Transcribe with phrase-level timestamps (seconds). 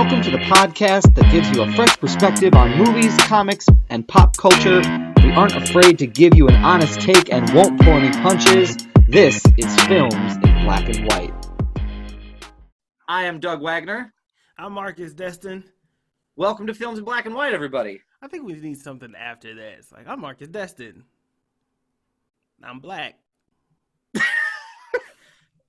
[0.00, 4.36] Welcome to the podcast that gives you a fresh perspective on movies, comics, and pop
[4.36, 4.80] culture.
[5.24, 8.76] We aren't afraid to give you an honest take and won't pull any punches.
[9.08, 11.34] This is Films in Black and White.
[13.08, 14.14] I am Doug Wagner.
[14.56, 15.64] I'm Marcus Destin.
[16.36, 18.00] Welcome to Films in Black and White, everybody.
[18.22, 19.78] I think we need something after that.
[19.78, 21.02] It's like, I'm Marcus Destin.
[22.62, 23.18] I'm black.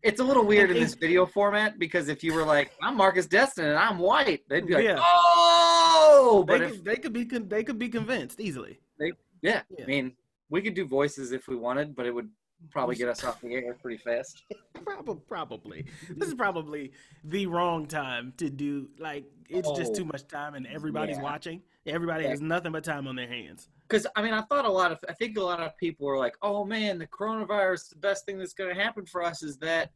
[0.02, 3.26] It's a little weird in this video format because if you were like, "I'm Marcus
[3.27, 4.99] Destin and I'm white," they'd be like, Yeah.
[5.02, 8.80] "Oh!" They But could, if they could be con- they could be convinced easily.
[8.99, 9.62] yeah, Yeah.
[9.84, 10.13] I mean,
[10.49, 12.30] we could do voices if we wanted, but it would
[12.72, 14.44] probably get us off the air pretty fast.
[14.86, 15.86] Probably, probably.
[16.09, 16.94] This is probably
[17.26, 18.88] the wrong time to do.
[18.98, 19.95] Like, it's just Oh.
[19.95, 21.23] too much time, and everybody's Yeah.
[21.23, 21.62] watching.
[21.85, 22.30] Everybody Yeah.
[22.32, 23.68] has nothing but time on their hands.
[23.88, 26.18] Because I mean, I thought a lot of, I think a lot of people were
[26.18, 27.90] like, "Oh man, the coronavirus.
[27.90, 29.91] The best thing that's going to happen for us is that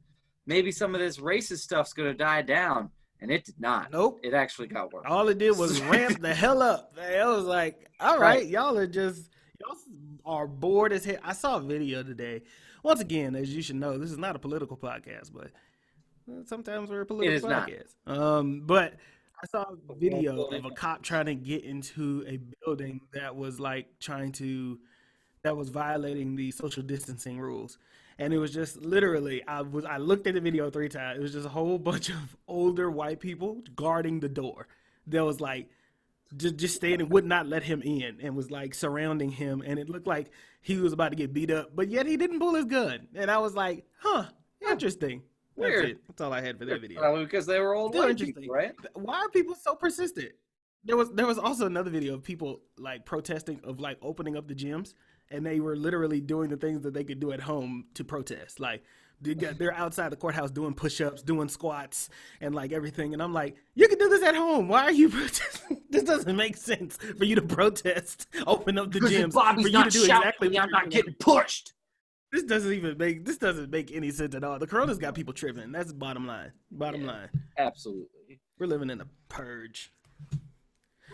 [0.46, 2.90] maybe some of this racist stuff's going to die down,"
[3.22, 3.92] and it did not.
[3.92, 4.20] Nope.
[4.24, 5.06] It actually got worse.
[5.08, 6.96] All it did was ramp the hell up.
[7.00, 8.48] I was like, all right, Right.
[8.48, 9.78] y'all are just y'all
[10.26, 11.18] are bored as hell.
[11.24, 12.42] I saw a video today.
[12.84, 15.52] Once again, as you should know, this is not a political podcast, but
[16.30, 17.70] uh, sometimes we're a political is not.
[17.70, 17.96] podcast.
[18.08, 18.96] Um, but
[19.42, 23.60] I saw a video of a cop trying to get into a building that was
[23.60, 24.80] like trying to
[25.44, 27.78] that was violating the social distancing rules.
[28.20, 31.20] And it was just literally I was I looked at the video three times.
[31.20, 34.68] It was just a whole bunch of older white people guarding the door.
[35.06, 35.68] There was like
[36.38, 39.90] just just standing would not let him in and was like surrounding him and it
[39.90, 40.30] looked like
[40.62, 43.08] he was about to get beat up, but yet he didn't pull his gun.
[43.16, 44.26] And I was like, huh,
[44.70, 45.22] interesting.
[45.58, 45.86] That's Weird.
[45.90, 45.98] it.
[46.08, 47.00] That's all I had for that video.
[47.00, 48.34] Probably because they were Still interesting.
[48.44, 48.74] people, right?
[48.94, 50.32] Why are people so persistent?
[50.86, 54.48] There was there was also another video of people like protesting of like opening up
[54.48, 54.94] the gyms,
[55.30, 58.60] and they were literally doing the things that they could do at home to protest.
[58.60, 58.84] Like
[59.24, 62.10] they got, they're outside the courthouse doing push-ups, doing squats,
[62.42, 63.14] and like everything.
[63.14, 64.68] And I'm like, you can do this at home.
[64.68, 65.82] Why are you protesting?
[65.90, 68.28] this doesn't make sense for you to protest.
[68.48, 71.74] Open up the gyms Bobby's for you to do exactly me, I'm not getting pushed.
[72.32, 74.58] This doesn't even make this doesn't make any sense at all.
[74.58, 75.72] The corona's got people tripping.
[75.72, 76.52] That's bottom line.
[76.72, 77.08] Bottom Yeah.
[77.12, 77.30] line.
[77.60, 78.40] Absolutely.
[78.58, 79.92] We're living in a purge.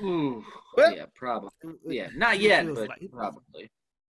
[0.02, 0.46] Ooh,
[0.78, 1.50] Well, yeah, probably.
[1.86, 3.70] Yeah, not yet, but like- probably.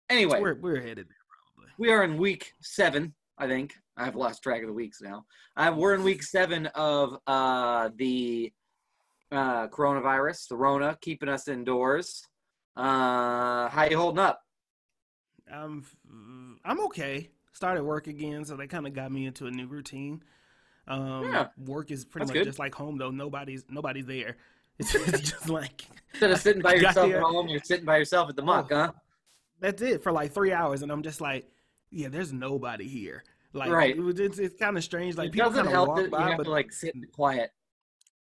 [0.09, 1.17] Anyway, we're we're headed there
[1.55, 1.71] probably.
[1.77, 3.75] we are in week seven, I think.
[3.97, 5.25] I've lost track of the weeks now.
[5.55, 8.51] Uh, we're in week seven of uh, the
[9.31, 12.27] uh, coronavirus, the Rona, keeping us indoors.
[12.75, 14.41] Uh, how you holding up?
[15.51, 15.85] I'm
[16.65, 17.29] I'm okay.
[17.53, 20.21] Started work again, so they kind of got me into a new routine.
[20.87, 21.47] Um, Yeah.
[21.57, 22.49] work is pretty That's much good.
[22.49, 23.11] just like home though.
[23.11, 24.37] Nobody's nobody's there.
[24.77, 25.85] It's, it's just like
[26.15, 28.75] Instead of sitting by yourself at home, you're sitting by yourself at the muck, Oh.
[28.75, 28.91] huh?
[29.61, 31.47] that's it for like three hours, and I'm just like,
[31.91, 33.23] yeah, there's nobody here.
[33.55, 33.95] Like, Right.
[33.95, 35.15] it was, it's it's kind of strange.
[35.17, 37.03] Like it people kind of help walk you by, have but to like sit in
[37.13, 37.51] quiet.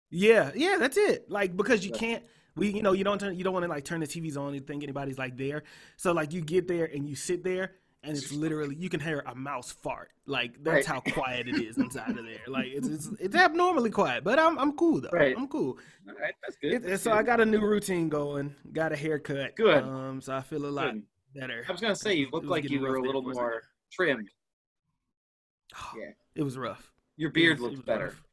[0.10, 1.30] Yeah, yeah, that's it.
[1.30, 2.24] Like because you can't
[2.56, 4.54] we you know, you don't turn you don't want to like turn the TVs on
[4.56, 5.64] and think anybody's like there.
[5.98, 9.24] So like you get there and you sit there and it's literally you can hear
[9.28, 10.10] a mouse fart.
[10.26, 10.86] Like that's Right.
[10.86, 12.40] how quiet it is inside of there.
[12.48, 15.10] Like it's it's, it's abnormally quiet, but I'm I'm cool though.
[15.14, 15.36] Right.
[15.38, 15.78] I'm cool.
[16.08, 16.74] All right, that's good.
[16.74, 18.56] It, that's so I got a new routine going.
[18.74, 19.56] Got a haircut.
[19.56, 19.84] Good.
[19.84, 21.04] Um so I feel a lot Good.
[21.36, 21.66] better.
[21.68, 23.42] I was gonna say you look like you were a little for a second.
[23.44, 24.30] more trimmed.
[25.98, 26.12] Yeah.
[26.36, 26.92] It was rough.
[27.18, 28.06] Your beard was- it looks better.
[28.06, 28.24] rough.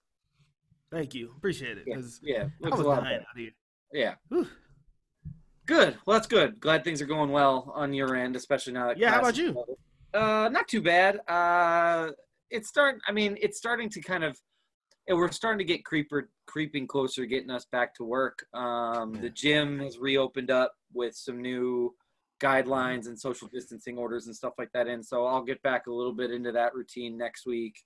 [0.93, 1.33] Thank you.
[1.37, 1.85] Appreciate it.
[1.87, 3.51] Yeah, yeah, I looks a was lot dying out here.
[3.93, 4.47] Yeah, Whew.
[5.67, 5.97] good.
[6.07, 6.61] Well, that's good.
[6.61, 8.99] Glad things are going well on your end, especially now that.
[8.99, 9.65] Yeah, how about you?
[10.15, 11.21] Uh, not too bad.
[11.29, 12.13] Uh,
[12.51, 13.01] it's starting.
[13.09, 14.39] I mean, it's starting to kind of.
[15.09, 18.47] and We're starting to get creeper creeping closer, getting us back to work.
[18.55, 19.13] Um.
[19.15, 21.95] The gym has reopened up with some new
[22.41, 25.03] guidelines and social distancing orders and stuff like that in.
[25.03, 27.77] So I'll get back a little bit into that routine next week.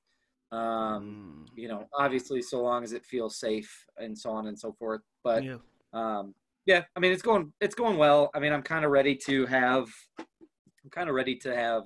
[0.53, 1.59] Um, Mm.
[1.59, 5.01] you know, obviously, so long as it feels safe and so on and so forth.
[5.23, 5.59] But yeah.
[5.93, 6.35] um,
[6.67, 8.31] yeah, I mean, it's going it's going well.
[8.35, 9.87] I mean, I'm kind of ready to have
[10.19, 11.85] I'm kind of ready to have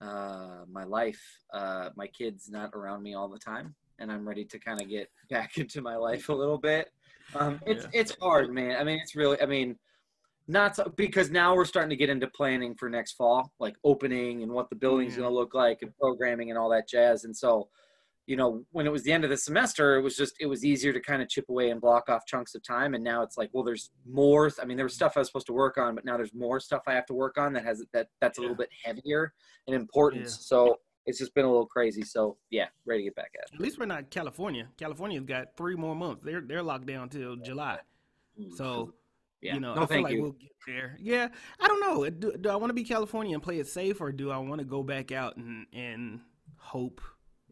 [0.00, 1.20] uh, my life,
[1.52, 4.88] uh, my kids not around me all the time, and I'm ready to kind of
[4.88, 6.90] get back into my life a little bit.
[7.34, 8.00] Um, it's Yeah.
[8.00, 8.76] it's hard, man.
[8.78, 9.40] I mean, it's really.
[9.40, 9.78] I mean,
[10.48, 14.42] not so, because now we're starting to get into planning for next fall, like opening
[14.42, 15.20] and what the building's Yeah.
[15.20, 17.24] going to look like and programming and all that jazz.
[17.24, 17.68] And so,
[18.26, 20.64] you know, when it was the end of the semester, it was just it was
[20.64, 22.94] easier to kind of chip away and block off chunks of time.
[22.94, 24.50] And now it's like, well, there's more.
[24.60, 26.60] I mean, there was stuff I was supposed to work on, but now there's more
[26.60, 29.32] stuff I have to work on that has that that's a little bit heavier
[29.66, 30.30] in importance.
[30.40, 30.56] Yeah.
[30.56, 32.02] So it's just been a little crazy.
[32.02, 33.54] So yeah, ready to get back at it.
[33.54, 34.68] At least we're not California.
[34.78, 36.22] California's got three more months.
[36.24, 37.78] They're they're locked down till July.
[38.38, 38.54] Mm-hmm.
[38.56, 38.92] So
[39.40, 40.22] yeah, you know, no, I feel like you.
[40.22, 40.96] we'll get there.
[41.00, 41.28] Yeah,
[41.60, 42.04] I don't know.
[42.04, 44.38] Uh, do, do I want to be California and play it safe, or do I
[44.38, 46.20] want to go back out and and
[46.56, 47.00] hope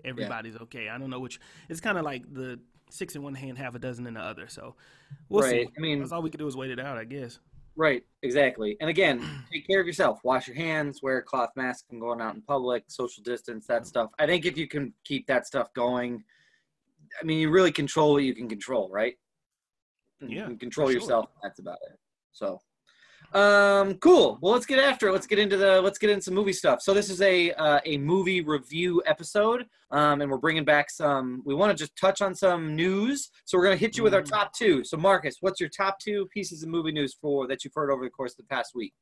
[0.04, 0.88] everybody's okay?
[0.88, 1.40] I don't know which.
[1.68, 2.58] It's kind of like the
[2.90, 4.48] six in one hand, half a dozen in the other.
[4.48, 4.74] So
[5.28, 5.66] we'll right.
[5.66, 5.72] see.
[5.76, 7.38] I mean, that's all we can do is wait it out, I guess.
[7.76, 8.76] Right, exactly.
[8.80, 9.22] And again,
[9.52, 10.20] take care of yourself.
[10.24, 13.82] Wash your hands, wear a cloth mask when going out in public, social distance, that
[13.82, 13.86] mm.
[13.86, 14.10] stuff.
[14.18, 16.24] I think if you can keep that stuff going,
[17.20, 19.16] I mean, you really control what you can control, right?
[20.20, 20.94] You Yeah, can control sure.
[20.94, 21.26] yourself.
[21.42, 21.98] That's about it.
[22.32, 22.60] So,
[23.32, 24.38] um, cool.
[24.40, 25.12] Well, let's get after it.
[25.12, 26.80] Let's get into the let's get into some movie stuff.
[26.80, 31.42] So this is a uh, a movie review episode, um, and we're bringing back some.
[31.44, 33.30] We want to just touch on some news.
[33.44, 34.30] So we're gonna hit you with our Mhm.
[34.30, 34.84] top two.
[34.84, 38.04] So Marcus, what's your top two pieces of movie news for that you've heard over
[38.04, 38.94] the course of the past week?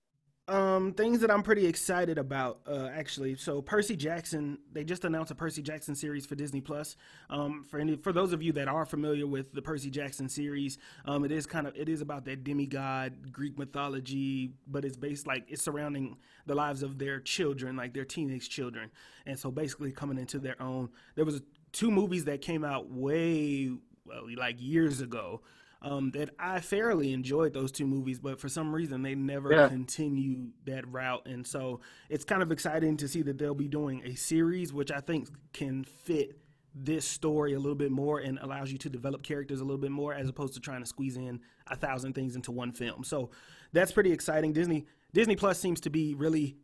[0.47, 3.35] Um, things that I'm pretty excited about, uh, actually.
[3.37, 6.97] So Percy Jackson, they just announced a Percy Jackson series for Disney Plus.
[7.31, 10.77] Um, for any, for those of you that are familiar with the Percy Jackson series,
[11.07, 15.27] um, it is kind of it is about that demigod Greek mythology, but it's based
[15.27, 18.91] like it's surrounding the lives of their children, like their teenage children,
[19.25, 20.91] and so basically coming into their own.
[21.15, 21.41] There was
[21.73, 23.71] two movies that came out way
[24.05, 25.41] well, like years ago
[25.85, 29.69] um, that I fairly enjoyed those two movies, but for some reason they never Yeah.
[29.69, 31.27] continue that route.
[31.27, 34.91] And so it's kind of exciting to see that they'll be doing a series, which
[34.91, 36.39] I think can fit
[36.75, 39.93] this story a little bit more and allows you to develop characters a little bit
[39.93, 41.39] more as opposed to trying to squeeze in
[41.69, 43.05] a thousand things into one film.
[43.05, 43.31] So
[43.73, 44.53] that's pretty exciting.
[44.53, 46.57] Disney Disney Plus seems to be really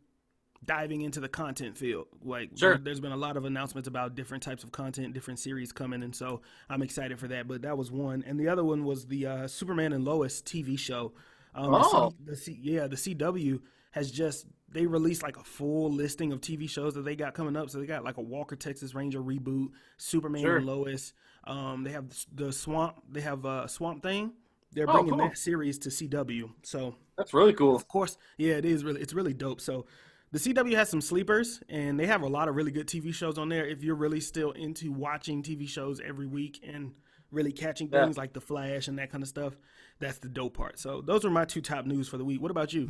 [0.63, 2.07] diving into the content field.
[2.23, 2.77] Like Sure.
[2.77, 6.03] there, has been a lot of announcements about different types of content, different series coming,
[6.03, 7.47] and so I'm excited for that.
[7.47, 10.77] But that was one, and the other one was the uh, Superman and Lois TV
[10.77, 11.13] show.
[11.55, 12.13] Um, Oh.
[12.23, 13.59] the, C, the C, yeah, the CW
[13.91, 17.57] has just they released like a full listing of TV shows that they got coming
[17.57, 17.69] up.
[17.69, 19.67] So they got like a Walker Texas Ranger reboot,
[19.97, 20.57] Superman Sure.
[20.57, 21.11] and Lois.
[21.43, 22.95] Um, they have the Swamp.
[23.11, 24.31] They have uh, Swamp Thing.
[24.71, 25.27] They're Oh, bringing cool.
[25.27, 26.51] that series to CW.
[26.63, 27.75] So That's really cool.
[27.75, 29.59] of course, yeah, it is really it's really dope.
[29.59, 29.85] So
[30.31, 33.37] the CW has some sleepers and they have a lot of really good TV shows
[33.37, 36.93] on there if you're really still into watching TV shows every week and
[37.31, 38.03] really catching Yeah.
[38.03, 39.55] things like The Flash and that kind of stuff.
[39.99, 40.79] That's the dope part.
[40.79, 42.41] So those are my two top news for the week.
[42.41, 42.89] What about you?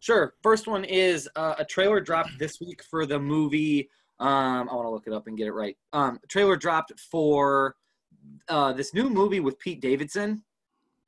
[0.00, 0.34] Sure.
[0.42, 3.88] First one is uh, a trailer dropped this week for the movie.
[4.18, 5.76] Um, I want to look it up and get it right.
[5.92, 7.76] Um, trailer dropped for
[8.48, 10.42] uh, this new movie with Pete Davidson,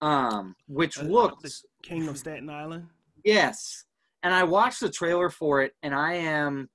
[0.00, 2.86] um, which Uh, looks King of Staten Island?
[3.24, 3.84] yes.
[4.22, 6.68] And I watched the trailer for it, and I am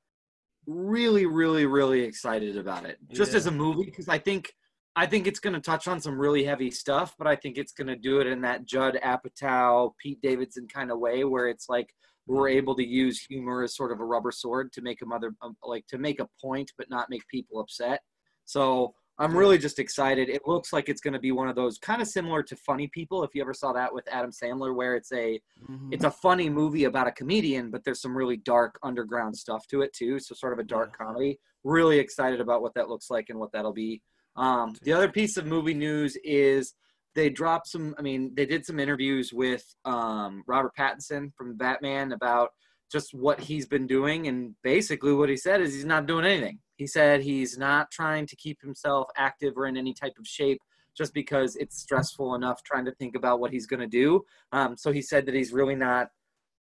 [0.66, 2.98] really, really, really excited about it.
[3.12, 3.38] Just Yeah.
[3.38, 4.54] as a movie, because I think
[4.96, 7.72] I think it's going to touch on some really heavy stuff, but I think it's
[7.72, 11.68] going to do it in that Judd Apatow, Pete Davidson kind of way, where it's
[11.68, 11.92] like
[12.28, 15.34] we're able to use humor as sort of a rubber sword to make a mother
[15.42, 18.02] um, like to make a point, but not make people upset.
[18.46, 20.28] So I'm really just excited.
[20.28, 22.88] It looks like it's going to be one of those kind of similar to Funny
[22.88, 25.40] People, if you ever saw that with Adam Sandler, where it's a
[25.70, 25.94] Mhm.
[25.94, 29.82] it's a funny movie about a comedian, but there's some really dark underground stuff to
[29.82, 30.20] it too.
[30.20, 31.40] So sort of a dark comedy.
[31.64, 34.02] Really excited about what that looks like and what that'll be.
[34.36, 36.74] Um, the other piece of movie news is
[37.14, 37.94] they dropped some.
[38.00, 42.50] I mean, they did some interviews with um, Robert Pattinson from Batman about
[42.94, 46.60] just what he's been doing, and basically what he said is he's not doing anything.
[46.78, 50.62] He said he's not trying to keep himself active or in any type of shape
[50.96, 54.24] just because it's stressful enough trying to think about what he's going to do.
[54.52, 56.10] Um, so he said that he's really not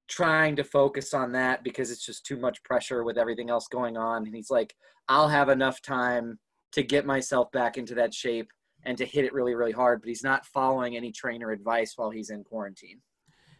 [0.07, 3.97] trying to focus on that because it's just too much pressure with everything else going
[3.97, 4.25] on.
[4.25, 4.75] And he's like,
[5.07, 6.37] I'll have enough time
[6.73, 8.51] to get myself back into that shape
[8.83, 10.01] and to hit it really, really hard.
[10.01, 13.01] But he's not following any trainer advice while he's in quarantine.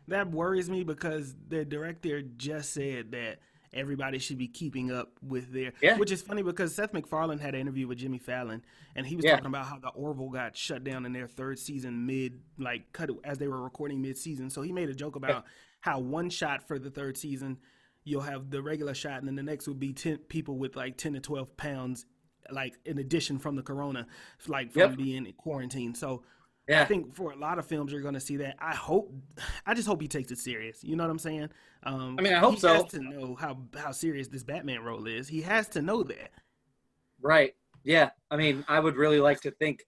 [0.08, 3.40] That worries me because the director just said that
[3.74, 5.72] everybody should be keeping up with their.
[5.82, 5.98] Yeah.
[5.98, 8.64] Which is funny because Seth MacFarlane had an interview with Jimmy Fallon,
[8.96, 9.32] and he was Yeah.
[9.32, 13.10] talking about how the Orville got shut down in their third season mid, like cut
[13.24, 14.50] as they were recording mid season.
[14.50, 15.46] So he made a joke about
[15.80, 17.58] how one shot for the third season,
[18.04, 20.98] you'll have the regular shot, and then the next would be ten people with like
[20.98, 22.06] ten to twelve pounds,
[22.52, 24.06] like in addition from the corona,
[24.48, 24.98] like from Yep.
[24.98, 25.94] being in quarantine.
[25.96, 26.24] So.
[26.68, 26.82] Yeah.
[26.84, 28.56] I think for a lot of films you're going to see that.
[28.60, 29.12] I hope,
[29.66, 30.84] I just hope he takes it serious.
[30.84, 31.50] You know what I'm saying?
[31.84, 32.74] Um, I mean, I hope he so.
[32.74, 35.28] Has to know how how serious this Batman role is.
[35.28, 36.32] He has to know that.
[37.22, 37.54] Right.
[37.84, 38.12] Yeah.
[38.30, 39.84] I mean, I would really like to think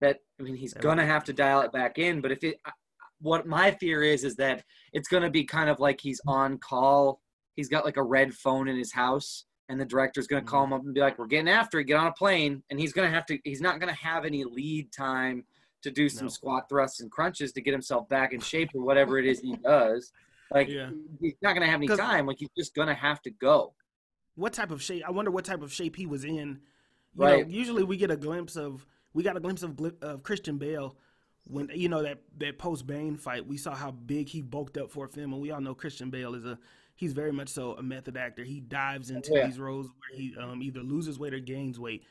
[0.00, 0.18] that.
[0.38, 2.20] I mean, he's That gonna have to dial it back in.
[2.20, 2.72] But if it, I-
[3.20, 7.20] what my fear is, is that it's gonna be kind of like he's on call.
[7.56, 10.72] He's got like a red phone in his house, and the director's gonna call Mm-hmm.
[10.74, 11.84] him up and be like, "We're getting after it.
[11.84, 13.38] Get on a plane." And he's gonna have to.
[13.44, 15.44] He's not gonna have any lead time
[15.82, 16.30] to do some No.
[16.30, 19.56] squat thrusts and crunches to get himself back in shape or whatever it is he
[19.64, 20.12] does.
[20.50, 20.90] Like Yeah.
[21.20, 22.26] he's not gonna have any time.
[22.26, 23.74] Like he's just gonna have to go.
[24.34, 25.02] What type of shape?
[25.06, 26.60] I wonder what type of shape he was in.
[27.14, 27.46] You Right.
[27.46, 30.96] know, usually we get a glimpse of we got a glimpse of of Christian Bale
[31.44, 33.46] when you know that that post Bane fight.
[33.46, 36.10] We saw how big he bulked up for a film, and we all know Christian
[36.10, 36.58] Bale is a
[36.94, 38.42] he's very much so a method actor.
[38.44, 39.46] He dives into Yeah.
[39.46, 42.04] these roles where he um, either loses weight or gains weight.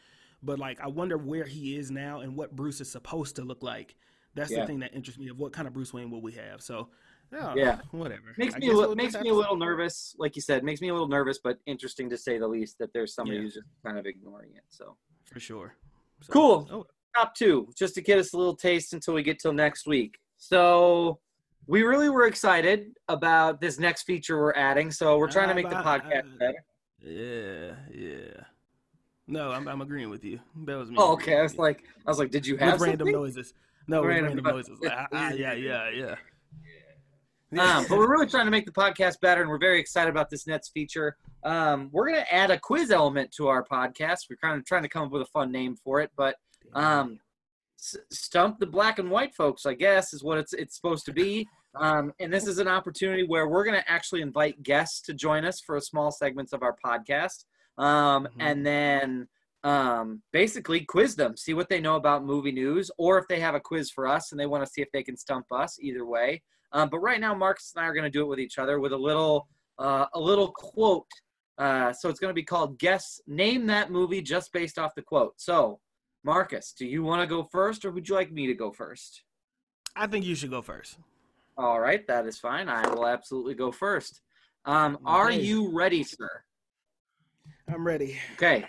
[0.43, 3.63] But like I wonder where he is now and what Bruce is supposed to look
[3.63, 3.95] like.
[4.35, 4.61] That's Yeah.
[4.61, 6.61] the thing that interests me of what kind of Bruce Wayne will we have.
[6.61, 6.89] So
[7.31, 7.81] yeah, Yeah.
[7.91, 8.33] whatever.
[8.37, 10.15] Makes I me a li- makes me a to- little nervous.
[10.17, 12.93] Like you said, makes me a little nervous, but interesting to say the least that
[12.93, 13.43] there's somebody Yeah.
[13.43, 14.63] who's just kind of ignoring it.
[14.69, 15.75] So for sure.
[16.21, 16.67] So- Cool.
[16.71, 19.87] Oh, top two, just to get us a little taste until we get till next
[19.87, 20.19] week.
[20.37, 21.19] So
[21.65, 24.91] we really were excited about this next feature we're adding.
[24.91, 26.65] So we're trying to Uh, make the podcast uh, better.
[27.01, 28.43] yeah, yeah.
[29.27, 30.39] No, I'm, I'm agreeing with you.
[30.65, 30.95] That was me.
[30.97, 31.37] Oh, okay.
[31.37, 33.21] I was like, I was like, did you have with random something?
[33.21, 33.53] noises.
[33.87, 34.79] No, Random random noises.
[34.81, 36.15] Like, ah, ah, yeah, yeah, yeah.
[37.77, 40.29] um, but we're really trying to make the podcast better, and we're very excited about
[40.29, 41.15] this next feature.
[41.43, 44.29] Um, we're going to add a quiz element to our podcast.
[44.29, 46.35] We're kind of trying to come up with a fun name for it, but
[46.73, 47.19] um,
[47.79, 51.13] s- stump the black and white folks, I guess, is what it's it's supposed to
[51.13, 51.47] be.
[51.75, 55.45] Um, and this is an opportunity where we're going to actually invite guests to join
[55.45, 57.45] us for a small segments of our podcast,
[57.77, 58.31] um, Mhm.
[58.39, 59.27] and then
[59.63, 63.55] um, basically quiz them, see what they know about movie news, or if they have
[63.55, 65.77] a quiz for us and they want to see if they can stump us.
[65.79, 66.41] Either way.
[66.71, 68.79] Um, but right now, Marcus and I are going to do it with each other
[68.79, 69.47] with a little
[69.79, 71.07] uh, a little quote.
[71.57, 75.01] Uh, so it's going to be called "Guess Name That Movie" just based off the
[75.01, 75.33] quote.
[75.41, 75.79] So,
[76.23, 79.23] Marcus, do you want to go first, or would you like me to go first?
[79.95, 80.97] I think you should go first.
[81.57, 82.69] All right, that is fine.
[82.69, 84.21] I will absolutely go first.
[84.65, 86.43] Um, Are you ready, sir?
[87.67, 88.17] I'm ready.
[88.33, 88.65] Okay.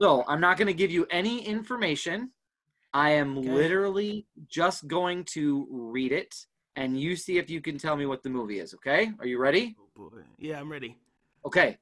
[0.00, 2.32] So I'm not going to give you any information.
[2.94, 3.48] I am Okay.
[3.50, 6.34] literally just going to read it,
[6.76, 8.74] and you see if you can tell me what the movie is.
[8.74, 9.12] Okay?
[9.18, 9.76] Are you ready?
[9.78, 10.22] Oh boy.
[10.38, 10.96] Yeah, I'm ready.
[11.46, 11.78] Okay.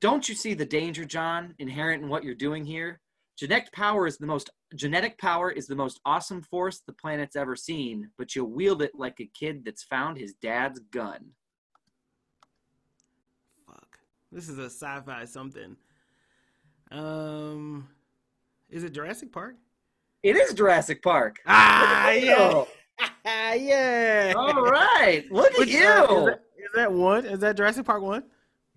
[0.00, 3.00] Don't you see the danger, John, inherent in what you're doing here?
[3.38, 7.56] Genetic power is the most genetic power is the most awesome force the planet's ever
[7.56, 11.30] seen, but you wield it like a kid that's found his dad's gun.
[14.34, 15.76] This is a sci-fi something.
[16.90, 17.88] Um,
[18.68, 19.54] is it Jurassic Park?
[20.24, 21.38] It is Jurassic Park.
[21.46, 22.64] Ah, yeah,
[23.54, 24.32] yeah.
[24.36, 25.24] All right.
[25.30, 25.86] Look at Which, you.
[25.86, 27.24] uh, is, that, is that one?
[27.26, 28.24] Is that Jurassic Park one?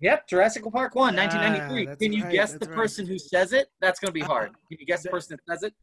[0.00, 1.86] Yep, Jurassic Park 1, Ah, 1993.
[1.86, 2.76] that's Can you right, guess the right.
[2.76, 3.66] person who says it?
[3.80, 4.50] That's going to be hard.
[4.50, 5.74] Uh, Can you guess the person that says it?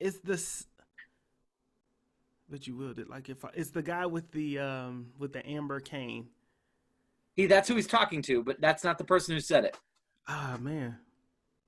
[0.00, 0.66] It's this.
[2.50, 5.46] But you willed it like if I, it's the guy with the um with the
[5.48, 6.26] amber cane.
[7.34, 9.78] He that's who he's talking to, but that's not the person who said it.
[10.28, 10.98] Ah man,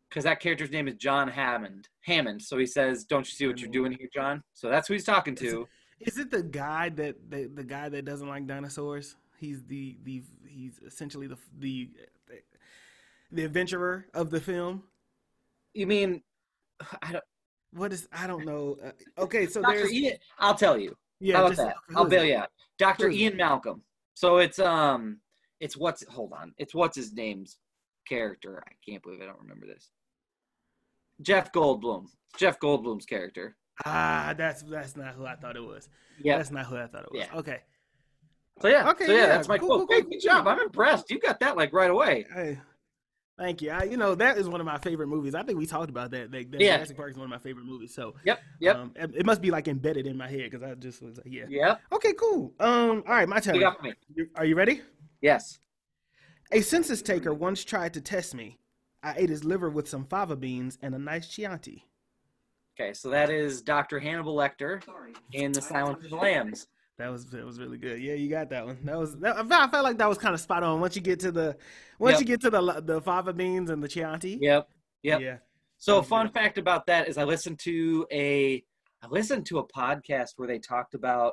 [0.08, 1.88] Because that character's name is John Hammond.
[2.02, 2.42] Hammond.
[2.42, 4.42] So he says, Don't you see what you're doing here, John?
[4.52, 5.66] So that's who he's talking to.
[6.00, 9.16] is it the guy that the, the guy that doesn't like dinosaurs?
[9.38, 11.90] He's the the he's essentially the the
[13.32, 14.82] the adventurer of the film.
[15.72, 16.22] You mean
[17.02, 17.24] I don't
[17.72, 18.76] What is I don't know.
[18.84, 19.78] Uh, okay, so Dr.
[19.78, 20.96] there's Ian I'll tell you.
[21.20, 21.36] yeah.
[21.36, 21.76] How about just- that?
[21.96, 22.50] I'll bail you out.
[22.78, 23.08] Dr.
[23.10, 23.82] Ian Malcolm.
[24.14, 25.18] So it's um
[25.64, 26.52] it's what's hold on.
[26.58, 27.56] It's what's his name's
[28.06, 28.62] character.
[28.66, 29.90] I can't believe I don't remember this.
[31.22, 32.06] Jeff Goldblum.
[32.36, 33.56] Jeff Goldblum's character.
[33.86, 35.88] Ah, that's that's not who I thought it was.
[36.22, 36.36] Yeah.
[36.36, 37.24] That's not who I thought it was.
[37.32, 37.38] Yeah.
[37.38, 37.60] Okay.
[38.60, 39.78] So yeah, Okay, so yeah, yeah, that's my cool, quote.
[39.80, 40.46] cool, cool, hey, good job.
[40.46, 41.10] I'm impressed.
[41.10, 42.24] You got that like right away.
[42.32, 42.60] Hey,
[43.36, 43.70] thank you.
[43.72, 45.34] I, you know that is one of my favorite movies.
[45.34, 46.30] I think we talked about that.
[46.30, 46.76] That, that Yeah.
[46.76, 47.92] Jurassic Park is one of my favorite movies.
[47.94, 50.74] So Yep, yep, um, it it must be like embedded in my head because I
[50.76, 51.46] just was like, yeah.
[51.48, 51.76] yeah.
[51.90, 52.52] Okay, cool.
[52.60, 53.56] Um, all right, my turn.
[53.56, 53.92] You got me.
[54.36, 54.82] Are you ready?
[55.24, 55.58] Yes.
[56.52, 58.58] A census taker once tried to test me.
[59.02, 61.82] I ate his liver with some fava beans and a nice Chianti.
[62.78, 63.98] Okay, so that is Dr.
[63.98, 64.82] Hannibal Lecter
[65.32, 66.66] in The Silence of the Lambs.
[66.98, 68.00] That was that was really good.
[68.00, 68.78] Yeah, you got that one.
[68.84, 70.80] That was that, I felt- I felt like that was kind of spot on.
[70.80, 71.56] Once you get to the
[71.98, 72.20] once Yep.
[72.20, 74.38] you get to the the fava beans and the Chianti.
[74.42, 74.68] Yep.
[75.02, 75.20] Yep.
[75.20, 75.36] Yeah.
[75.78, 78.62] So fun fact about that is I listened to a
[79.02, 81.32] I listened to a podcast where they talked about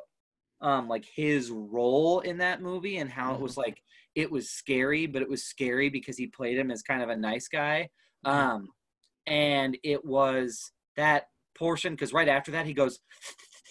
[0.62, 3.82] um like his role in that movie and how it was like
[4.16, 7.16] it was scary, but it was scary because he played him as kind of a
[7.16, 7.90] nice guy.
[8.26, 8.70] Um
[9.28, 13.00] and it was that portion because right after that he goes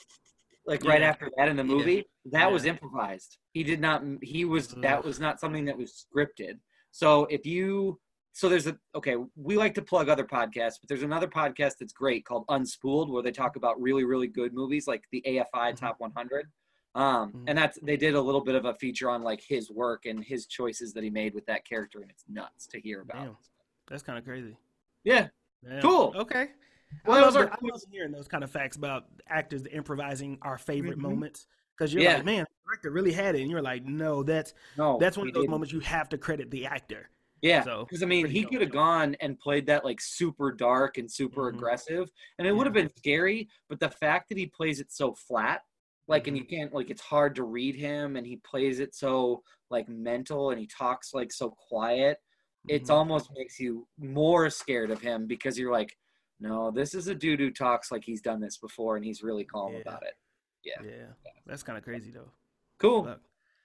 [0.67, 1.75] like right after that in the Yeah.
[1.75, 3.39] movie that was improvised.
[3.53, 6.59] He did not he was that was not something that was scripted.
[6.91, 7.99] So if you
[8.33, 11.93] so there's a okay we like to plug other podcasts but there's another podcast that's
[11.93, 15.77] great called unspooled where they talk about really really good movies like the afi Mhm.
[15.77, 16.47] top 100
[16.95, 17.45] um Mhm.
[17.47, 20.25] and that's they did a little bit of a feature on like his work and
[20.25, 23.37] his choices that he made with that character and it's nuts to hear about Damn.
[23.89, 24.57] That's kind of crazy.
[25.05, 25.29] yeah
[25.63, 25.83] Damn.
[25.83, 26.15] Cool.
[26.17, 26.49] Okay.
[27.05, 30.39] Well, I, love those are I love hearing those kind of facts about actors improvising
[30.43, 31.03] our favorite Mhm.
[31.03, 32.17] moments because you're Yeah.
[32.17, 35.29] like, man, the director really had it, and you're like, no, that's no that's one
[35.29, 35.51] of those didn't.
[35.51, 37.11] moments you have to credit the actor.
[37.43, 40.99] Yeah, So, because I mean, he could have gone and played that like super dark
[40.99, 41.55] and super Mhm.
[41.57, 43.49] aggressive, and it would have been scary.
[43.69, 45.63] But the fact that he plays it so flat,
[46.11, 46.55] like, and you Mm-hmm.
[46.57, 50.61] can't like, it's hard to read him, and he plays it so like mental, and
[50.61, 52.19] he talks like so quiet.
[52.69, 52.95] it's Mhm.
[52.95, 55.97] almost makes you more scared of him because you're like,
[56.41, 59.45] no, this is a dude who talks like he's done this before and he's really
[59.47, 59.79] calm Yeah.
[59.81, 60.15] about it.
[60.63, 60.83] Yeah.
[60.85, 61.07] Yeah,
[61.47, 62.31] that's kind of crazy though.
[62.79, 63.05] Cool.
[63.05, 63.23] Look.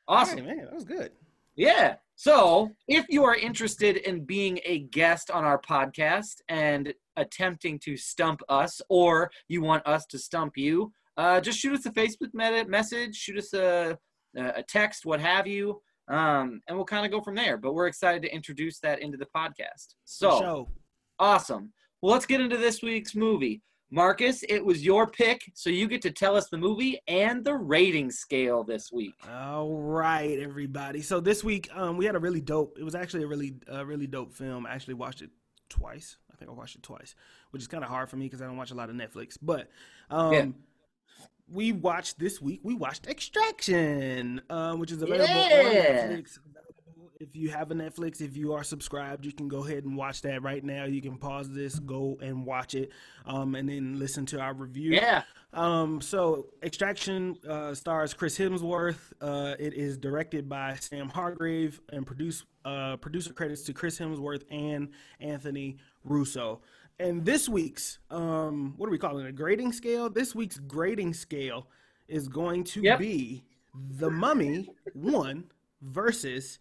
[0.08, 0.38] Awesome.
[0.46, 1.12] Right, man, that was good.
[1.56, 1.98] Yeah.
[2.16, 7.98] So, if you are interested in being a guest on our podcast and attempting to
[7.98, 12.34] stump us, or you want us to stump you, uh, just shoot us a Facebook
[12.34, 13.98] me- message, shoot us a,
[14.36, 17.58] a text, what have you, um, and we'll kind of go from there.
[17.58, 19.96] But we're excited to introduce that into the podcast.
[20.06, 20.70] So, Show.
[21.20, 21.72] awesome.
[22.02, 23.62] Well, let's get into this week's movie.
[23.92, 27.54] Marcus, it was your pick, so you get to tell us the movie and the
[27.54, 29.14] rating scale this week.
[29.32, 31.02] All right, everybody.
[31.02, 32.78] So this week, um, we had a really dope.
[32.80, 34.66] It was actually a really, uh, really dope film.
[34.66, 35.30] I actually watched it
[35.70, 36.18] twice.
[36.34, 37.16] I think I watched it twice,
[37.52, 39.38] which is kind of hard for me because I don't watch a lot of Netflix.
[39.42, 39.70] But
[40.10, 40.46] um, Yeah.
[41.52, 42.62] We watched this week.
[42.64, 46.40] We watched Extraction, um, which is available on Netflix.
[47.20, 50.22] If you have a Netflix, if you are subscribed, you can go ahead and watch
[50.24, 50.84] that right now.
[50.84, 52.92] You can pause this, go and watch it,
[53.26, 54.92] um, and then listen to our review.
[54.92, 55.24] Yeah.
[55.54, 59.14] Um, so Extraction uh, stars Chris Hemsworth.
[59.22, 64.44] Uh, it is directed by Sam Hargrave and produce uh, producer credits to Chris Hemsworth
[64.52, 64.90] and
[65.22, 66.62] Anthony Russo.
[67.00, 69.30] And this week's um, what are we calling it?
[69.30, 70.10] A grading scale.
[70.10, 71.68] This week's grading scale
[72.08, 73.00] is going to Yep.
[73.00, 73.44] be
[73.98, 75.46] The Mummy One
[75.82, 76.60] versus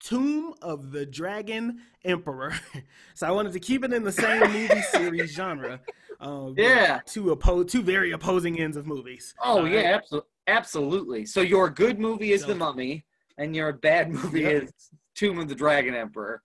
[0.00, 2.54] Tomb of the Dragon Emperor.
[3.14, 5.80] so I wanted to keep it in the same movie series genre.
[6.20, 7.00] Um, but Yeah.
[7.06, 9.34] two oppo- two very opposing ends of movies.
[9.44, 11.26] Oh yeah, absolutely, absolutely.
[11.26, 13.04] So your good movie is So- The Mummy,
[13.36, 14.62] and your bad movie Yep.
[14.64, 14.72] is
[15.14, 16.42] Tomb of the Dragon Emperor.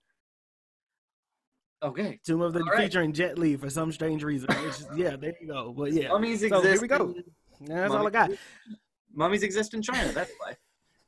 [1.84, 2.84] Okay, Tomb of the All right.
[2.84, 4.50] featuring Jet Li for some strange reason.
[4.96, 5.74] Yeah, there you go.
[5.78, 6.66] But yeah, mummies So, exist.
[6.66, 7.13] here we go.
[7.62, 8.32] that's all I got.
[9.13, 10.12] Mummies exist in China.
[10.13, 10.56] That's why.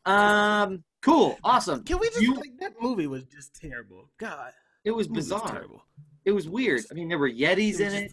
[0.05, 1.83] Um, cool, awesome.
[1.83, 4.09] Can we just You- like that movie was just terrible.
[4.19, 4.51] God,
[4.83, 5.47] It was movie was bizarre.
[5.51, 5.81] terrible.
[6.25, 6.81] It was weird.
[6.91, 8.11] I mean, there were Yetis was in it.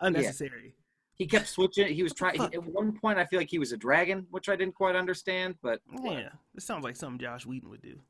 [0.00, 0.74] Unnecessary.
[1.16, 1.88] He kept switching.
[1.94, 2.40] He was trying.
[2.40, 5.56] At one point, I feel like he was a dragon, which I didn't quite understand,
[5.62, 8.00] but Yeah, it sounds like something Josh Whedon would do.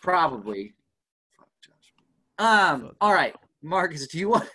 [0.00, 0.74] probably.
[2.42, 2.70] Fuck Josh.
[2.70, 2.90] Um.
[3.00, 4.06] All right, Marcus.
[4.08, 4.48] Do you want?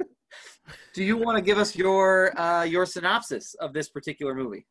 [0.94, 4.66] do you want to give us your uh, your synopsis of this particular movie?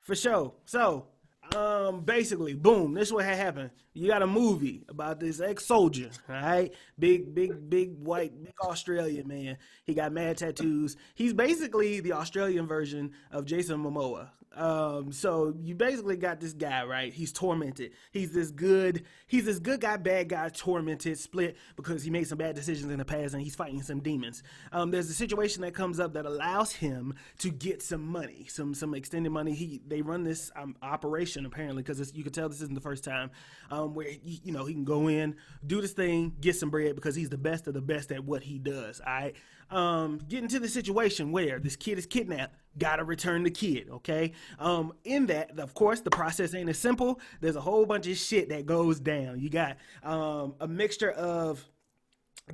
[0.00, 0.54] For sure.
[0.64, 1.06] So,
[1.54, 3.70] um, basically, boom, this is what had happened.
[3.92, 6.72] You got a movie about this ex-soldier, all right?
[6.98, 9.58] Big, big, big white, big Australian man.
[9.84, 10.96] He got mad tattoos.
[11.14, 14.30] He's basically the Australian version of Jason Momoa.
[14.56, 17.12] Um, so you basically got this guy, right?
[17.12, 17.92] He's tormented.
[18.10, 22.38] He's this good, he's this good guy, bad guy, tormented, split because he made some
[22.38, 24.42] bad decisions in the past and he's fighting some demons.
[24.72, 28.74] Um, there's a situation that comes up that allows him to get some money, some
[28.74, 29.54] some extended money.
[29.54, 33.04] He they run this um, operation apparently because you can tell this isn't the first
[33.04, 33.30] time
[33.70, 36.96] um, where he, you know he can go in, do this thing, get some bread
[36.96, 39.00] because he's the best of the best at what he does.
[39.00, 39.36] All right,
[39.70, 42.56] um, get into the situation where this kid is kidnapped.
[42.78, 44.32] Gotta return the kid, okay?
[44.58, 47.20] Um, in that, of course, the process ain't as simple.
[47.40, 49.40] There's a whole bunch of shit that goes down.
[49.40, 51.64] You got um, a mixture of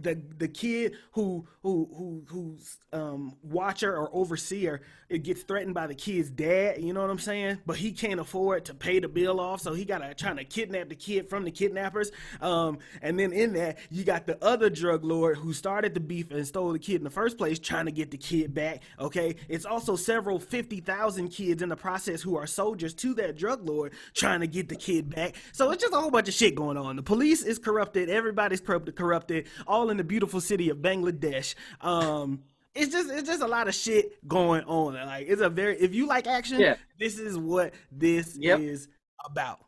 [0.03, 5.87] the the kid who who who who's um watcher or overseer it gets threatened by
[5.87, 7.59] the kid's dad you know what i'm saying?
[7.67, 10.89] But he can't afford to pay the bill off so he gotta trying to kidnap
[10.89, 12.11] the kid from the kidnappers.
[12.41, 16.31] Um and then in that you got the other drug lord who started the beef
[16.31, 19.37] and stole the kid in the first place trying to get the kid back okay?
[19.49, 23.93] It's also several 50,000 kids in the process who are soldiers to that drug lord
[24.15, 25.37] trying to get the kid back.
[25.53, 26.97] So it's just a whole bunch of shit going on.
[26.97, 28.09] The police is corrupted.
[28.09, 29.47] Everybody's corrupted.
[29.67, 31.55] All in the beautiful city of Bangladesh.
[31.81, 32.43] Um,
[32.75, 34.95] it's just it's just a lot of shit going on.
[34.95, 36.77] Like it's a very if you like action, Yeah.
[36.99, 38.61] this is what this Yep.
[38.61, 38.89] is
[39.25, 39.61] about.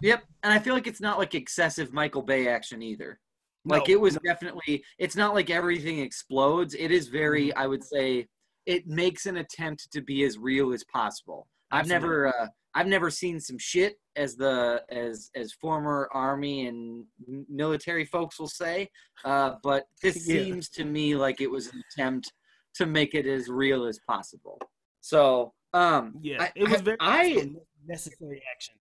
[0.00, 3.18] Yep, and I feel like it's not like excessive Michael Bay action either.
[3.64, 4.20] Like No, it was no.
[4.24, 4.84] definitely.
[4.98, 6.74] It's not like everything explodes.
[6.74, 7.52] It is very.
[7.54, 8.28] I would say
[8.66, 11.48] it makes an attempt to be as real as possible.
[11.70, 12.28] I've never.
[12.28, 12.46] Uh,
[12.78, 17.04] I've never seen some shit as the as as former army and
[17.48, 18.88] military folks will say.
[19.24, 20.44] Uh, but this Yeah.
[20.44, 22.32] seems to me like it was an attempt
[22.76, 24.60] to make it as real as possible.
[25.00, 27.50] So, um, Yeah, I- it was very I
[27.84, 28.76] necessary action.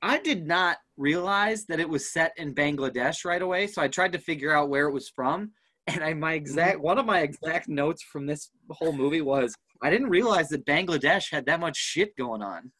[0.00, 4.12] I did not realize that it was set in Bangladesh right away, so I tried
[4.12, 5.52] to figure out where it was from.
[5.88, 9.90] And I my exact one of my exact notes from this whole movie was I
[9.90, 12.70] didn't realize that Bangladesh had that much shit going on.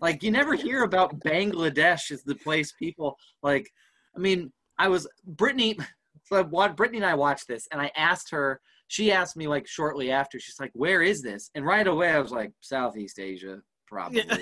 [0.00, 3.70] Like you never hear about Bangladesh as the place people like.
[4.14, 5.78] I mean, I was Brittany.
[6.24, 8.60] So what Brittany and I watched this, and I asked her.
[8.88, 10.38] She asked me like shortly after.
[10.38, 14.24] She's like, "Where is this?" And right away, I was like, "Southeast Asia." probably.
[14.28, 14.36] Yeah.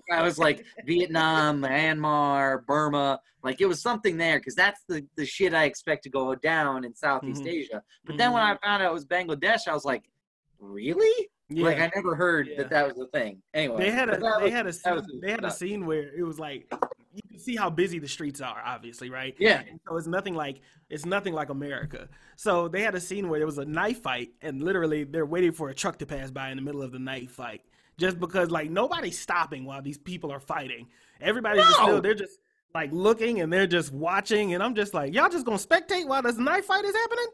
[0.12, 5.24] I was like Vietnam, Myanmar, Burma, like it was something there because that's the the
[5.24, 7.48] shit I expect to go down in Southeast mm-hmm.
[7.48, 7.82] Asia.
[8.04, 8.18] But mm-hmm.
[8.18, 8.66] then when I mm-hmm.
[8.66, 10.04] found out it was Bangladesh, I was like,
[10.58, 11.28] really?
[11.50, 11.64] Yeah.
[11.64, 12.58] Like I never heard yeah.
[12.58, 13.40] that that was a thing.
[13.54, 16.22] Anyway, they had a they was, had a scene, they had a scene where it
[16.22, 16.70] was like
[17.14, 19.34] you can see how busy the streets are, obviously, right?
[19.38, 19.62] Yeah.
[19.68, 22.08] And so it's nothing like it's nothing like America.
[22.36, 25.52] So they had a scene where there was a knife fight, and literally they're waiting
[25.52, 27.62] for a truck to pass by in the middle of the knife fight,
[27.96, 30.86] just because like nobody's stopping while these people are fighting.
[31.20, 31.64] Everybody's no.
[31.64, 32.40] just still they're just
[32.74, 36.22] like looking and they're just watching, and I'm just like, y'all just gonna spectate while
[36.22, 37.28] this knife fight is happening?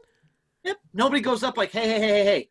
[0.63, 0.77] Yep.
[0.93, 2.49] Nobody goes up like, hey, hey, hey, hey, hey.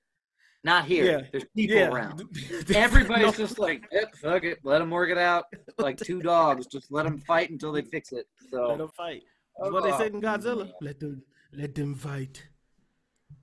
[0.65, 1.05] Not here.
[1.05, 1.21] Yeah.
[1.31, 1.89] There's people yeah.
[1.89, 2.23] around.
[2.75, 3.33] Everybody's no.
[3.33, 4.59] just like, yep, fuck it.
[4.65, 5.45] Let them work it out.
[5.79, 6.67] Like two dogs.
[6.67, 8.27] Just let them fight until they fix it.
[8.51, 9.23] So let them fight.
[9.61, 10.73] That's what they said in Godzilla.
[10.81, 11.23] Let them
[11.53, 12.43] let them fight.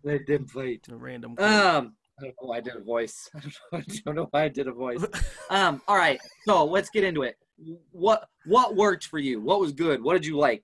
[0.03, 0.87] Let them fight.
[0.91, 1.35] A random.
[1.37, 1.93] Um.
[2.19, 3.29] I don't know why I did a voice.
[3.35, 5.05] I don't, know, I don't know why I did a voice.
[5.51, 5.81] um.
[5.87, 6.19] All right.
[6.47, 7.35] So let's get into it.
[7.91, 9.39] What What worked for you?
[9.39, 10.03] What was good?
[10.03, 10.63] What did you like?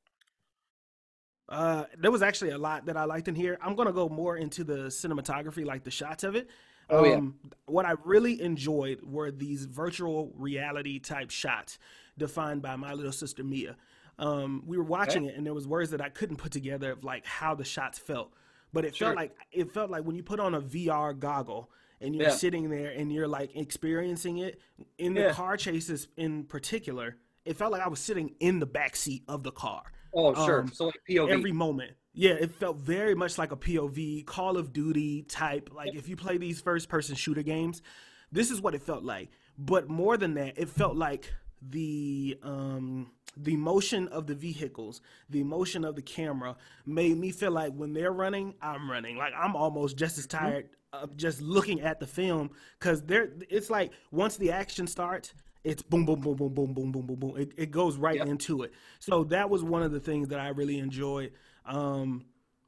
[1.50, 3.58] Uh, there was actually a lot that I liked in here.
[3.62, 6.50] I'm gonna go more into the cinematography, like the shots of it.
[6.90, 7.16] Oh yeah.
[7.16, 11.80] Um, what I really enjoyed were these virtual reality type shots,
[12.18, 13.78] defined by my little sister Mia.
[14.20, 15.34] Um, we were watching okay.
[15.34, 17.98] it, and there was words that I couldn't put together of like how the shots
[17.98, 18.34] felt,
[18.74, 19.08] but it sure.
[19.08, 21.70] felt like it felt like when you put on a VR goggle
[22.02, 22.34] and you're yeah.
[22.34, 24.60] sitting there and you're like experiencing it
[24.98, 25.34] in the yeah.
[25.34, 27.16] car chases in particular.
[27.46, 29.84] It felt like I was sitting in the back seat of the car
[30.18, 30.62] Oh, sure.
[30.62, 31.30] Um, so like POV.
[31.30, 31.92] Every moment.
[32.14, 35.70] Yeah, it felt very much like a POV, Call of Duty type.
[35.74, 37.84] Like if you play these first person shooter games,
[38.32, 39.30] this is what it felt like.
[39.60, 45.44] But more than that, it felt like the um the motion of the vehicles, the
[45.44, 46.56] motion of the camera
[46.88, 49.18] made me feel like when they're running, I'm running.
[49.18, 50.46] Like I'm almost just as mm-hmm.
[50.46, 52.50] tired of just looking at the film
[52.80, 55.36] because there it's like once the action starts,
[55.68, 57.38] it's boom, boom, boom, boom, boom, boom, boom, boom, boom.
[57.38, 58.28] It, it goes right yep.
[58.28, 58.74] into it.
[59.00, 61.34] So that was one of the things that I really enjoyed.
[61.66, 62.26] Um,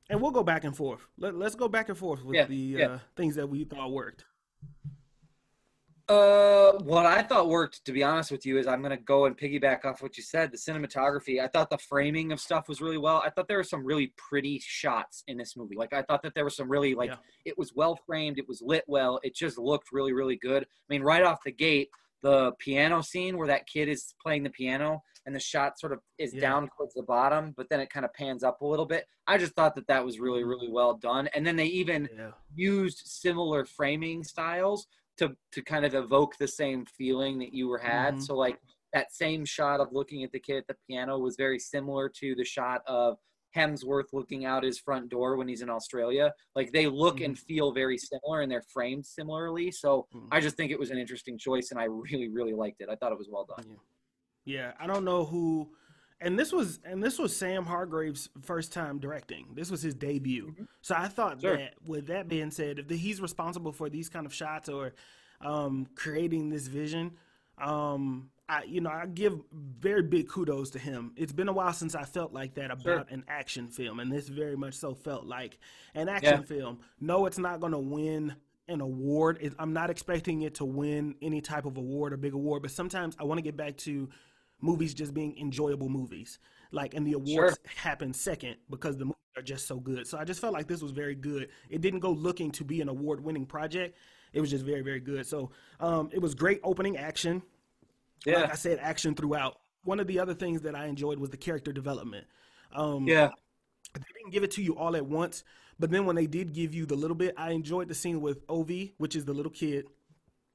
[0.09, 1.07] and we'll go back and forth.
[1.17, 2.85] Let, us go back and forth with yeah, the yeah.
[2.87, 4.25] Uh, things that we thought worked.
[6.09, 9.37] Uh, what I thought worked, to be honest with you, is I'm gonna go and
[9.37, 10.51] piggyback off what you said.
[10.51, 13.21] The cinematography, I thought the framing of stuff was really well.
[13.23, 15.75] I thought there were some really pretty shots in this movie.
[15.75, 17.17] Like I thought that there was some really like yeah.
[17.45, 20.63] it was well framed, it was lit well, it just looked really really good.
[20.63, 21.89] I mean, right off the gate,
[22.21, 25.99] the piano scene where that kid is playing the piano and the shot sort of
[26.17, 26.41] is yeah.
[26.41, 29.05] down towards the bottom, but then it kind of pans up a little bit.
[29.27, 31.29] I just thought that that was really, really well done.
[31.35, 32.31] And then they even yeah.
[32.55, 37.77] used similar framing styles to to kind of evoke the same feeling that you were
[37.77, 38.15] had.
[38.15, 38.23] Mm-hmm.
[38.23, 38.59] So like
[38.93, 42.35] that same shot of looking at the kid at the piano was very similar to
[42.35, 43.17] the shot of
[43.55, 46.33] Hemsworth looking out his front door when he's in Australia.
[46.55, 47.25] Like they look mm-hmm.
[47.25, 49.71] and feel very similar and they're framed similarly.
[49.71, 50.27] So mm-hmm.
[50.31, 52.89] I just think it was an interesting choice and I really, really liked it.
[52.89, 53.65] I thought it was well done.
[54.45, 54.55] Yeah.
[54.55, 54.71] yeah.
[54.79, 55.69] I don't know who
[56.21, 59.47] and this was and this was Sam Hargrave's first time directing.
[59.53, 60.47] This was his debut.
[60.47, 60.63] Mm-hmm.
[60.81, 61.57] So I thought sure.
[61.57, 64.93] that with that being said, if he's responsible for these kind of shots or
[65.41, 67.11] um, creating this vision,
[67.61, 71.13] um, I, you know, I give very big kudos to him.
[71.15, 73.05] It's been a while since I felt like that about sure.
[73.09, 75.59] an action film, and this very much so felt like
[75.93, 76.45] an action yeah.
[76.45, 76.79] film.
[76.99, 78.35] No, it's not going to win
[78.67, 79.37] an award.
[79.39, 82.71] It, I'm not expecting it to win any type of award or big award, but
[82.71, 84.09] sometimes I want to get back to
[84.61, 86.39] movies just being enjoyable movies.
[86.71, 87.71] Like, and the awards sure.
[87.75, 90.07] happen second because the movies are just so good.
[90.07, 91.49] So I just felt like this was very good.
[91.69, 93.95] It didn't go looking to be an award winning project.
[94.33, 95.25] It was just very, very good.
[95.25, 97.41] So um, it was great opening action.
[98.25, 98.41] Yeah.
[98.41, 99.57] Like I said, action throughout.
[99.83, 102.27] One of the other things that I enjoyed was the character development.
[102.73, 103.29] Um, yeah.
[103.93, 105.43] They didn't give it to you all at once,
[105.79, 108.45] but then when they did give you the little bit, I enjoyed the scene with
[108.47, 109.87] Ovi, which is the little kid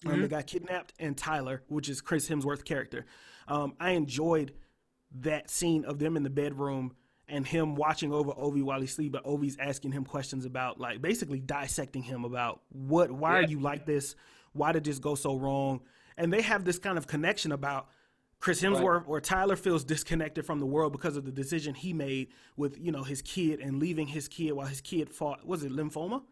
[0.04, 0.22] um, mm-hmm.
[0.22, 3.06] that got kidnapped, and Tyler, which is Chris Hemsworth's character.
[3.48, 4.52] Um, I enjoyed
[5.20, 6.94] that scene of them in the bedroom
[7.28, 11.00] and him watching over Ovi while he's asleep, but Ovi's asking him questions about like
[11.00, 13.46] basically dissecting him about what why yeah.
[13.46, 14.14] are you like this?
[14.52, 15.80] Why did this go so wrong?
[16.16, 17.88] And they have this kind of connection about
[18.40, 19.08] Chris Hemsworth right.
[19.08, 22.92] or Tyler feels disconnected from the world because of the decision he made with you
[22.92, 26.22] know his kid and leaving his kid while his kid fought was it lymphoma?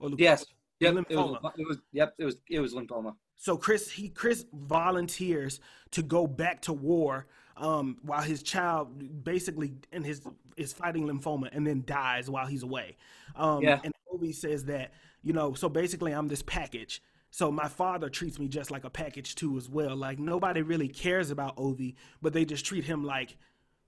[0.00, 0.44] Or yes.
[0.80, 0.94] Yep.
[0.94, 1.36] Lymphoma.
[1.36, 2.14] It was, it was yep.
[2.18, 3.14] It was it was lymphoma.
[3.36, 5.60] So Chris he Chris volunteers
[5.92, 10.22] to go back to war um, while his child basically and his
[10.56, 12.96] is fighting lymphoma and then dies while he's away.
[13.36, 13.80] Um, yeah.
[13.84, 14.92] And Ovi says that
[15.22, 18.90] you know so basically I'm this package so my father treats me just like a
[18.90, 19.94] package too as well.
[19.96, 23.36] Like nobody really cares about Ovi, but they just treat him like,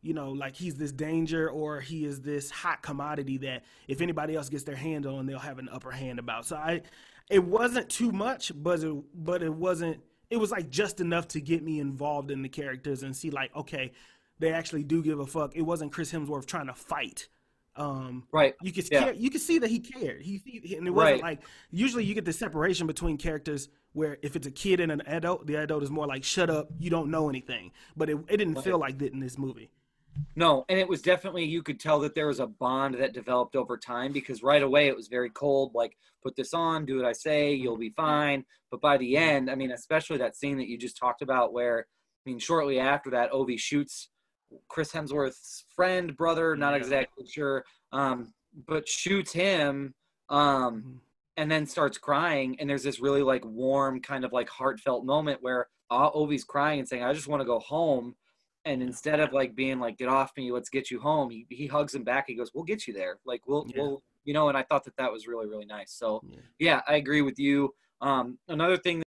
[0.03, 4.37] you know, like he's this danger or he is this hot commodity that if anybody
[4.37, 6.47] else gets their hand on, they'll have an upper hand about.
[6.47, 6.83] So I,
[7.31, 11.41] it wasn't too much, but it, but it wasn't it was like just enough to
[11.41, 13.93] get me involved in the characters and see like okay,
[14.39, 15.57] they actually do give a fuck.
[15.57, 17.29] It wasn't Chris Hemsworth trying to fight.
[17.77, 18.55] Um, right.
[18.63, 19.11] You could Yeah.
[19.13, 20.23] you could see that he cared.
[20.23, 21.39] He, he and it wasn't Right.
[21.39, 25.03] like usually you get the separation between characters where if it's a kid and an
[25.07, 27.73] adult, the adult is more like shut up, you don't know anything.
[27.97, 28.65] But it, it didn't Right.
[28.65, 29.71] feel like that in this movie.
[30.35, 33.55] No, and it was definitely you could tell that there was a bond that developed
[33.55, 37.05] over time because right away it was very cold, like put this on, do what
[37.05, 38.45] I say, you'll be fine.
[38.73, 41.87] But by the end, I mean, especially that scene that you just talked about, where
[42.27, 44.11] I mean, shortly after that, Ovi shoots
[44.69, 46.79] Chris Hemsworth's friend, brother, not Yeah.
[46.79, 48.33] exactly sure, um,
[48.67, 49.95] but shoots him,
[50.29, 51.01] um,
[51.37, 52.59] and then starts crying.
[52.61, 56.79] And there's this really like warm, kind of like heartfelt moment where uh, Ovi's crying
[56.79, 58.15] and saying, "I just want to go home."
[58.65, 61.67] And instead of like being like, "Get off me, let's get you home," he, he
[61.67, 62.27] hugs him back.
[62.29, 63.19] He goes, "We'll get you there.
[63.25, 63.83] Like we'll Yeah.
[63.83, 65.93] we'll you know." And I thought that that was really really nice.
[65.93, 66.39] So Yeah.
[66.59, 67.75] yeah, I agree with you.
[68.01, 69.05] Um, another thing That-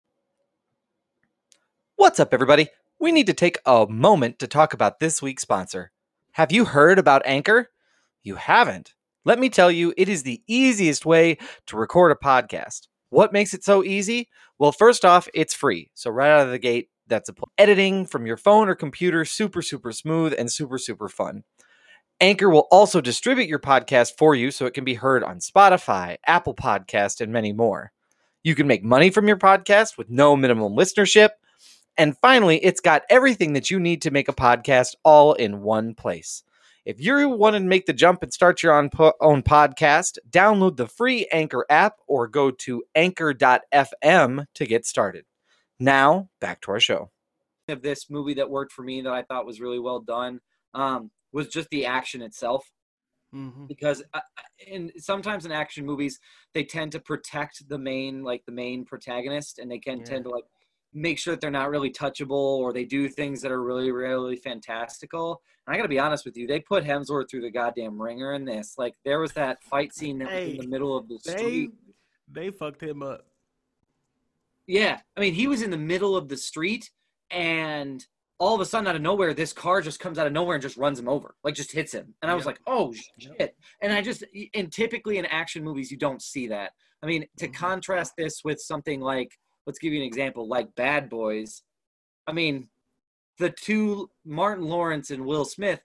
[1.95, 2.67] What's up, everybody?
[3.03, 5.91] We need to take a moment to talk about this week's sponsor.
[6.31, 7.69] Have you heard about Anchor?
[8.21, 8.93] You haven't.
[9.25, 12.87] Let me tell you, it is the easiest way to record a podcast.
[13.09, 14.29] What makes it so easy?
[14.57, 15.91] Well, first off, it's free.
[15.93, 19.25] So, right out of the gate, that's a pl- editing from your phone or computer,
[19.25, 21.43] super, super smooth and super, super fun.
[22.21, 26.15] Anchor will also distribute your podcast for you so it can be heard on Spotify,
[26.25, 27.91] Apple Podcast, and many more.
[28.43, 31.31] You can make money from your podcast with no minimum listenership.
[31.97, 35.93] And finally, it's got everything that you need to make a podcast all in one
[35.93, 36.43] place.
[36.85, 40.75] If you want to make the jump and start your own, po- own podcast, download
[40.75, 45.25] the free Anchor app or go to anchor.fm to get started.
[45.79, 47.11] Now, back to our show.
[47.69, 50.39] of this movie that worked for me that I thought was really well done
[50.73, 52.69] um, was just the action itself.
[53.33, 53.65] Mm-hmm.
[53.65, 54.19] because uh,
[54.67, 56.19] in sometimes in action movies
[56.53, 60.05] they tend to protect the main like the main protagonist and they can Yeah.
[60.05, 60.43] tend to like
[60.93, 64.35] make sure that they're not really touchable or they do things that are really really
[64.35, 68.33] fantastical and i gotta be honest with you they put hemsworth through the goddamn ringer
[68.33, 71.17] in this like there was that fight scene that was in the middle of the
[71.25, 71.71] They street
[72.31, 73.25] they fucked him up.
[74.67, 76.89] yeah i mean he was in the middle of the street
[77.31, 78.05] and
[78.39, 80.61] all of a sudden out of nowhere this car just comes out of nowhere and
[80.61, 82.47] just runs him over like just hits him and i was Yep.
[82.47, 83.35] like oh Yep.
[83.39, 87.25] shit and i just and typically in action movies you don't see that i mean
[87.37, 87.53] to Mhm.
[87.53, 89.31] contrast this with something like
[89.65, 91.63] let's give you an example like bad boys
[92.27, 92.67] i mean
[93.39, 95.81] the two martin lawrence and will smith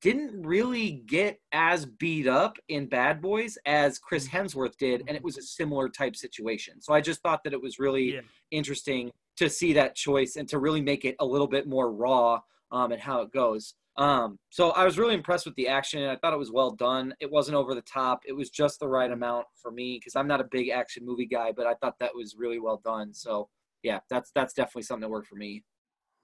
[0.00, 5.22] didn't really get as beat up in bad boys as chris hemsworth did and it
[5.22, 8.20] was a similar type situation so i just thought that it was really Yeah.
[8.50, 12.40] interesting to see that choice and to really make it a little bit more raw
[12.70, 13.74] um, and how it goes.
[13.96, 16.02] Um, so I was really impressed with the action.
[16.02, 17.14] I thought it was well done.
[17.20, 18.22] It wasn't over the top.
[18.26, 21.26] It was just the right amount for me because I'm not a big action movie
[21.26, 23.14] guy, but I thought that was really well done.
[23.14, 23.48] So
[23.82, 25.62] yeah, that's that's definitely something that worked for me.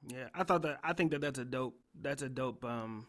[0.09, 0.80] Yeah, I thought that.
[0.83, 1.76] I think that that's a dope.
[2.00, 2.64] That's a dope.
[2.64, 3.06] Um,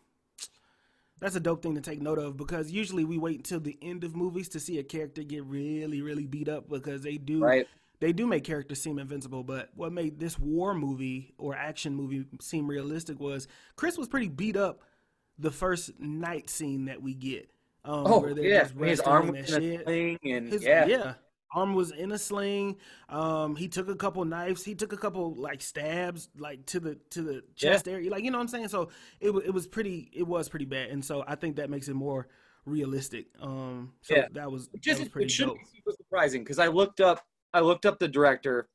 [1.20, 4.04] that's a dope thing to take note of because usually we wait until the end
[4.04, 7.68] of movies to see a character get really, really beat up because they do Right?
[8.02, 9.44] They do make characters seem invincible.
[9.44, 14.28] But what made this war movie or action movie seem realistic was Chris was pretty
[14.28, 14.82] beat up
[15.40, 17.50] the first night scene that we get.
[17.86, 21.14] Um, Oh where yeah, just his arm was in a sling and His, yeah, yeah.
[21.54, 22.78] Arm was in a sling.
[23.10, 24.64] Um, he took a couple knives.
[24.64, 28.10] He took a couple like stabs, like to the to the chest area.
[28.12, 28.68] Like you know what I'm saying.
[28.70, 31.70] So it was it was pretty it was pretty bad, and so I think that
[31.70, 32.28] makes it more
[32.66, 33.28] realistic.
[33.42, 34.28] Um, so Yeah.
[34.34, 35.60] that was just that was pretty it shouldn't dope.
[35.60, 38.70] be super surprising because I looked up I looked up the director.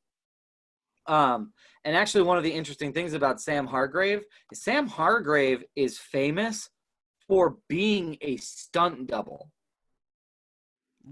[1.05, 1.53] Um,
[1.85, 6.69] and actually one of the interesting things about Sam Hargrave is Sam Hargrave is famous
[7.27, 9.51] for being a stunt double.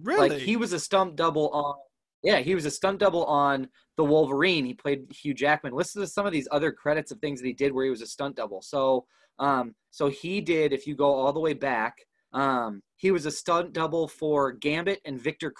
[0.04, 1.76] Really, Like he was a stunt double on
[2.24, 4.66] yeah, he was a stunt double on the Wolverine.
[4.66, 5.74] He played Hugh Jackman.
[5.74, 8.02] Listen to some of these other credits of things that he did where he was
[8.02, 8.62] a stunt double.
[8.62, 9.06] So
[9.40, 11.98] um so he did if you go all the way back
[12.36, 15.54] um, he was a stunt double for Gambit and Victor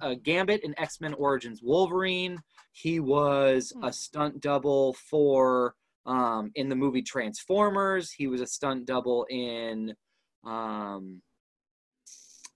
[0.00, 2.38] uh, Gambit and X Men Origins Wolverine.
[2.72, 3.84] He was Hmm.
[3.84, 5.74] a stunt double for
[6.06, 8.10] um, in the movie Transformers.
[8.12, 9.94] He was a stunt double in
[10.44, 11.22] um,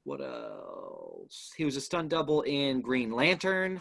[0.04, 1.52] what else?
[1.56, 3.80] He was a stunt double in Green Lantern.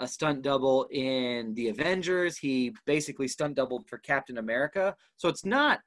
[0.00, 2.38] A stunt double in the Avengers.
[2.38, 4.94] He basically stunt doubled for Captain America.
[5.16, 5.80] So it's not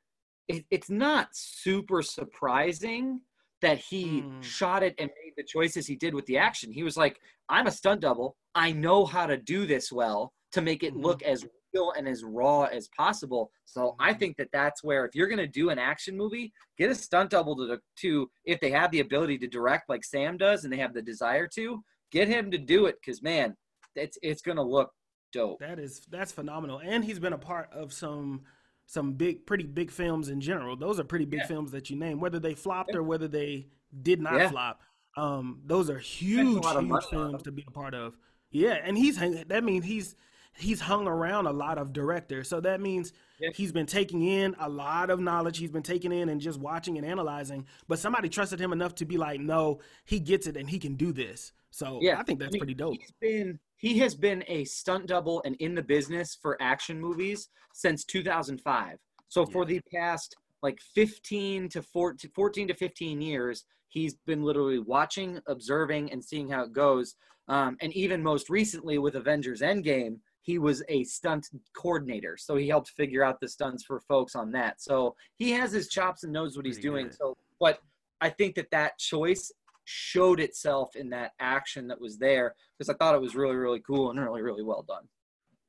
[0.47, 3.21] it, it's not super surprising
[3.61, 4.43] that he Mm.
[4.43, 6.71] shot it and made the choices he did with the action.
[6.71, 7.19] He was like,
[7.49, 8.35] I'm a stunt double.
[8.55, 11.03] I know how to do this well to make it Mhm.
[11.03, 13.51] look as real and as raw as possible.
[13.65, 14.19] So I Mhm.
[14.19, 17.29] think that that's where if you're going to do an action movie, get a stunt
[17.29, 20.77] double to, to if they have the ability to direct like Sam does and they
[20.77, 23.55] have the desire to, get him to do it cuz man,
[23.95, 24.91] it's it's going to look
[25.31, 25.59] dope.
[25.59, 28.43] That is that's phenomenal, and he's been a part of some
[28.85, 30.75] some big, pretty big films in general.
[30.75, 31.47] Those are pretty big Yeah.
[31.47, 33.67] films that you name, whether they flopped or whether they
[34.01, 34.49] did not Yeah.
[34.51, 34.81] flop.
[35.17, 38.17] Um, those are huge, huge films to be a part of.
[38.51, 39.17] Yeah, and he's
[39.47, 40.15] that means he's
[40.57, 42.49] he's hung around a lot of directors.
[42.49, 43.51] So that means Yeah.
[43.55, 45.57] he's been taking in a lot of knowledge.
[45.57, 47.65] He's been taking in and just watching and analyzing.
[47.87, 50.95] But somebody trusted him enough to be like, no, he gets it and he can
[50.95, 51.53] do this.
[51.69, 52.97] So Yeah, I think that's I mean, pretty dope.
[52.99, 57.49] He's been he has been a stunt double and in the business for action movies
[57.73, 58.97] since 2005.
[59.27, 64.77] So for the past like 15 to 14, 14 to 15 years, he's been literally
[64.77, 67.15] watching, observing, and seeing how it goes.
[67.47, 72.37] Um, and even most recently with Avengers Endgame, he was a stunt coordinator.
[72.37, 74.79] So he helped figure out the stunts for folks on that.
[74.79, 77.09] So he has his chops and knows what he's doing.
[77.11, 77.79] So, but
[78.21, 79.51] I think that that choice
[79.91, 83.81] showed itself in that action that was there because I thought it was really, really
[83.81, 85.03] cool and really, really well done.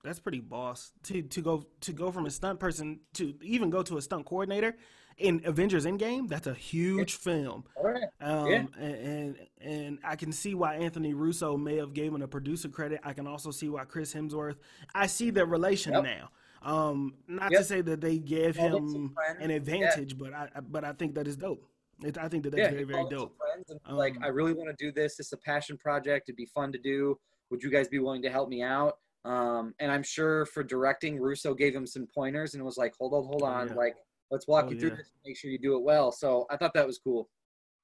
[0.04, 3.82] That's pretty boss to to go to go from a stunt person to even go
[3.84, 4.74] to a stunt coordinator
[5.18, 6.26] in Avengers Endgame.
[6.28, 7.64] That's a huge film.
[7.76, 8.08] All right.
[8.20, 8.64] Um, Yeah.
[8.78, 13.00] and, and and I can see why Anthony Russo may have given a producer credit.
[13.04, 14.56] I can also see why Chris Hemsworth.
[14.94, 16.02] I see the relation Yep.
[16.04, 16.30] now.
[16.64, 20.92] Um, not to say that they gave him an advantage, but I I- but I
[20.94, 21.64] think that is dope.
[22.04, 23.36] It, I think that that's yeah, very very called up some dope.
[23.70, 25.18] and was like, Um, I really want to do this.
[25.20, 26.28] It's a passion project.
[26.28, 27.18] It'd be fun to do.
[27.50, 28.98] Would you guys be willing to help me out?
[29.24, 33.12] Um, and I'm sure for directing, Russo gave him some pointers and was like, hold
[33.14, 33.68] on, hold Oh, on.
[33.68, 33.74] yeah.
[33.74, 33.94] Like,
[34.30, 34.96] let's walk Oh, you through yeah.
[34.96, 35.10] this.
[35.24, 36.10] Make sure you do it well.
[36.10, 37.28] So I thought that was cool.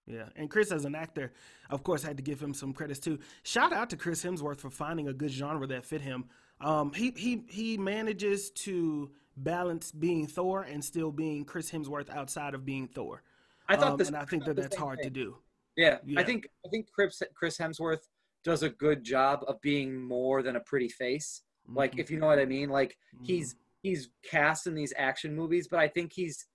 [0.06, 1.32] Yeah, and Chris as an actor,
[1.68, 3.18] of course, had to give him some credits too.
[3.42, 6.24] Shout out to Chris Hemsworth for finding a good genre that fit him.
[6.62, 12.54] Um, he he he manages to balance being Thor and still being Chris Hemsworth outside
[12.54, 13.22] of being Thor.
[13.68, 15.36] I thought Um, this, and I think that that's hard to do.
[15.76, 16.20] Yeah, Yeah.
[16.20, 18.08] I think I think Chris Chris Hemsworth
[18.44, 21.42] does a good job of being more than a pretty face.
[21.66, 21.98] Like, Mhm.
[22.00, 22.70] if you know what I mean.
[22.70, 23.26] Like, Mhm.
[23.26, 26.46] he's he's cast in these action movies, but I think he's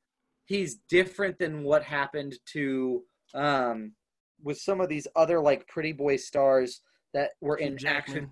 [0.45, 3.95] he's different than what happened to um
[4.41, 6.81] with some of these other like pretty boy stars
[7.13, 7.97] that were in Jackman.
[8.25, 8.31] action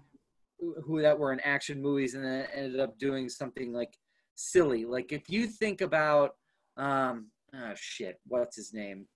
[0.59, 3.97] who who that were in action movies and then ended up doing something like
[4.35, 4.83] silly.
[4.85, 6.35] Like if you think about
[6.77, 9.07] um oh shit, what's his name?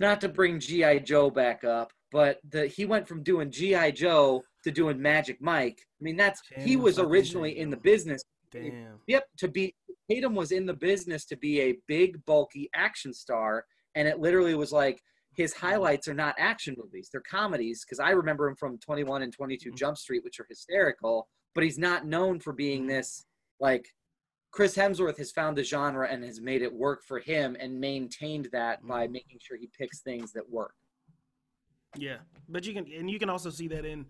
[0.00, 0.98] Not to bring G.I.
[1.00, 3.92] Joe back up, but the he went from doing G.I.
[3.92, 5.78] Joe to doing Magic Mike.
[6.00, 9.00] I mean that's he was originally in the business Damn.
[9.08, 9.74] Yep, to be
[10.10, 14.54] Tatum was in the business to be a big, bulky action star, and it literally
[14.54, 15.00] was like
[15.34, 17.84] his highlights are not action movies; they're comedies.
[17.84, 19.76] Because I remember him from Twenty One and Twenty Two Mhm.
[19.76, 21.28] Jump Street, which are hysterical.
[21.54, 22.88] But he's not known for being Mhm.
[22.88, 23.24] this
[23.60, 23.86] like.
[24.54, 28.48] Chris Hemsworth has found the genre and has made it work for him and maintained
[28.52, 29.10] that by Mhm.
[29.10, 30.76] making sure he picks things that work.
[31.96, 34.06] Yeah, but you can and you can also see that in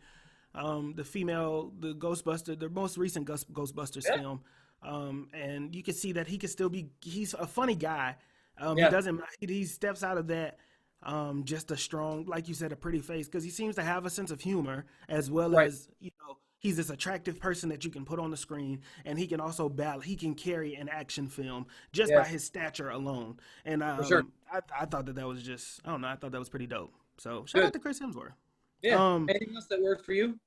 [0.55, 4.19] um, the female, the Ghostbuster, the most recent Ghost, Ghostbusters Yeah.
[4.19, 4.45] film,
[4.83, 6.91] um, and you can see that he can still be.
[7.01, 8.17] He's a funny guy.
[8.59, 8.85] Um, Yeah.
[8.85, 9.21] He doesn't.
[9.41, 10.59] He, he steps out of that.
[11.03, 14.05] Um, just a strong, like you said, a pretty face because he seems to have
[14.07, 15.67] a sense of humor as well Right.
[15.69, 19.19] as you know he's this attractive person that you can put on the screen, and
[19.19, 20.01] he can also battle.
[20.01, 22.21] He can carry an action film just Yeah.
[22.23, 23.39] by his stature alone.
[23.67, 24.25] And um, sure.
[24.51, 26.67] I, I thought that that was just, I don't know, I thought that was pretty
[26.67, 26.95] dope.
[27.19, 28.33] So shout out to Chris Hemsworth.
[28.81, 28.97] Yeah.
[28.97, 30.39] Um, Anything else that worked for you?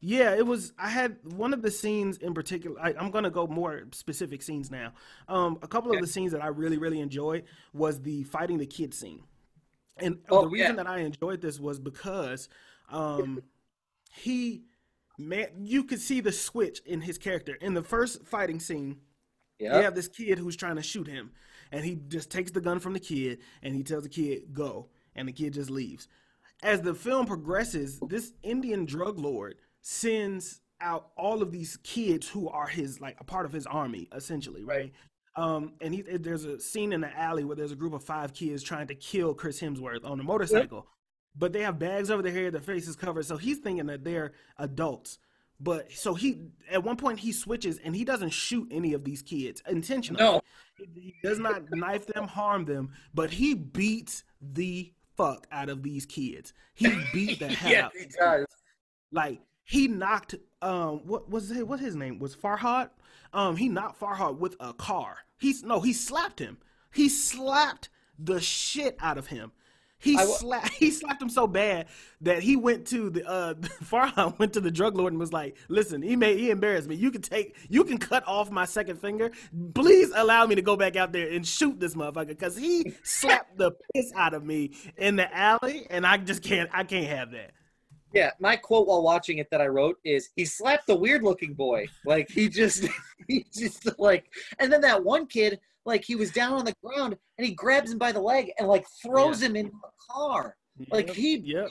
[0.00, 0.72] Yeah, it was.
[0.78, 2.78] I had one of the scenes in particular.
[2.80, 4.92] I, I'm gonna go more specific scenes now.
[5.28, 5.98] Um, a couple Okay.
[6.00, 9.22] of the scenes that I really, really enjoyed was the fighting the kid scene,
[9.96, 10.82] and Oh, the reason yeah.
[10.82, 12.48] that I enjoyed this was because,
[12.90, 13.42] um,
[14.12, 14.64] he,
[15.18, 18.98] man, you could see the switch in his character in the first fighting scene.
[19.58, 19.78] Yeah.
[19.78, 21.32] You have this kid who's trying to shoot him,
[21.72, 24.88] and he just takes the gun from the kid and he tells the kid go,
[25.14, 26.08] and the kid just leaves.
[26.62, 32.48] As the film progresses, this Indian drug lord sends out all of these kids who
[32.48, 34.92] are his like a part of his army, essentially, right?
[35.36, 38.32] Um, and he, there's a scene in the alley where there's a group of five
[38.32, 40.86] kids trying to kill Chris Hemsworth on a motorcycle,
[41.38, 44.32] but they have bags over their head, their faces covered, so he's thinking that they're
[44.58, 45.18] adults.
[45.58, 49.22] But so he at one point he switches and he doesn't shoot any of these
[49.22, 50.22] kids intentionally.
[50.22, 50.40] No.
[50.76, 56.04] He, does not knife them, harm them, but he beats the fuck out of these
[56.04, 56.52] kids.
[56.74, 57.92] He beat the hell yes, out.
[57.94, 58.46] he of these does.
[59.12, 62.90] like he knocked um what was his, what his name was Farhad.
[63.32, 65.16] Um he knocked Farhad with a car.
[65.38, 66.58] He's no, he slapped him.
[66.92, 67.88] He slapped
[68.18, 69.52] the shit out of him.
[70.06, 71.86] He wa- slapped he slapped him so bad
[72.20, 73.54] that he went to the uh
[73.84, 76.94] Farhad went to the drug lord and was like, "Listen, he made he embarrassed me.
[76.94, 79.32] You can take you can cut off my second finger.
[79.74, 83.56] Please allow me to go back out there and shoot this motherfucker cuz he slapped
[83.58, 87.30] the piss out of me in the alley and I just can't I can't have
[87.32, 87.52] that."
[88.12, 91.52] Yeah, my quote while watching it that I wrote is he slapped the weird looking
[91.52, 91.86] boy.
[92.04, 92.86] Like he just
[93.28, 97.16] he just like and then that one kid, like he was down on the ground
[97.38, 100.56] and he grabs him by the leg and like throws him into a car.
[100.90, 101.70] Like Yep, he Yep.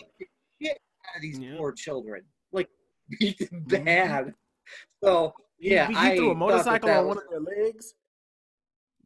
[0.61, 0.77] shit
[1.09, 1.57] out of these Yep.
[1.57, 2.23] poor children.
[2.51, 2.69] Like
[3.19, 3.85] beat them Mhm.
[3.85, 4.33] bad.
[5.03, 7.93] So Yeah, he, I threw a thought that motorcycle that on one of their legs.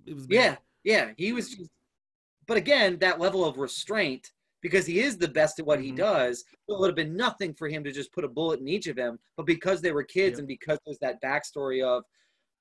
[0.05, 0.33] It was bad.
[0.35, 1.69] yeah, yeah, he was just
[2.47, 4.31] but again, that level of restraint,
[4.61, 5.97] because he is the best at what he Mhm.
[5.97, 8.87] does, it would have been nothing for him to just put a bullet in each
[8.87, 9.19] of them.
[9.37, 10.39] But because they were kids Yep.
[10.39, 12.03] and because there's that backstory of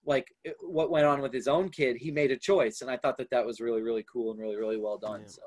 [0.09, 3.19] like what went on with his own kid, he made a choice, and I thought
[3.19, 5.21] that that was really, really cool and really, really well done.
[5.21, 5.27] Yeah.
[5.29, 5.43] So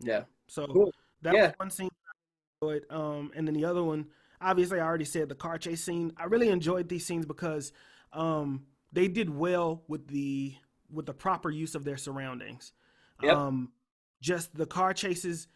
[0.00, 0.24] Yeah.
[0.46, 0.92] So Cool.
[1.22, 1.46] that Yeah.
[1.48, 2.86] was one scene I enjoyed.
[2.90, 4.06] Um, and then the other one,
[4.40, 6.12] obviously, I already said the car chase scene.
[6.16, 7.72] I really enjoyed these scenes because
[8.12, 10.54] um, they did well with the
[10.90, 12.72] with the proper use of their surroundings.
[13.20, 13.36] Yep.
[13.36, 13.72] Um,
[14.20, 15.48] just the car chases,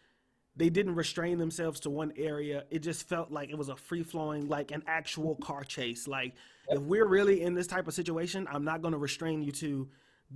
[0.55, 2.65] they didn't restrain themselves to one area.
[2.69, 6.07] It just felt like it was a free flowing, like an actual car chase.
[6.07, 6.33] Like
[6.69, 9.87] if we're really in this type of situation, I'm not going to restrain you to.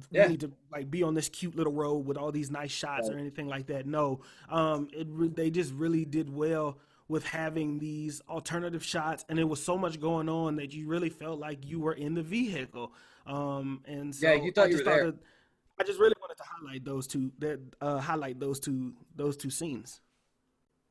[0.09, 0.25] Yeah.
[0.27, 3.15] Need to like be on this cute little road with all these nice shots or
[3.19, 3.85] anything like that.
[3.85, 9.37] No, um, it re- they just really did well with having these alternative shots, and
[9.37, 12.23] it was so much going on that you really felt like you were in the
[12.23, 12.91] vehicle.
[13.27, 15.11] Um, and so Yeah, you thought I you were there.
[15.11, 15.19] that-
[15.79, 19.49] I just really wanted to highlight those two that uh, highlight those two those two
[19.49, 20.01] scenes.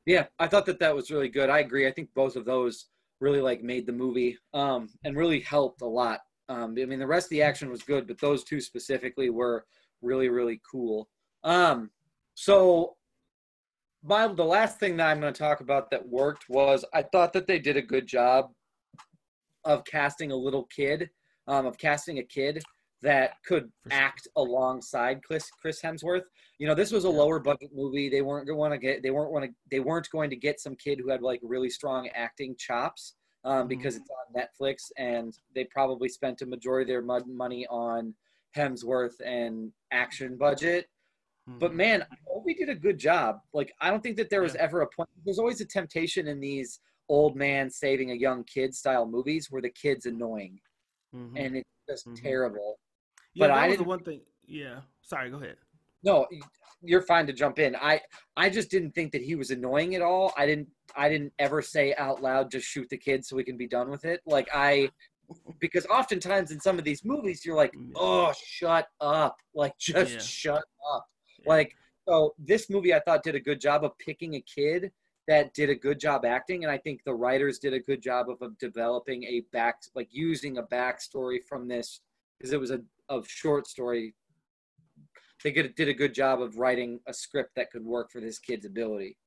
[0.05, 1.49] Yeah, I thought that that was really good.
[1.49, 1.87] I agree.
[1.87, 2.87] I think both of those
[3.21, 6.19] really like made the movie um, and really helped a lot.
[6.49, 9.65] Um, I mean, the rest of the action was good, but those two specifically were
[10.01, 11.07] really, really cool.
[11.43, 11.89] Um,
[12.35, 12.97] so,
[14.03, 17.31] my the last thing that I'm going to talk about that worked was I thought
[17.33, 18.51] that they did a good job
[19.63, 21.09] of casting a little kid,
[21.47, 22.61] um, of casting a kid
[23.03, 23.91] that could sure.
[23.91, 26.23] act alongside Chris Chris Hemsworth
[26.59, 27.13] you know this was a Yeah.
[27.21, 30.29] lower budget movie they weren't going to get they weren't want to they weren't going
[30.29, 33.69] to get some kid who had like really strong acting chops um, Mhm.
[33.69, 38.15] because it's on netflix and they probably spent a majority of their mud money on
[38.55, 40.87] hemsworth and action budget
[41.59, 41.75] but Mhm.
[41.75, 42.07] man
[42.45, 44.61] we did a good job like i don't think that there was Yeah.
[44.63, 46.79] ever a point there's always a temptation in these
[47.09, 50.59] old man saving a young kid style movies where the kid's annoying
[51.13, 51.33] Mhm.
[51.35, 52.21] and it's just Mhm.
[52.21, 52.79] terrible
[53.33, 54.21] yeah, but that I was the one thing.
[54.45, 55.55] Yeah, sorry, go ahead.
[56.03, 56.27] no
[56.85, 57.97] you're fine to jump in i
[58.35, 60.67] i just didn't think that he was annoying at all i didn't
[60.97, 63.89] i didn't ever say out loud just shoot the kid so we can be done
[63.89, 64.89] with it like i
[65.59, 67.91] because oftentimes in some of these movies you're like mm.
[67.95, 70.19] oh shut up like just Yeah.
[70.19, 70.63] shut
[70.93, 71.05] up
[71.39, 71.49] Yeah.
[71.53, 71.75] like
[72.05, 74.91] so this movie i thought did a good job of picking a kid
[75.29, 78.29] that did a good job acting and i think the writers did a good job
[78.29, 82.01] of, of developing a back like using a backstory from this
[82.37, 82.79] because it was a,
[83.09, 84.15] a short story
[85.43, 88.65] they did a good job of writing a script that could work for this kid's
[88.65, 89.17] ability.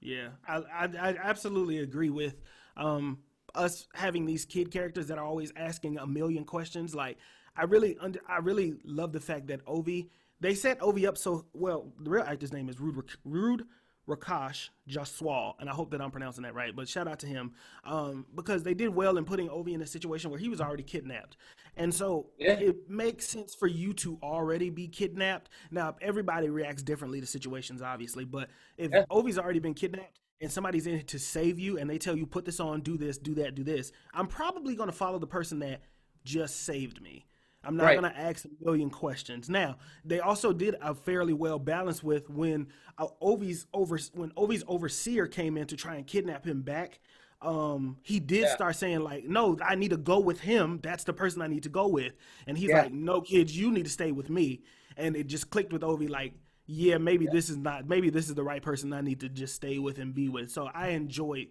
[0.00, 2.42] Yeah, I, I, I absolutely agree with
[2.76, 3.18] um,
[3.54, 6.94] us having these kid characters that are always asking a million questions.
[6.94, 7.18] Like,
[7.56, 10.08] I really, under, I really love the fact that Ovi.
[10.38, 11.92] They set Ovi up so well.
[12.00, 13.64] The real actor's name is Rude Rude
[14.08, 16.74] Rakash Jaswal, and I hope that I'm pronouncing that right.
[16.74, 17.52] But shout out to him
[17.84, 20.82] um, because they did well in putting Ovi in a situation where he was already
[20.82, 21.36] kidnapped,
[21.76, 22.52] and so Yeah.
[22.52, 25.50] it makes sense for you to already be kidnapped.
[25.70, 29.04] Now, everybody reacts differently to situations, obviously, but if Yeah.
[29.10, 32.44] Ovi's already been kidnapped and somebody's in to save you, and they tell you put
[32.44, 35.58] this on, do this, do that, do this, I'm probably going to follow the person
[35.60, 35.80] that
[36.24, 37.26] just saved me.
[37.66, 38.00] I'm not Right.
[38.00, 39.48] going to ask a million questions.
[39.50, 44.64] Now, they also did a fairly well balance with when uh, Ovi's over when Ovi's
[44.68, 47.00] overseer came in to try and kidnap him back.
[47.42, 48.54] Um, he did Yeah.
[48.54, 50.80] start saying like, "No, I need to go with him.
[50.82, 52.14] That's the person I need to go with."
[52.46, 52.82] And he's Yeah.
[52.82, 54.62] like, "No, kids, you need to stay with me."
[54.96, 56.32] And it just clicked with Ovi like,
[56.66, 57.86] "Yeah, maybe this is not.
[57.86, 60.50] Maybe this is the right person I need to just stay with and be with."
[60.50, 61.48] So I enjoyed.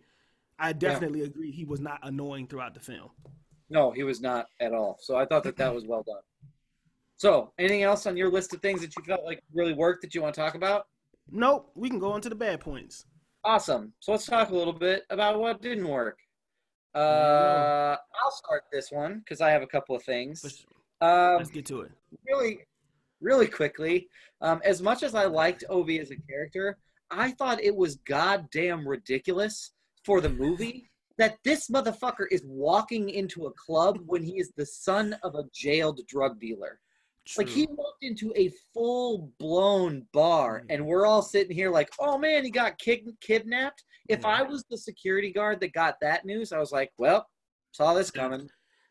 [0.57, 1.51] I definitely agree.
[1.51, 3.11] He was not annoying throughout the film.
[3.69, 4.97] No, he was not at all.
[5.01, 6.21] So I thought that that was well done.
[7.17, 10.13] So, anything else on your list of things that you felt like really worked that
[10.13, 10.87] you want to talk about?
[11.31, 13.05] Nope, we can go on to the bad points.
[13.43, 13.93] Awesome.
[13.99, 16.17] So let's talk a little bit about what didn't work.
[16.93, 20.43] Uh, I'll start this one because I have a couple of things.
[20.43, 20.65] Let's,
[21.01, 21.91] Um, let's get to it.
[22.27, 22.59] really,
[23.21, 24.09] really quickly,
[24.41, 26.77] um, as much as I liked Ovi as a character,
[27.11, 29.71] I thought it was goddamn ridiculous
[30.03, 34.65] for the movie that this motherfucker is walking into a club when he is the
[34.65, 36.79] son of a jailed drug dealer.
[37.37, 40.65] Like he walked into a full blown bar, Mm.
[40.69, 44.27] and we're all sitting here like, "Oh man, he got kid- kidnapped." If Yeah.
[44.27, 47.27] I was the security guard that got that news, I was like, "Well,
[47.71, 48.47] saw this coming."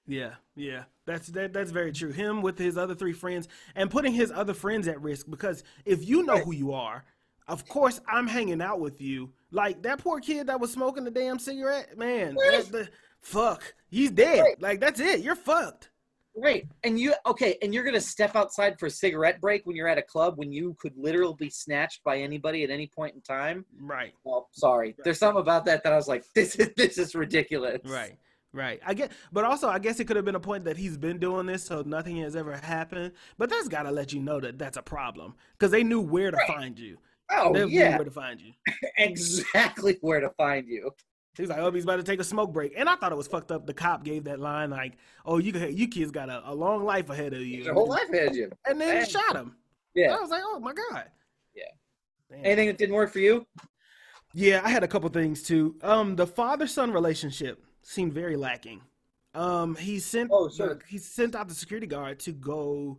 [0.06, 2.10] Yeah, yeah, that's that, that's very true.
[2.10, 3.46] Him with his other three friends
[3.76, 6.44] and putting his other friends at risk because if you know Right.
[6.44, 7.04] who you are,
[7.48, 9.32] of course I'm hanging out with you.
[9.50, 12.34] Like that poor kid that was smoking the damn cigarette, man.
[12.34, 12.88] That, the,
[13.20, 14.40] fuck, he's dead.
[14.40, 14.62] Right.
[14.62, 15.20] Like that's it.
[15.20, 15.90] You're fucked.
[16.36, 16.66] Right.
[16.82, 19.98] And you okay, and you're gonna step outside for a cigarette break when you're at
[19.98, 23.64] a club when you could literally be snatched by anybody at any point in time.
[23.78, 24.12] Right.
[24.24, 24.96] Well, sorry.
[25.04, 27.80] There's something about that that I was like, this is this is ridiculous.
[27.84, 28.18] Right.
[28.52, 28.80] Right.
[28.86, 31.18] I get, but also I guess it could have been a point that he's been
[31.18, 33.12] doing this, so nothing has ever happened.
[33.36, 36.30] But that's got to let you know that that's a problem because they knew where
[36.30, 36.46] to Right.
[36.48, 36.98] find you.
[37.30, 38.52] Oh they knew yeah, where to find you.
[38.98, 40.90] exactly where to find you.
[41.36, 43.26] He's like, oh, he's about to take a smoke break, and I thought it was
[43.26, 43.66] fucked up.
[43.66, 44.94] The cop gave that line like,
[45.26, 48.08] "Oh, you you kids got a, a long life ahead of you," Your whole life
[48.12, 48.50] ahead of you.
[48.66, 49.06] and then Man.
[49.08, 49.56] shot him.
[49.94, 50.14] Yeah.
[50.14, 51.04] I was like, oh my god.
[51.54, 51.62] Yeah.
[52.30, 52.44] Damn.
[52.44, 53.46] Anything that didn't work for you?
[54.32, 55.76] Yeah, I had a couple things too.
[55.82, 58.80] Um, the father son relationship seemed very lacking.
[59.34, 60.78] Um, he sent Oh, sure.
[60.88, 62.98] he sent out the security guard to go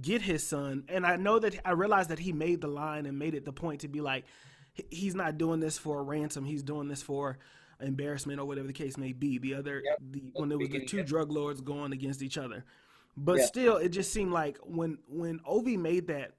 [0.00, 3.18] get his son, and I know that I realized that he made the line and
[3.18, 4.24] made it the point to be like,
[4.90, 6.44] he's not doing this for a ransom.
[6.44, 7.38] He's doing this for
[7.80, 9.38] embarrassment or whatever the case may be.
[9.38, 9.98] The other, Yep.
[10.10, 12.64] the when there was the two drug lords going against each other,
[13.16, 16.32] but still, it just seemed like when when Ovi made that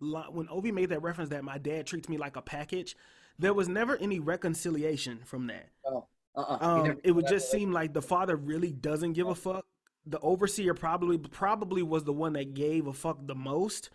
[0.00, 2.96] when Ovi made that reference that my dad treats me like a package,
[3.38, 5.68] there was never any reconciliation from that.
[5.84, 6.58] Oh, uh-uh.
[6.60, 9.64] Um, it would just seem like the father really doesn't give a fuck.
[10.06, 13.90] The overseer probably probably was the one that gave a fuck the most.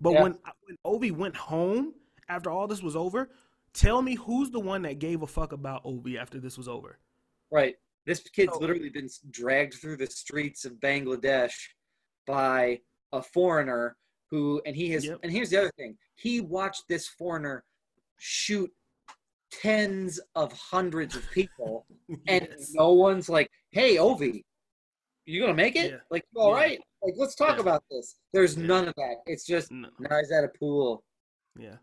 [0.00, 0.22] But Yeah.
[0.22, 1.94] when when Ovi went home
[2.28, 3.30] after all this was over,
[3.72, 6.98] tell me who's the one that gave a fuck about Ovi after this was over?
[7.50, 7.76] Right.
[8.04, 11.54] This kid's So- literally been dragged through the streets of Bangladesh
[12.26, 12.80] by
[13.12, 13.96] a foreigner
[14.30, 15.20] who, and he has, Yep.
[15.22, 17.64] and here's the other thing he watched this foreigner
[18.18, 18.72] shoot
[19.50, 21.86] tens of hundreds of people,
[22.26, 24.44] and no one's like, hey, Ovi,
[25.26, 25.90] you gonna make it?
[25.92, 25.96] Yeah.
[26.10, 26.56] Like, all Yeah.
[26.56, 27.60] right, like, let's talk Yeah.
[27.62, 28.16] about this.
[28.32, 29.16] There's none of that.
[29.26, 29.88] It's just, No.
[29.98, 31.04] now he's at a pool.
[31.58, 31.76] Yeah.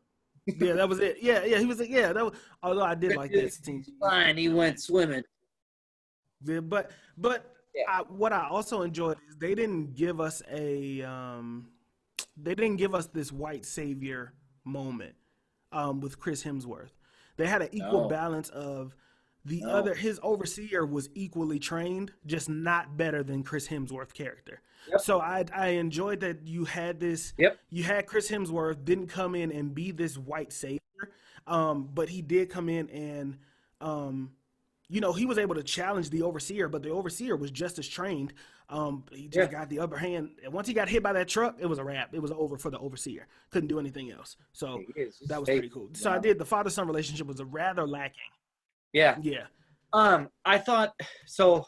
[0.45, 1.17] Yeah, that was it.
[1.21, 2.33] Yeah, yeah, he was like, yeah, that was
[2.63, 3.83] although I did like that scene.
[4.01, 5.23] Fine, he went swimming.
[6.43, 7.55] Yeah, but but.
[7.87, 11.69] I, what I also enjoyed is they didn't give us a um,
[12.35, 14.33] they didn't give us this white savior
[14.65, 15.13] moment
[15.71, 16.89] um, with Chris Hemsworth.
[17.37, 18.07] They had an equal No.
[18.09, 18.95] balance of
[19.45, 19.69] the No.
[19.69, 24.61] other his overseer was equally trained, just not better than Chris Hemsworth character.
[24.89, 25.01] Yep.
[25.01, 27.59] So I I enjoyed that you had this Yep.
[27.69, 30.79] you had Chris Hemsworth didn't come in and be this white savior,
[31.47, 33.37] um, but he did come in and,
[33.81, 34.31] um,
[34.89, 37.87] you know, he was able to challenge the overseer, but the overseer was just as
[37.87, 38.33] trained.
[38.69, 39.59] Um, he just Yeah.
[39.59, 40.31] got the upper hand.
[40.43, 42.13] And once he got hit by that truck, it was a wrap.
[42.13, 43.27] It was over for the overseer.
[43.51, 44.35] Couldn't do anything else.
[44.53, 45.17] So He is.
[45.17, 45.59] He's that was fake.
[45.59, 45.89] pretty cool.
[45.93, 46.37] So I did.
[46.39, 48.21] The father son relationship was rather lacking.
[48.93, 49.17] Yeah.
[49.21, 49.45] Yeah.
[49.93, 50.93] Um, I thought
[51.25, 51.65] so.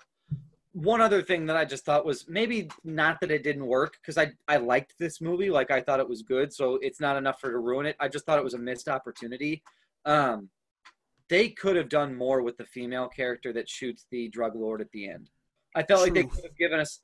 [0.74, 4.18] One other thing that I just thought was maybe not that it didn't work because
[4.18, 7.42] I I liked this movie, like I thought it was good, so it's not enough
[7.42, 7.98] for to ruin it.
[8.00, 9.64] I just thought it was a missed opportunity.
[10.06, 10.50] Um,
[11.30, 14.92] they could have done more with the female character that shoots the drug lord at
[14.92, 15.30] the end.
[15.76, 17.02] I felt like they could have given us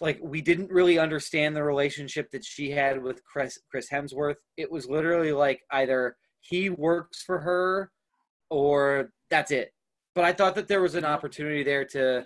[0.00, 4.36] like we didn't really understand the relationship that she had with Chris Chris Hemsworth.
[4.56, 7.90] It was literally like either he works for her
[8.50, 9.72] or that's it.
[10.14, 12.24] But I thought that there was an opportunity there to,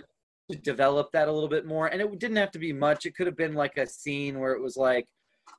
[0.51, 3.07] to develop that a little bit more, and it didn't have to be much.
[3.07, 5.07] It could have been like a scene where it was like,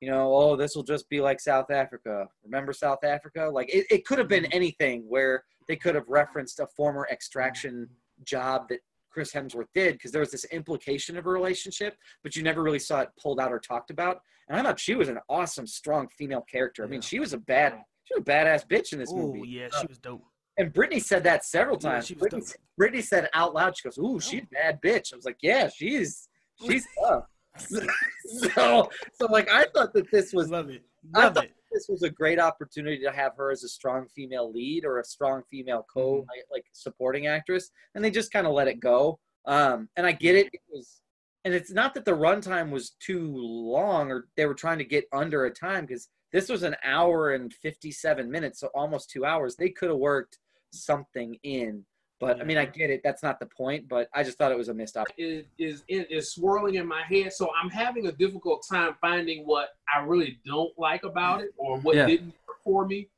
[0.01, 2.27] you know, oh, this will just be like South Africa.
[2.43, 3.49] Remember South Africa?
[3.51, 4.55] Like it, it could have been mm-hmm.
[4.55, 7.89] anything where they could have referenced a former extraction
[8.23, 8.79] job that
[9.11, 12.79] Chris Hemsworth did because there was this implication of a relationship, but you never really
[12.79, 14.21] saw it pulled out or talked about.
[14.47, 16.83] And I thought she was an awesome, strong female character.
[16.83, 17.07] I mean, Yeah.
[17.07, 19.23] she was a bad, she was a badass bitch in this movie.
[19.23, 19.49] Oh movie.
[19.49, 20.23] yeah, she uh, was dope.
[20.61, 22.05] And Brittany said that several Yeah, times.
[22.05, 22.43] she Brittany.
[22.77, 23.75] Brittany said out loud.
[23.75, 26.29] She goes, "Ooh, she's a bad bitch." I was like, "Yeah, she's
[26.63, 27.25] she's tough."
[27.57, 30.83] so, so like, I thought that this was Love it.
[31.15, 31.55] I thought it.
[31.71, 35.03] this was a great opportunity to have her as a strong female lead or a
[35.03, 36.27] strong female co Mhm.
[36.27, 39.19] like, like supporting actress, and they just kind of let it go.
[39.45, 40.47] Um, and I get it.
[40.53, 41.01] It was,
[41.43, 45.05] and it's not that the runtime was too long or they were trying to get
[45.11, 49.55] under a time because this was an hour and fifty-seven minutes, so almost two hours.
[49.55, 50.37] They could have worked
[50.71, 51.83] something in.
[52.19, 53.01] But I mean, I get it.
[53.03, 53.87] That's not the point.
[53.89, 55.47] But I just thought it was a missed opportunity.
[55.57, 57.33] is is is swirling in my head.
[57.33, 61.79] So I'm having a difficult time finding what I really don't like about it or
[61.79, 62.05] what Yeah.
[62.05, 63.09] didn't work for me.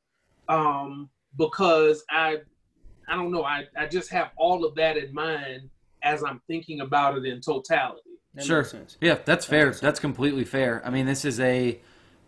[0.48, 2.38] Um, because I
[3.06, 5.68] I don't know, I, I just have all of that in mind
[6.02, 8.00] as I'm thinking about it in totality.
[8.34, 8.64] That Sure.
[8.64, 8.96] sense.
[9.02, 9.66] Yeah, that's fair.
[9.66, 9.82] makes sense.
[9.82, 10.80] That's completely fair.
[10.84, 11.78] I mean, this is a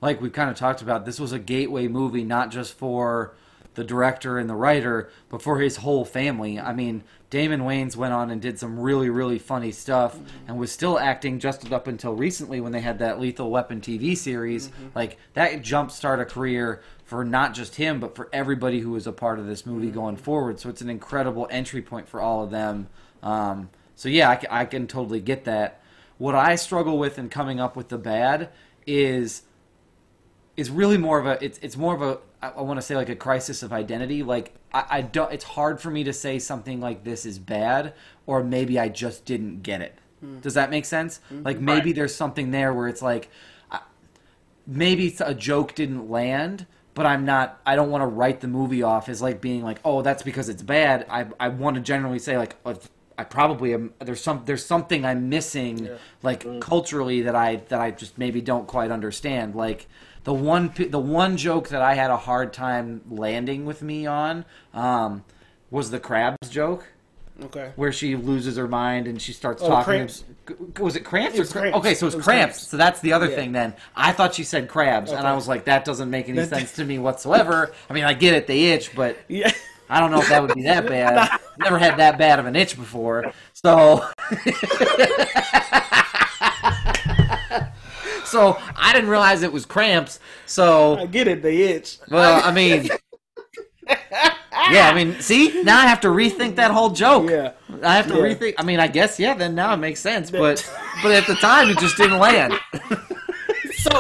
[0.03, 1.07] like we kind of talked about.
[1.07, 3.35] This was a gateway movie, not just for
[3.77, 6.59] the director and the writer, but for his whole family.
[6.59, 10.19] I mean, Damon Wayans went on and did some really, really funny stuff
[10.49, 14.17] and was still acting just up until recently when they had that Lethal Weapon TV
[14.17, 14.71] series.
[14.95, 19.13] Like, that jumpstart a career for not just him, but for everybody who was a
[19.13, 20.59] part of this movie going forward.
[20.59, 22.89] So it's an incredible entry point for all of them.
[23.23, 25.83] Um, so, yeah, I, I can totally get that.
[26.17, 28.49] What I struggle with in coming up with the bad
[28.87, 29.43] is
[30.57, 32.97] is really more of a it's it's more of a I, I want to say
[32.97, 34.23] like a crisis of identity.
[34.23, 37.95] Like I, I don't it's hard for me to say something like this is bad
[38.27, 39.99] or maybe I just didn't get it.
[40.21, 40.41] Hmm.
[40.41, 41.21] Does that make sense?
[41.29, 41.43] Hmm.
[41.43, 43.31] Like maybe there's something there where it's like
[43.71, 43.81] I-
[44.67, 48.49] maybe it's a joke didn't land, but I'm not I don't want to write the
[48.49, 51.83] movie off as like being like, "Oh, that's because it's bad." I I want to
[51.83, 52.79] generally say like oh,
[53.19, 55.89] I probably am there's some there's something I'm missing
[56.23, 56.59] like hmm.
[56.61, 59.55] culturally that I that I just maybe don't quite understand.
[59.55, 59.89] Like
[60.27, 64.45] the one the one joke that I had a hard time landing with me on
[64.75, 65.25] um,
[65.71, 66.85] was the crabs joke
[67.45, 67.71] Okay.
[67.77, 69.85] where she loses her mind and she starts Oh, talking.
[69.85, 70.25] cramps.
[70.81, 71.37] Was it cramps?
[71.37, 71.77] It was cramps.
[71.79, 72.57] Okay, so it's It was cramps.
[72.57, 72.69] cramps.
[72.69, 73.37] So that's the other Yeah.
[73.37, 73.53] thing.
[73.53, 76.73] Then I thought she said crabs, and I was like, that doesn't make any sense
[76.77, 77.73] to me whatsoever.
[77.89, 79.53] I mean, I get it, they itch, but Yeah.
[79.89, 81.39] I don't know if that would be that bad.
[81.59, 84.03] Never had that bad of an itch before, so.
[88.27, 90.21] so I didn't realize it was cramps.
[90.47, 91.43] So I get it.
[91.43, 91.99] They itch.
[92.11, 92.89] well, I mean,
[93.89, 97.31] yeah, I mean, see, now I have to rethink that whole joke.
[97.31, 97.53] Yeah.
[97.83, 98.21] I have to Yeah.
[98.35, 98.55] rethink.
[98.59, 99.35] I mean, I guess yeah.
[99.35, 100.69] Then now it makes sense, but
[101.03, 102.55] but at the time it just didn't land.
[103.79, 103.91] So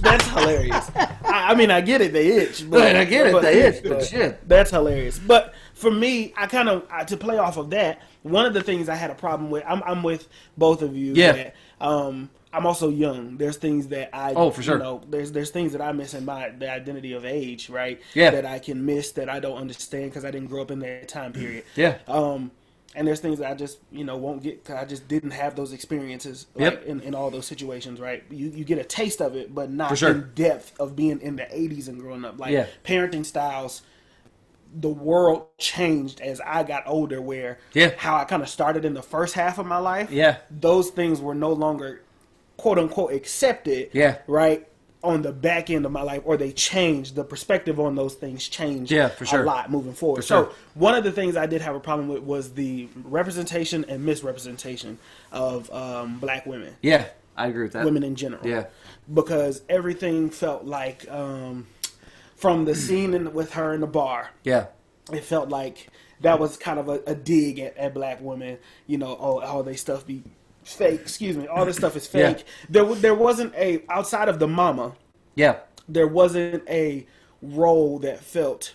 [0.00, 0.90] that's hilarious.
[0.96, 2.12] I, I mean, I get it.
[2.12, 2.68] They itch.
[2.68, 4.48] But, Right, I get it, they itch, but shit.
[4.48, 5.18] That's hilarious.
[5.18, 8.00] But for me, I kind of uh, to play off of that.
[8.22, 9.62] One of the things I had a problem with.
[9.66, 11.14] I'm, I'm with both of you.
[11.14, 11.32] Yeah.
[11.32, 13.36] That, um, I'm also young.
[13.36, 14.74] There's things that I Oh, for sure.
[14.76, 18.00] You know, there's there's things that I miss in my the identity of age, right?
[18.14, 18.30] Yeah.
[18.30, 21.08] That I can miss that I don't understand because I didn't grow up in that
[21.08, 21.64] time period.
[21.76, 21.98] Yeah.
[22.06, 22.50] Um,
[22.96, 25.56] and there's things that I just you know won't get because I just didn't have
[25.56, 26.84] those experiences like, Yep.
[26.86, 28.22] in, in all those situations, right?
[28.30, 30.10] You you get a taste of it, but not sure.
[30.12, 32.38] in depth of being in the 80s and growing up.
[32.38, 32.66] Like Yeah.
[32.84, 33.82] parenting styles,
[34.76, 37.20] the world changed as I got older.
[37.20, 37.90] Where Yeah.
[37.96, 40.36] how I kind of started in the first half of my life, Yeah.
[40.50, 42.02] those things were no longer
[42.56, 43.90] quote unquote accepted.
[43.92, 44.18] Yeah.
[44.26, 44.66] right.
[45.02, 48.48] On the back end of my life, or they changed the perspective on those things
[48.48, 48.90] changed.
[48.90, 49.42] Yeah, for sure.
[49.42, 50.22] a lot moving forward.
[50.22, 50.44] For sure.
[50.46, 54.02] So one of the things I did have a problem with was the representation and
[54.06, 54.98] misrepresentation
[55.30, 57.04] of um, black women, Yeah,
[57.36, 57.84] I agree with that.
[57.84, 58.46] women in general.
[58.46, 58.64] Yeah.
[59.12, 61.66] because everything felt like um,
[62.36, 64.68] from the scene in, with her in the bar, Yeah.
[65.12, 65.88] it felt like
[66.22, 68.56] that was kind of a, a dig at, at black women.
[68.86, 70.22] You know, oh, all they stuff be
[70.64, 71.00] fake.
[71.00, 72.32] Excuse me, all this stuff is Yeah.
[72.34, 72.44] fake.
[72.68, 74.92] There, w- there wasn't a outside of the mama.
[75.34, 75.56] Yeah.
[75.88, 77.06] There wasn't a
[77.42, 78.74] role that felt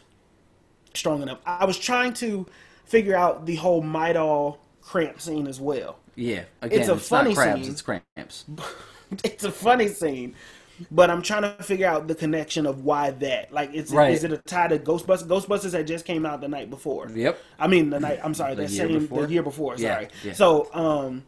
[0.94, 1.40] strong enough.
[1.46, 2.46] I was trying to
[2.86, 5.98] figure out the whole Midol cramp scene as well.
[6.16, 6.44] Yeah.
[6.62, 7.72] Again, It's it's, a funny not crabs, scene.
[7.72, 8.46] it's cramps.
[9.24, 10.36] it's a funny scene,
[10.92, 13.54] but I'm trying to figure out the connection of why that.
[13.54, 14.12] Like, it's Right.
[14.14, 15.28] is it a tie to Ghostbusters?
[15.28, 17.10] Ghostbusters that just came out the night before.
[17.14, 17.40] Yep.
[17.60, 18.20] I mean, the night.
[18.24, 19.26] I'm sorry, The the, year same before?
[19.28, 19.76] the year before.
[19.78, 20.08] Yeah, Sorry.
[20.24, 20.34] yeah.
[20.34, 21.24] So, um,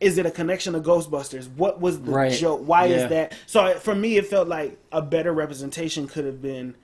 [0.00, 1.48] is it a connection to Ghostbusters?
[1.56, 2.32] What was the Right.
[2.32, 2.62] joke?
[2.64, 2.96] Why Yeah.
[2.96, 3.34] is that?
[3.46, 6.76] So for me, it felt like a better representation could have been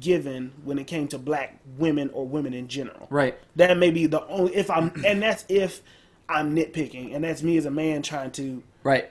[0.00, 3.06] given when it came to black women or women in general.
[3.10, 3.38] Right.
[3.56, 5.82] That may be the only if I'm, and that's if
[6.28, 9.08] I'm nitpicking, and that's me as a man trying to Right.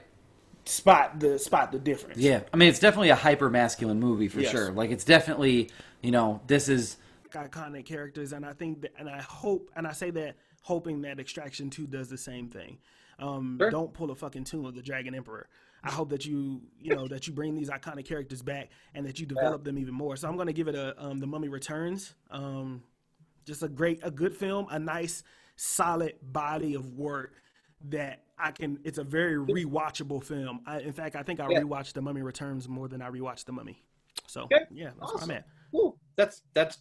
[0.66, 2.18] spot the spot the difference.
[2.18, 2.42] Yeah.
[2.52, 4.50] I mean, it's definitely a hyper masculine movie for Yes.
[4.52, 4.70] sure.
[4.70, 5.70] Like, it's definitely,
[6.02, 6.96] you know, this is.
[7.32, 11.18] iconic characters, and I think that, and I hope, and I say that hoping that
[11.20, 12.78] Extraction Two does the same thing.
[13.18, 13.70] Um, Sure.
[13.70, 15.48] Don't pull a fucking Tomb of the Dragon Emperor.
[15.82, 19.18] I hope that you, you know, that you bring these iconic characters back and that
[19.20, 20.16] you develop them even more.
[20.16, 22.14] So I'm going to give it a um, The Mummy Returns.
[22.30, 22.82] Um,
[23.44, 25.22] just a great, a good film, a nice,
[25.56, 27.34] solid body of work
[27.90, 28.80] that I can.
[28.84, 30.60] It's a very rewatchable film.
[30.66, 31.60] I, in fact, I think I Yeah.
[31.60, 33.82] rewatched The Mummy Returns more than I rewatched The Mummy.
[34.26, 34.64] So Okay.
[34.70, 35.28] yeah, that's Awesome.
[35.28, 35.78] where I'm at.
[35.78, 36.78] Ooh, that's that's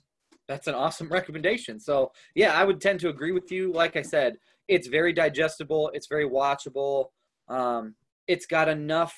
[0.47, 1.79] that's an awesome recommendation.
[1.79, 3.71] So yeah, I would tend to agree with you.
[3.71, 4.35] Like I said,
[4.67, 5.91] it's very digestible.
[5.93, 7.07] It's very watchable.
[7.47, 7.95] Um,
[8.27, 9.15] it's got enough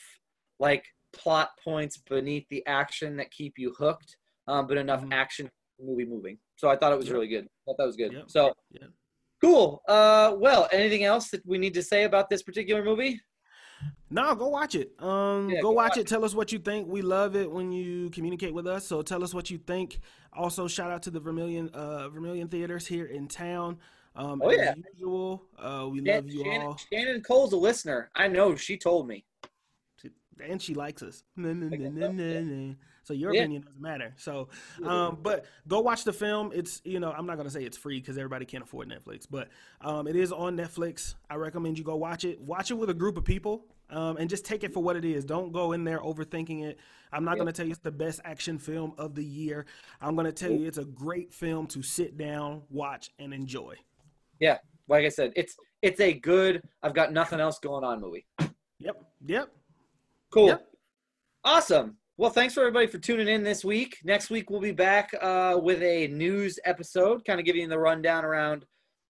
[0.60, 4.18] like plot points beneath the action that keep you hooked,
[4.48, 5.14] um, but enough Mhm.
[5.14, 6.38] action to keep the movie moving.
[6.58, 7.14] So I thought it was Yep.
[7.14, 7.46] really good.
[7.46, 8.14] I thought that was good.
[8.14, 8.30] Yep.
[8.30, 8.92] So Yep.
[9.42, 9.82] cool.
[9.88, 13.20] Uh, well, anything else that we need to say about this particular movie?
[14.10, 14.92] No, go watch it.
[15.00, 16.08] Um, Yeah, go, go watch watch it.
[16.08, 16.88] Tell us what you think.
[16.88, 18.86] We love it when you communicate with us.
[18.88, 20.00] So tell us what you think.
[20.34, 23.78] Also, shout out to the Vermillion uh, Vermillion Theaters here in town.
[24.16, 24.74] Um, Oh, yeah.
[24.96, 26.80] usual, uh, we love you Shannon, all.
[26.92, 28.10] Shannon Cole's a listener.
[28.16, 28.56] I know.
[28.56, 29.24] She told me.
[30.44, 31.24] and she likes us.
[31.36, 32.74] Na, na, I guess na,
[33.10, 33.24] so, na, yeah.
[33.24, 33.30] na.
[33.30, 33.42] So your Yeah.
[33.42, 34.14] opinion doesn't matter.
[34.18, 34.50] So,
[34.84, 36.52] um, but go watch the film.
[36.54, 39.50] It's you know I'm not gonna say it's free because everybody can't afford Netflix, but
[39.82, 41.16] um, it is on Netflix.
[41.30, 42.40] I recommend you go watch it.
[42.40, 43.66] Watch it with a group of people.
[43.92, 45.26] Um, and just take it for what it is.
[45.26, 46.78] Don't go in there overthinking it.
[47.12, 47.38] I'm not Yep.
[47.38, 49.66] going to tell you it's the best action film of the year.
[50.00, 53.78] I'm going to tell you it's a great film to sit down, watch, and enjoy.
[54.40, 56.62] Yeah, like I said, it's it's a good.
[56.84, 58.28] I've got nothing else going on movie.
[58.78, 59.04] Yep.
[59.26, 59.50] Yep.
[60.30, 60.48] Cool.
[60.50, 60.68] Yep.
[61.44, 61.98] Awesome.
[62.20, 64.00] Well, thanks for everybody for tuning in this week.
[64.04, 67.80] Next week we'll be back uh, with a news episode, kind of giving you the
[67.80, 68.66] rundown around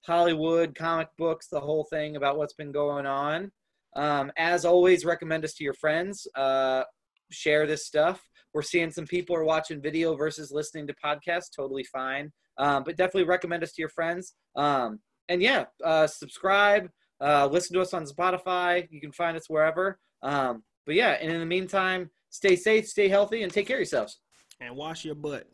[0.06, 3.52] Hollywood, comic books, the whole thing about what's been going on.
[3.96, 6.28] Um, as always, recommend us to your friends.
[6.36, 6.84] Uh,
[7.32, 8.22] share this stuff.
[8.54, 11.50] We're seeing some people are watching video versus listening to podcasts.
[11.50, 12.32] Totally fine.
[12.60, 14.36] Um, but definitely recommend us to your friends.
[14.56, 15.00] Um,
[15.30, 16.92] and yeah, uh, subscribe.
[17.20, 18.88] Uh, listen to us on Spotify.
[18.92, 19.98] You can find us wherever.
[20.22, 23.82] Um, but yeah, and in the meantime, stay safe, stay healthy, and take care of
[23.82, 24.20] yourselves.
[24.62, 25.48] And wash your butt.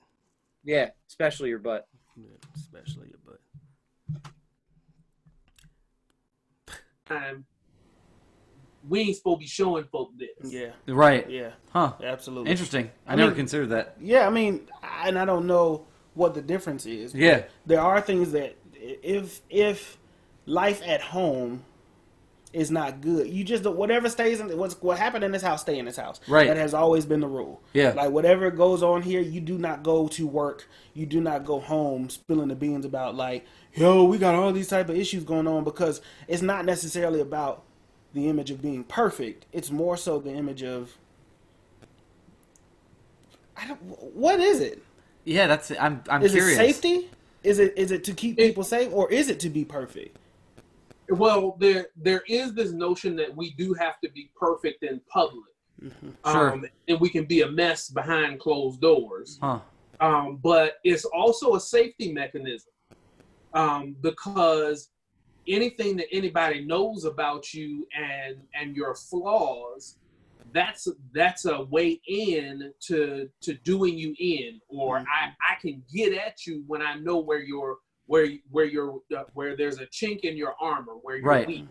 [0.63, 1.87] Yeah, especially your butt.
[2.17, 3.39] Yeah, especially your butt.
[7.05, 7.45] time,
[8.87, 10.51] we ain't supposed to be showing folk this.
[10.51, 10.71] Yeah.
[10.87, 11.29] Right.
[11.29, 11.51] Yeah.
[11.71, 11.93] Huh.
[12.03, 12.49] Absolutely.
[12.51, 12.89] Interesting.
[13.05, 13.95] I, I never mean- considered that.
[13.99, 17.13] Yeah, I mean, I- and I don't know what the difference is.
[17.13, 17.43] Yeah.
[17.65, 19.97] there are things that if if
[20.45, 21.63] life at home
[22.55, 25.77] is not good, you just whatever stays in what's what happened in this house, stay
[25.77, 26.21] in this house.
[26.27, 26.47] Right.
[26.47, 27.61] That has always been the rule.
[27.73, 27.89] Yeah.
[27.91, 30.67] Like whatever goes on here, you do not go to work.
[30.93, 34.69] You do not go home spilling the beans about like, yo, we got all these
[34.69, 37.63] type of issues going on because it's not necessarily about
[38.13, 39.45] the image of being perfect.
[39.51, 40.97] It's more so the image of.
[43.57, 43.81] I don't.
[44.15, 44.81] What is it?
[45.25, 45.71] Yeah, that's.
[45.77, 46.01] I'm.
[46.09, 46.57] I'm Is curious.
[46.57, 47.09] it safety?
[47.43, 50.17] Is it is it to keep people safe, or is it to be perfect?
[51.09, 55.43] Well, there there is this notion that we do have to be perfect in public,
[56.25, 56.53] Sure.
[56.53, 59.37] um, and we can be a mess behind closed doors.
[59.41, 59.59] Huh.
[59.99, 62.71] um, but it's also a safety mechanism
[63.53, 64.89] um, because
[65.47, 69.97] anything that anybody knows about you and and your flaws
[70.53, 76.13] that's that's a way in to to doing you in or I, I can get
[76.13, 77.77] at you when I know where you're
[78.07, 81.47] where where you're uh, where there's a chink in your armor where you're Right.
[81.47, 81.67] weak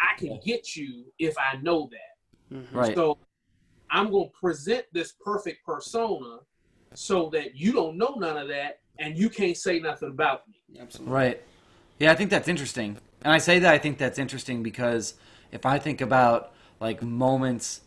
[0.00, 2.66] I can get you if I know that Mhm.
[2.72, 2.94] Right.
[2.94, 3.18] so
[3.90, 6.38] I'm going to present this perfect persona
[6.94, 10.78] so that you don't know none of that and you can't say nothing about me.
[10.80, 11.12] Absolutely.
[11.12, 11.42] Right.
[11.98, 12.96] Yeah, I think that's interesting.
[13.22, 15.14] And I say that I think that's interesting because
[15.52, 17.82] if I think about like moments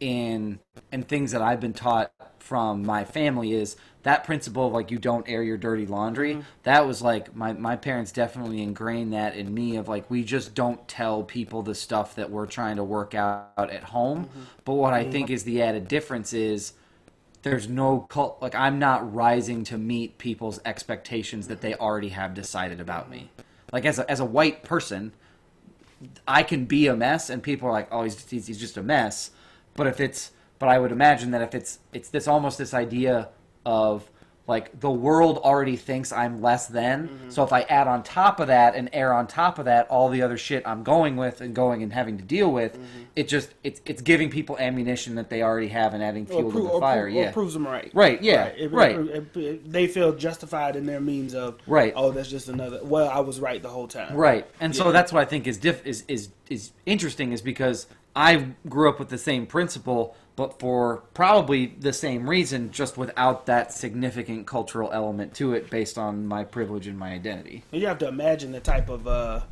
[0.00, 0.58] in
[0.92, 4.98] and things that I've been taught from my family is that principle of like you
[4.98, 6.34] don't air your dirty laundry.
[6.34, 6.42] Mm-hmm.
[6.62, 10.54] That was like my my parents definitely ingrained that in me of like we just
[10.54, 14.26] don't tell people the stuff that we're trying to work out at home.
[14.26, 14.40] Mm-hmm.
[14.64, 15.12] But what I mm-hmm.
[15.12, 16.74] think is the added difference is
[17.44, 22.32] there's no cult like i'm not rising to meet people's expectations that they already have
[22.32, 23.30] decided about me
[23.70, 25.12] like as a, as a white person
[26.26, 28.82] i can be a mess and people are like oh he's, he's, he's just a
[28.82, 29.30] mess
[29.74, 33.28] but if it's but i would imagine that if it's it's this almost this idea
[33.64, 34.08] of
[34.46, 37.30] like the world already thinks i'm less than mm-hmm.
[37.30, 40.08] so if i add on top of that and air on top of that all
[40.08, 43.02] the other shit i'm going with and going and having to deal with mm-hmm.
[43.16, 46.52] it just it's it's giving people ammunition that they already have and adding fuel Or,
[46.52, 47.90] to the fire pro- yeah or proves them right.
[47.94, 48.96] Right, yeah, It- right.
[48.96, 51.92] it- it- they feel justified in their means of Right.
[51.96, 52.80] Oh, that's just another.
[52.82, 54.14] Well, I was right the whole time.
[54.14, 57.86] Right, and so that's what I think is diff is is is interesting is because
[58.16, 63.46] I grew up with the same principle, but for probably the same reason, just without
[63.46, 67.62] that significant cultural element to it, based on my privilege and my identity.
[67.70, 69.42] You have to imagine the type of uh,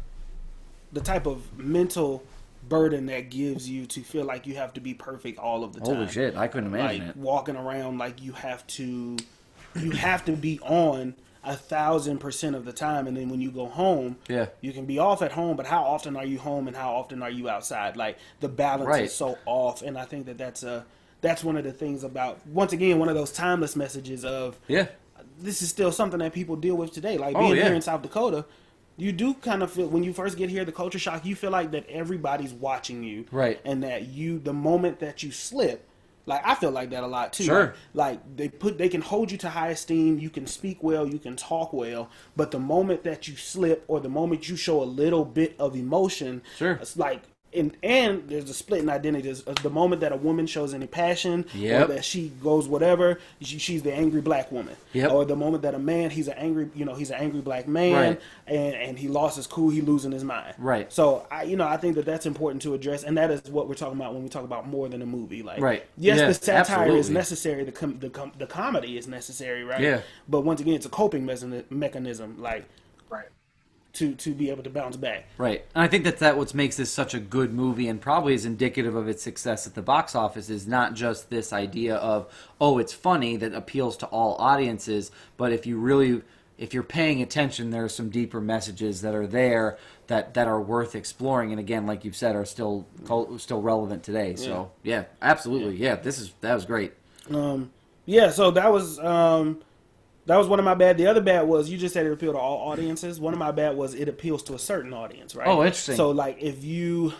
[0.92, 2.22] the type of mental
[2.68, 5.80] burden that gives you to feel like you have to be perfect all of the
[5.80, 5.96] time.
[5.96, 7.16] Holy shit, I couldn't imagine like it.
[7.16, 9.16] walking around like you have to
[9.76, 11.14] you have to be on
[11.44, 14.46] a thousand percent of the time and then when you go home Yeah.
[14.60, 17.20] you can be off at home but how often are you home and how often
[17.22, 19.04] are you outside like the balance Right.
[19.06, 20.84] is so off and i think that that's a
[21.20, 24.86] that's one of the things about once again one of those timeless messages of Yeah,
[25.40, 27.16] this is still something that people deal with today.
[27.18, 27.64] Like Oh, being yeah.
[27.66, 28.44] here in South Dakota,
[28.96, 31.24] you do kind of feel when you first get here, the culture shock.
[31.24, 33.60] You feel like that everybody's watching you, Right.
[33.64, 35.88] And that you, the moment that you slip,
[36.26, 37.44] like I feel like that a lot too.
[37.44, 37.74] Sure.
[37.94, 40.18] Like, like they put, they can hold you to high esteem.
[40.18, 44.00] You can speak well, you can talk well, but the moment that you slip or
[44.00, 46.72] the moment you show a little bit of emotion, Sure.
[46.72, 47.22] it's like
[47.54, 49.42] and and there's a split in identities.
[49.46, 51.88] Uh, The moment that a woman shows any passion, Yep.
[51.88, 54.74] or that she goes whatever, she, she's the angry black woman.
[54.92, 55.10] Yep.
[55.12, 57.68] Or the moment that a man, he's an angry, you know, he's an angry black
[57.68, 58.20] man, Right.
[58.46, 60.54] and and he lost his cool, he losing his mind.
[60.58, 60.92] Right.
[60.92, 63.68] So I, you know, I think that that's important to address, and that is what
[63.68, 65.42] we're talking about when we talk about more than a movie.
[65.42, 65.84] Like, Right.
[65.98, 67.14] Yes, the satire is absolutely.
[67.14, 67.64] necessary.
[67.64, 69.80] The com- the com- the comedy is necessary, right?
[69.80, 70.00] Yeah.
[70.28, 72.64] But once again, it's a coping mechan- mechanism, like.
[73.94, 75.26] To to be able to bounce back.
[75.36, 75.64] Right.
[75.74, 78.44] And I think that that what makes this such a good movie and probably is
[78.44, 82.78] indicative of its success at the box office is not just this idea of oh
[82.78, 86.22] it's funny that appeals to all audiences, but if you really
[86.58, 90.60] if you're paying attention there are some deeper messages that are there that that are
[90.60, 92.86] worth exploring and again like you've said are still
[93.36, 94.36] still relevant today.
[94.36, 95.76] So, yeah, absolutely.
[95.76, 96.94] Yeah, this is that was great.
[97.30, 97.70] Um,
[98.06, 99.60] yeah, so that was um,
[100.26, 100.98] that was one of my bad.
[100.98, 103.18] The other bad was you just said it appealed to all audiences.
[103.20, 105.48] One of my bad was it appeals to a certain audience, right?
[105.48, 105.96] Oh, interesting.
[105.96, 107.12] So like if you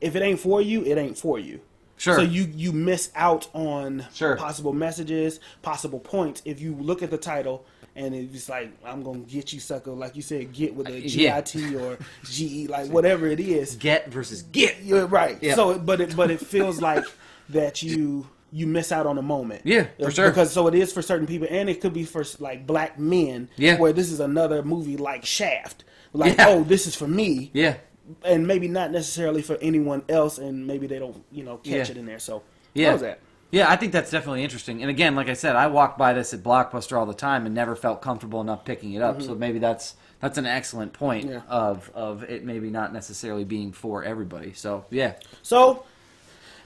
[0.00, 1.60] if it ain't for you, it ain't for you.
[1.96, 2.16] Sure.
[2.16, 4.36] So you you miss out on Sure.
[4.36, 7.64] possible messages, possible points if you look at the title
[7.94, 10.96] and it's like I'm gonna get you sucker, like you said, get with a uh,
[10.96, 11.40] Yeah.
[11.40, 13.76] GIT or GE, like whatever it is.
[13.76, 14.82] Get versus get.
[14.82, 15.38] You're right.
[15.40, 15.54] Yeah.
[15.54, 17.04] So, but it but it feels like
[17.50, 19.62] that you you miss out on a moment.
[19.64, 20.28] Yeah, for sure.
[20.28, 23.48] Because so it is for certain people, and it could be for like black men.
[23.56, 23.78] Yeah.
[23.78, 25.84] Where this is another movie like Shaft.
[26.12, 26.48] Like, Yeah.
[26.48, 27.76] oh, this is for me, Yeah.
[28.24, 31.92] and maybe not necessarily for anyone else, and maybe they don't, you know, catch Yeah.
[31.92, 32.18] it in there.
[32.18, 32.42] So,
[32.74, 32.88] Yeah.
[32.88, 33.20] how was that?
[33.50, 34.82] Yeah, I think that's definitely interesting.
[34.82, 37.54] And again, like I said, I walk by this at Blockbuster all the time and
[37.54, 39.20] never felt comfortable enough picking it up.
[39.22, 41.32] So maybe that's that's an excellent point Mm-hmm.
[41.34, 41.40] Yeah.
[41.48, 44.52] of of it maybe not necessarily being for everybody.
[44.54, 45.84] So yeah, So,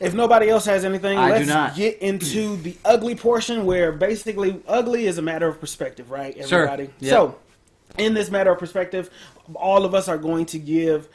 [0.01, 2.63] if nobody else has anything, I let's get into hmm.
[2.63, 6.37] the ugly portion where basically ugly is a matter of perspective, right?
[6.37, 6.87] Everybody.
[6.87, 6.95] Sure.
[7.01, 7.11] Yep.
[7.11, 7.39] So,
[7.99, 9.11] in this matter of perspective,
[9.55, 11.09] all of us are going to give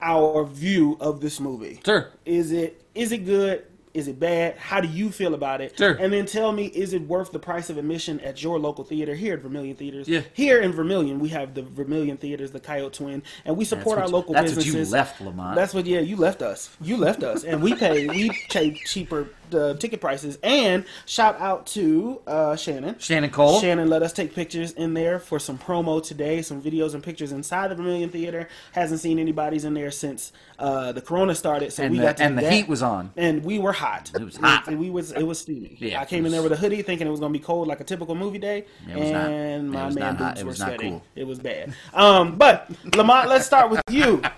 [0.00, 1.80] our view of this movie.
[1.84, 2.10] sure.
[2.24, 3.64] Is it is it good?
[3.94, 4.56] Is it bad?
[4.58, 5.78] How do you feel about it?
[5.78, 5.92] Sure.
[5.92, 9.14] And then tell me, is it worth the price of admission at your local theater
[9.14, 10.08] here at Vermillion Theaters?
[10.08, 10.22] Yeah.
[10.32, 14.04] Here in Vermillion, we have the Vermillion Theaters, the Coyote Twin, and we support our
[14.04, 14.88] what- local that's what businesses.
[14.90, 15.54] you left, Lamont.
[15.54, 15.86] That's what.
[15.86, 16.76] Yeah, you left us.
[16.80, 18.08] You left us, and we pay.
[18.08, 20.38] we pay cheaper uh, ticket prices.
[20.42, 22.98] And shout out to uh, Shannon.
[22.98, 23.60] Shannon Cole.
[23.60, 27.32] Shannon let us take pictures in there for some promo today, some videos and pictures
[27.32, 28.48] inside the Vermillion Theater.
[28.72, 32.16] Hasn't seen anybody's in there since uh, the Corona started, so and we the, got
[32.18, 32.52] to and the that.
[32.52, 33.12] heat was on.
[33.16, 34.10] and we were hot.
[34.14, 34.68] It was hot.
[34.68, 35.76] and we was it was steamy.
[35.80, 37.68] Yeah, I came it in there with a hoodie, thinking it was gonna be cold
[37.68, 39.30] like a typical movie day, was not.
[39.30, 40.90] and It my was man not boots It were was not sweating.
[40.92, 41.02] cool.
[41.16, 41.74] It was bad.
[41.92, 44.22] Um, but Lamont, let's start with you.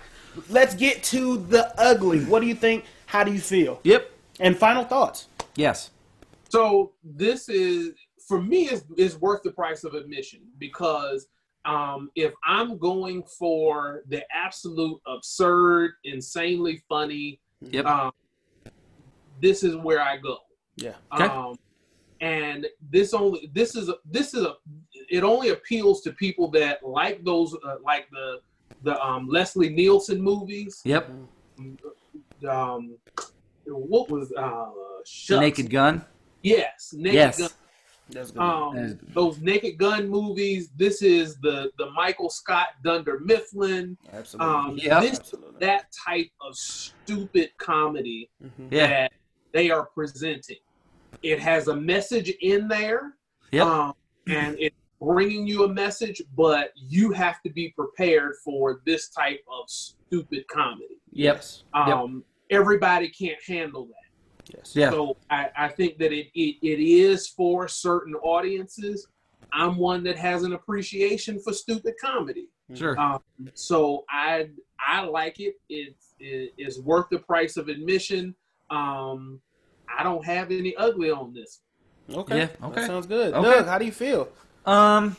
[0.49, 2.23] Let's get to the ugly.
[2.25, 2.85] What do you think?
[3.07, 3.79] How do you feel?
[3.83, 4.11] Yep.
[4.39, 5.29] And final thoughts.
[5.55, 5.91] Yes.
[6.49, 7.91] So this is
[8.27, 11.27] for me is is worth the price of admission because
[11.65, 17.85] um, if I'm going for the absolute absurd, insanely funny, Yep.
[17.85, 18.11] um,
[19.41, 20.37] this is where I go.
[20.77, 20.93] Yeah.
[21.13, 21.25] Okay.
[21.25, 21.57] Um,
[22.21, 24.55] and this only this is a this is a
[25.09, 28.39] it only appeals to people that like those uh, like the
[28.83, 30.81] the um, Leslie Nielsen movies.
[30.85, 31.11] Yep.
[32.47, 32.95] Um,
[33.75, 34.65] what was uh,
[35.05, 35.39] shucks.
[35.41, 36.03] Naked Gun.
[36.43, 37.37] Yes, Naked Yes.
[37.39, 37.49] Gun.
[38.37, 39.13] Um, That is good.
[39.13, 40.69] those Naked Gun movies.
[40.77, 43.97] This is the the Michael Scott Dunder Mifflin.
[44.13, 44.53] Absolutely.
[44.55, 45.01] Um, Yep.
[45.01, 45.59] this Absolutely.
[45.59, 48.71] that type of stupid comedy Mhm.
[48.71, 48.87] Yeah.
[48.87, 49.11] that
[49.51, 50.57] they are presenting.
[51.21, 53.17] It has a message in there,
[53.51, 53.65] Yep.
[53.65, 53.93] um,
[54.27, 59.43] and it's bringing you a message, but you have to be prepared for this type
[59.51, 60.97] of stupid comedy.
[61.11, 61.63] Yes.
[61.73, 64.55] Um, Everybody can't handle that.
[64.55, 64.75] Yes.
[64.75, 64.89] Yeah.
[64.91, 69.07] So I, I think that it, it, it is for certain audiences.
[69.51, 72.49] I'm one that has an appreciation for stupid comedy.
[72.73, 72.99] Sure.
[72.99, 73.19] Um,
[73.53, 75.55] so I I like it.
[75.69, 78.35] It's it is worth the price of admission.
[78.69, 79.39] Um,
[79.97, 81.61] I don't have any ugly on this.
[82.13, 82.37] Okay.
[82.37, 82.85] Yeah, That okay.
[82.87, 83.33] sounds good.
[83.33, 83.49] Okay.
[83.49, 84.29] Doug, how do you feel?
[84.65, 85.15] Um,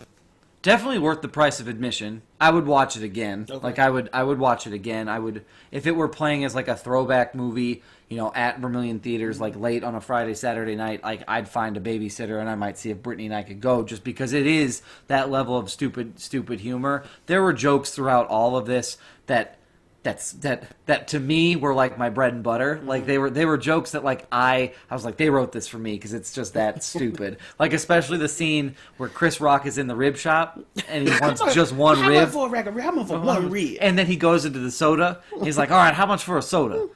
[0.63, 2.23] definitely worth the price of admission.
[2.41, 3.47] I would watch it again.
[3.49, 3.65] Okay.
[3.65, 5.09] Like I would, I would watch it again.
[5.09, 9.01] I would, if it were playing as like a throwback movie, you know, at Vermillion
[9.01, 11.03] theaters, like late on a Friday, Saturday night.
[11.03, 13.83] Like I'd find a babysitter and I might see if Brittany and I could go,
[13.83, 17.05] just because it is that level of stupid, stupid humor.
[17.27, 18.97] There were jokes throughout all of this
[19.27, 19.58] that.
[20.05, 22.77] That's that that to me were like my bread and butter.
[22.77, 22.89] Mm-hmm.
[22.89, 25.67] Like they were they were jokes that like I I was like they wrote this
[25.67, 27.39] for me because it's just that stupid.
[27.59, 31.43] Like especially the scene where Chris Rock is in the rib shop and he wants
[31.55, 32.23] just one how rib.
[32.23, 32.81] much for a rib?
[32.81, 33.79] How much for one rib?
[33.81, 35.21] And then he goes into the soda.
[35.43, 36.89] He's like, "All right, how much for a soda?"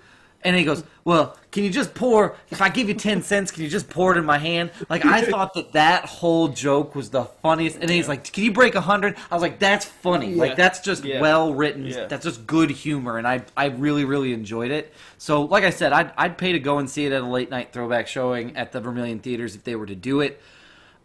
[0.44, 2.34] And he goes, "Well, can you just pour?
[2.50, 5.04] If I give you ten cents, can you just pour it in my hand?" Like
[5.04, 7.76] I thought that that whole joke was the funniest.
[7.76, 9.16] And then he's like, "Can you break a hundred?
[9.30, 10.32] I was like, "That's funny.
[10.32, 10.40] Yeah.
[10.42, 11.20] Like that's just Yeah.
[11.20, 11.86] well written.
[11.86, 12.06] Yeah.
[12.06, 14.92] That's just good humor." And I I really really enjoyed it.
[15.18, 17.50] So like I said, I'd I'd pay to go and see it at a late
[17.50, 20.40] night throwback showing at the Vermillion Theaters if they were to do it.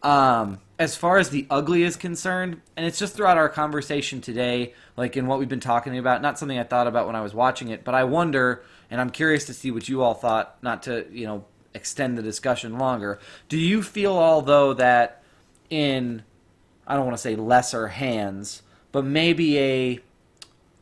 [0.03, 4.73] Um, as far as the ugly is concerned, and it's just throughout our conversation today,
[4.95, 7.33] like in what we've been talking about, not something I thought about when I was
[7.33, 10.83] watching it, but I wonder, and I'm curious to see what you all thought, not
[10.83, 13.19] to, you know, extend the discussion longer.
[13.49, 15.23] Do you feel, although, that
[15.69, 16.23] in,
[16.85, 18.61] I don't want to say lesser hands,
[18.91, 19.99] but maybe a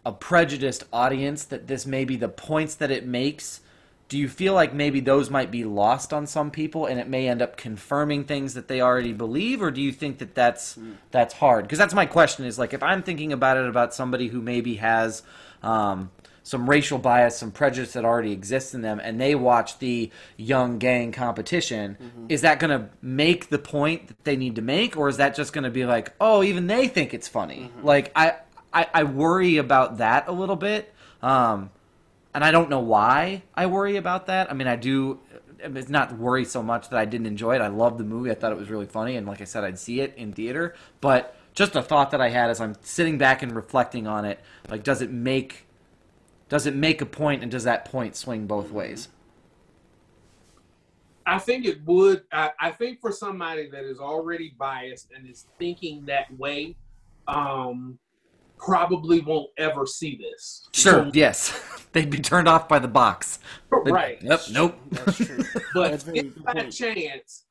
[0.06, 3.62] a prejudiced audience that this may be the points that it makes
[4.08, 7.28] do you feel like maybe those might be lost on some people and it may
[7.28, 9.62] end up confirming things that they already believe?
[9.62, 10.78] Or do you think that that's
[11.12, 11.66] that's hard?
[11.66, 14.76] Because that's my question is like if i'm thinking about it about somebody who maybe
[14.76, 15.24] has
[15.64, 16.12] um,
[16.44, 20.78] some racial bias some prejudice that already exists in them and they watch the young
[20.78, 21.98] gang competition
[22.30, 24.96] is that going to make the point that they need to make?
[24.96, 27.72] Or is that just going to be like oh even they think it's funny?
[27.82, 28.36] Like I,
[28.72, 30.94] I i worry about that a little bit.
[31.24, 31.72] Um,
[32.36, 34.52] and I don't know why I worry about that.
[34.52, 35.20] I mean, I do.
[35.58, 37.62] It's not worry so much that I didn't enjoy it.
[37.62, 38.30] I loved the movie.
[38.30, 40.76] I thought it was really funny, and like I said, I'd see it in theater.
[41.00, 44.42] But just a thought that I had as I'm sitting back and reflecting on it,
[44.70, 45.66] like, does it make
[46.50, 49.08] does it make a point, and does that point swing both ways?
[51.26, 52.24] I think it would.
[52.34, 56.76] I, I think for somebody that is already biased and is thinking that way,
[57.30, 57.98] um,
[58.58, 60.68] probably won't ever see this.
[60.74, 61.10] Sure.
[61.14, 63.40] Yes, they'd be turned off by the box.
[63.86, 64.22] They'd right.
[64.22, 64.42] Yep.
[64.52, 64.76] Nope.
[64.92, 65.44] That's true.
[65.74, 66.74] But That's if by point.
[66.74, 67.44] chance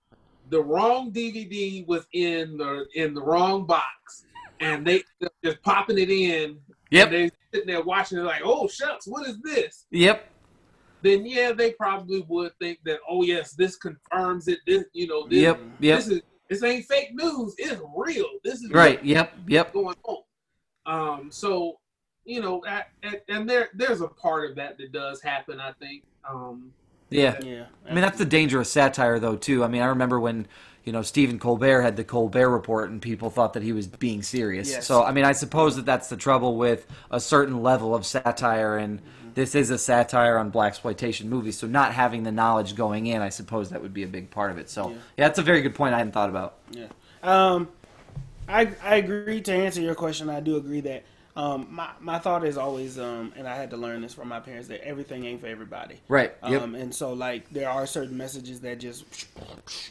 [0.50, 4.24] the wrong DVD was in the in the wrong box,
[4.60, 5.02] and they
[5.44, 6.58] just popping it in,
[6.90, 7.06] Yep.
[7.08, 9.86] and they sitting there watching it like, oh shucks, what is this?
[9.90, 10.30] Yep.
[11.02, 14.58] Then yeah, they probably would think that, oh yes, this confirms it.
[14.66, 15.60] This you know, this, Yep.
[15.80, 15.96] Yep.
[15.98, 17.54] this is this ain't fake news.
[17.58, 18.26] It's real.
[18.44, 19.02] This is Right.
[19.04, 19.32] Yep.
[19.48, 19.72] Yep.
[19.72, 20.16] going on.
[20.86, 21.78] Um, so
[22.24, 25.60] you know, at, at, and there there's a part of that that does happen.
[25.60, 26.04] I think.
[26.28, 26.72] Um,
[27.10, 27.38] Yeah.
[27.42, 27.66] Yeah.
[27.86, 29.62] I mean, that's the danger of satire, though, too.
[29.62, 30.46] I mean, I remember when,
[30.84, 34.22] you know, Stephen Colbert had the Colbert Report and people thought that he was being
[34.22, 34.70] serious.
[34.70, 34.86] Yes.
[34.86, 38.78] So, I mean, I suppose that that's the trouble with a certain level of satire,
[38.78, 39.02] and
[39.34, 41.58] this is a satire on black exploitation movies.
[41.58, 44.50] So, not having the knowledge going in, I suppose that would be a big part
[44.50, 44.70] of it.
[44.70, 45.00] So, yeah, Yeah.
[45.18, 46.54] that's a very good point I hadn't thought about.
[46.70, 46.86] Yeah.
[47.22, 47.68] Um,
[48.48, 50.28] I I agree to answer your question.
[50.30, 51.04] I do agree that
[51.36, 54.38] um my my thought is always um and I had to learn this from my
[54.38, 55.96] parents that everything ain't for everybody.
[56.06, 56.32] Right.
[56.48, 56.62] Yep.
[56.62, 59.04] Um, and so like there are certain messages that just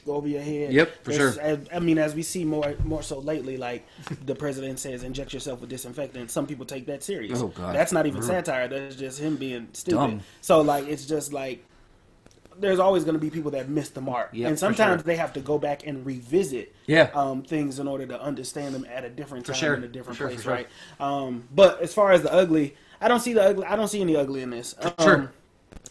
[0.06, 0.72] go over your head.
[0.72, 1.44] Yep, for There's- sure.
[1.44, 3.86] I, I mean, as we see more more so lately, like
[4.26, 6.32] the president says, inject yourself with disinfectant.
[6.32, 7.42] Some people take that serious.
[7.42, 7.76] Oh, God.
[7.76, 8.70] That's not even satire.
[8.70, 9.98] That's just him being stupid.
[9.98, 10.22] Dumb.
[10.40, 11.66] So like it's just like
[12.64, 15.06] there's always going to be people that miss the mark, Yep, and sometimes sure.
[15.06, 17.10] they have to go back and revisit Yeah.
[17.14, 19.74] um, things in order to understand them at a different time sure.
[19.76, 20.52] in a different For place, sure.
[20.54, 20.68] right?
[21.00, 23.66] Um, but as far as the ugly, I don't see the ugly.
[23.66, 24.74] I don't see any ugly in this.
[24.82, 25.32] Um, Sure.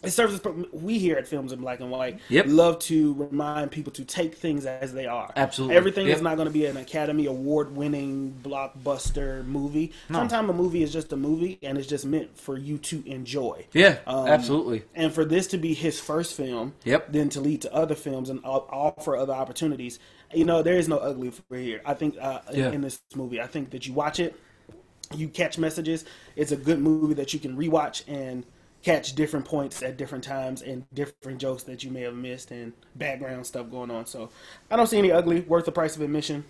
[0.03, 0.41] It serves as
[0.73, 2.45] we here at Films in Black and White Yep.
[2.49, 5.31] love to remind people to take things as they are.
[5.35, 5.75] Absolutely.
[5.77, 6.15] everything Yep.
[6.17, 9.91] is not going to be an Academy Award winning blockbuster movie.
[10.09, 10.19] No.
[10.19, 13.65] Sometimes a movie is just a movie and it's just meant for you to enjoy.
[13.73, 13.99] Yeah.
[14.05, 14.83] Um, absolutely.
[14.95, 17.11] And for this to be his first film, Yep.
[17.11, 19.99] then to lead to other films and offer other opportunities,
[20.33, 21.81] you know, there is no ugly for here.
[21.85, 22.71] I think uh, Yeah.
[22.71, 24.35] in this movie, I think that you watch it,
[25.15, 26.05] you catch messages.
[26.35, 28.45] It's a good movie that you can rewatch and
[28.83, 32.73] catch different points at different times and different jokes that you may have missed and
[32.95, 34.05] background stuff going on.
[34.05, 34.29] So
[34.69, 35.41] I don't see any ugly.
[35.41, 36.45] Worth the price of admission.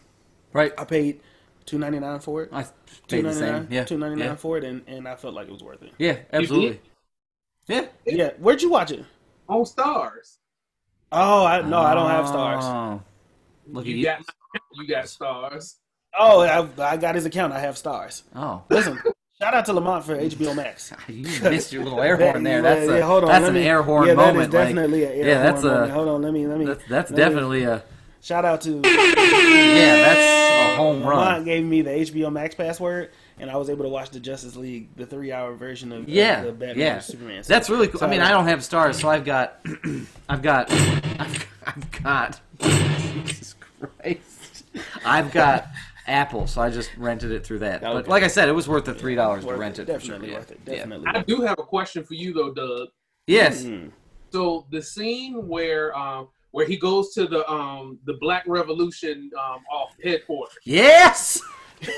[0.51, 0.73] Right.
[0.77, 1.21] I paid
[1.65, 2.49] two ninety nine for it.
[2.51, 2.65] I
[3.07, 3.67] paid the same.
[3.69, 3.85] Yeah.
[3.85, 4.35] Two ninety nine yeah.
[4.35, 5.93] for it, and, and I felt like it was worth it.
[5.97, 6.81] Yeah, absolutely.
[7.67, 7.87] Yeah.
[8.05, 8.31] Yeah.
[8.39, 9.05] Where'd you watch it?
[9.47, 10.37] on Starz.
[11.11, 12.63] Oh, I no, I don't have Starz.
[12.63, 13.01] Oh.
[13.67, 14.03] Look you at you.
[14.05, 14.21] got
[14.73, 15.75] you got Starz.
[16.17, 17.53] Oh, I, I got his account.
[17.53, 18.23] I have Starz.
[18.35, 18.63] Oh.
[18.69, 18.99] Listen,
[19.43, 20.93] shout out to Lamont for HBO Max.
[21.07, 22.61] You missed your little air horn there.
[22.61, 24.51] That's yeah, a, yeah, hold on, that's an me- air horn yeah, moment.
[24.51, 25.91] That is like- an air yeah, that's horn a- moment.
[25.93, 26.65] Hold on, let me let me.
[26.65, 27.83] that's that's let me- definitely a
[28.21, 29.95] shout out to yeah.
[29.95, 31.17] That's a home Lamont run.
[31.25, 34.55] Lamont gave me the HBO Max password, and I was able to watch the Justice
[34.55, 36.99] League, the three-hour version of, Yeah, the Batman yeah.
[36.99, 37.43] Superman.
[37.43, 37.99] So- That's really cool.
[38.01, 39.59] I so- mean, I don't have Starz, so I've got,
[40.29, 42.39] I've got, I've, I've got.
[42.61, 43.55] Jesus
[43.99, 44.63] Christ!
[45.05, 45.67] I've got
[46.07, 47.81] Apple, so I just rented it through that.
[47.81, 48.09] But Okay.
[48.09, 49.85] like I said, it was worth the three dollars to rent it.
[49.85, 49.99] for sure.
[49.99, 50.37] Definitely Yeah.
[50.37, 50.59] worth it.
[50.65, 50.75] Yeah.
[50.75, 51.07] Definitely.
[51.07, 52.89] I do have a question for you though, Doug.
[53.27, 53.63] Yes.
[53.63, 53.91] Mm.
[54.31, 59.61] So the scene where um where he goes to the um the Black Revolution um
[59.71, 60.57] off headquarters.
[60.65, 61.41] Yes.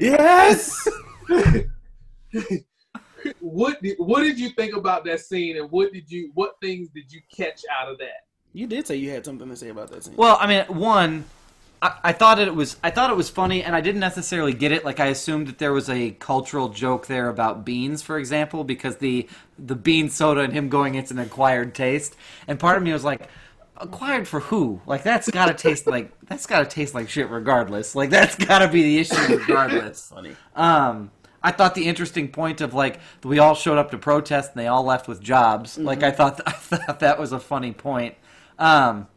[0.00, 0.88] Yes.
[3.40, 6.88] what did, what did you think about that scene, and what did you what things
[6.94, 8.26] did you catch out of that?
[8.52, 10.14] You did say you had something to say about that scene.
[10.16, 11.24] Well, I mean, one,
[11.84, 14.72] I, I thought it was I thought it was funny, and I didn't necessarily get
[14.72, 14.84] it.
[14.84, 18.96] Like I assumed that there was a cultural joke there about beans, for example, because
[18.96, 19.28] the
[19.58, 22.16] the bean soda and him going it's an acquired taste,
[22.48, 23.28] and part of me was like.
[23.76, 24.80] Acquired for who?
[24.86, 27.96] Like that's gotta taste like that's gotta taste like shit regardless.
[27.96, 30.10] Like that's gotta be the issue regardless.
[30.10, 30.36] funny.
[30.54, 31.10] Um,
[31.42, 34.68] I thought the interesting point of like we all showed up to protest and they
[34.68, 35.76] all left with jobs.
[35.76, 38.14] Like I thought, I thought that was a funny point.
[38.60, 39.08] Um,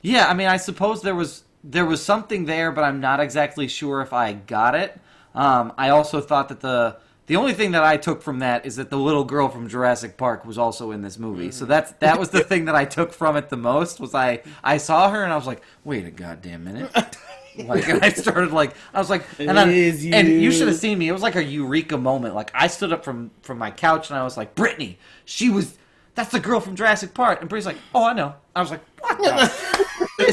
[0.00, 3.68] yeah, I mean, I suppose there was there was something there, but I'm not exactly
[3.68, 4.98] sure if I got it.
[5.34, 6.96] Um, I also thought that the
[7.26, 10.16] the only thing that I took from that is that the little girl from Jurassic
[10.16, 11.50] Park was also in this movie.
[11.50, 13.98] So that's that was the thing that I took from it the most.
[13.98, 16.90] Was I I saw her and I was like, wait a goddamn minute.
[17.58, 20.52] Like and I started like I was like, and, I, is and you you.
[20.52, 21.08] should have seen me.
[21.08, 22.34] It was like a eureka moment.
[22.34, 25.78] Like I stood up from from my couch and I was like, Brittany, she was.
[26.14, 27.40] That's the girl from Jurassic Park.
[27.40, 28.34] And Brittany's like, oh, I know.
[28.54, 29.85] I was like, what?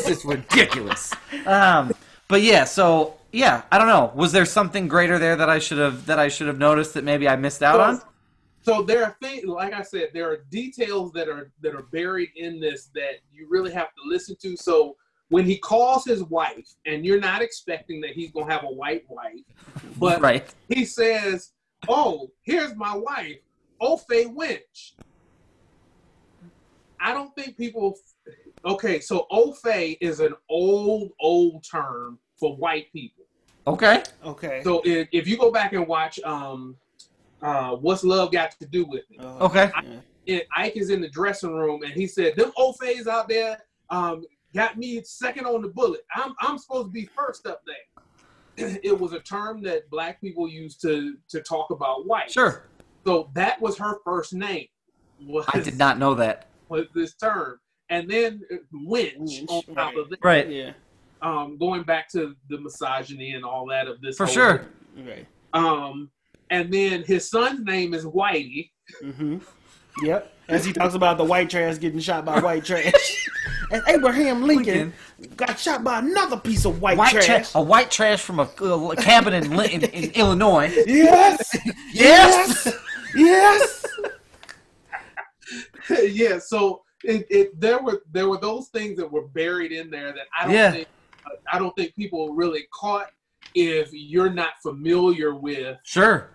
[0.03, 1.13] This is ridiculous.
[1.45, 1.93] Um,
[2.27, 4.11] but yeah, so yeah, I don't know.
[4.15, 7.03] Was there something greater there that I should have that I should have noticed that
[7.03, 8.01] maybe I missed out on?
[8.61, 12.29] So there are things, like I said, there are details that are that are buried
[12.35, 14.55] in this that you really have to listen to.
[14.55, 14.95] So
[15.29, 19.03] when he calls his wife, and you're not expecting that he's gonna have a white
[19.09, 19.41] wife,
[19.97, 20.53] but right.
[20.69, 21.51] he says,
[21.87, 23.39] "Oh, here's my wife,
[23.81, 24.95] Ofay Winch."
[26.99, 27.97] I don't think people.
[28.65, 33.25] Okay, so Ofay is an old, old term for white people.
[33.67, 34.03] Okay.
[34.25, 34.61] Okay.
[34.63, 36.75] So if, if you go back and watch, um,
[37.41, 39.19] uh, what's love got to do with it?
[39.19, 39.71] Uh, Okay.
[40.25, 40.35] yeah.
[40.35, 43.57] and Ike is in the dressing room, and he said, "Them Ofays out there
[43.89, 46.01] um, got me second on the bullet.
[46.15, 47.75] I'm I'm supposed to be first up there."
[48.83, 52.31] It was a term that black people used to to talk about white.
[52.31, 52.63] Sure.
[53.05, 54.67] So that was her first name.
[55.25, 56.47] Was, I did not know that.
[56.69, 57.59] was this term,
[57.93, 59.97] and then uh, winch, Winch, on top right.
[59.97, 60.19] of that.
[60.23, 60.49] Right.
[60.49, 60.73] Yeah.
[61.21, 64.17] Um, going back to the misogyny and all that of this.
[64.17, 64.65] For whole- sure.
[64.97, 65.27] Right.
[65.53, 66.09] Um,
[66.49, 68.71] and then his son's name is Whitey.
[69.03, 69.37] Mm-hmm.
[70.01, 70.33] Yep.
[70.47, 73.27] As he talks about the white trash getting shot by white trash.
[73.71, 74.91] and Abraham Lincoln,
[75.37, 77.25] got shot by another piece of white, White trash.
[77.27, 77.51] trash.
[77.53, 80.73] A white trash from a, a cabin in, in, in Illinois.
[80.87, 81.47] Yes.
[81.93, 82.75] Yes.
[83.15, 83.85] Yes.
[86.07, 90.11] yeah, so it, it there were there were those things that were buried in there
[90.13, 90.71] that I don't Yeah.
[90.71, 90.87] think
[91.51, 93.07] I don't think people really caught
[93.55, 96.29] if you're not familiar with Sure.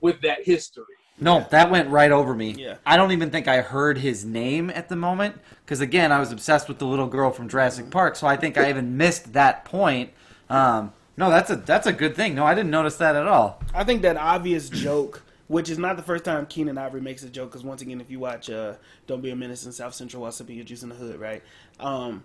[0.00, 0.84] with that history.
[1.22, 2.52] No, that went right over me.
[2.52, 2.76] Yeah.
[2.86, 6.32] I don't even think I heard his name at the moment because again, I was
[6.32, 9.64] obsessed with the little girl from Jurassic Park, so I think I even missed that
[9.66, 10.10] point.
[10.48, 12.34] Um, no, that's a that's a good thing.
[12.34, 13.62] No, I didn't notice that at all.
[13.74, 17.28] I think that obvious joke, which is not the first time Keenen Ivory makes a
[17.28, 18.74] joke, because once again, if you watch uh,
[19.08, 21.42] "Don't Be a Menace" in South Central while sipping your juice in the hood, right?
[21.80, 22.22] Um,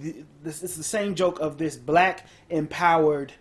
[0.00, 3.34] th- this is the same joke of this black empowered.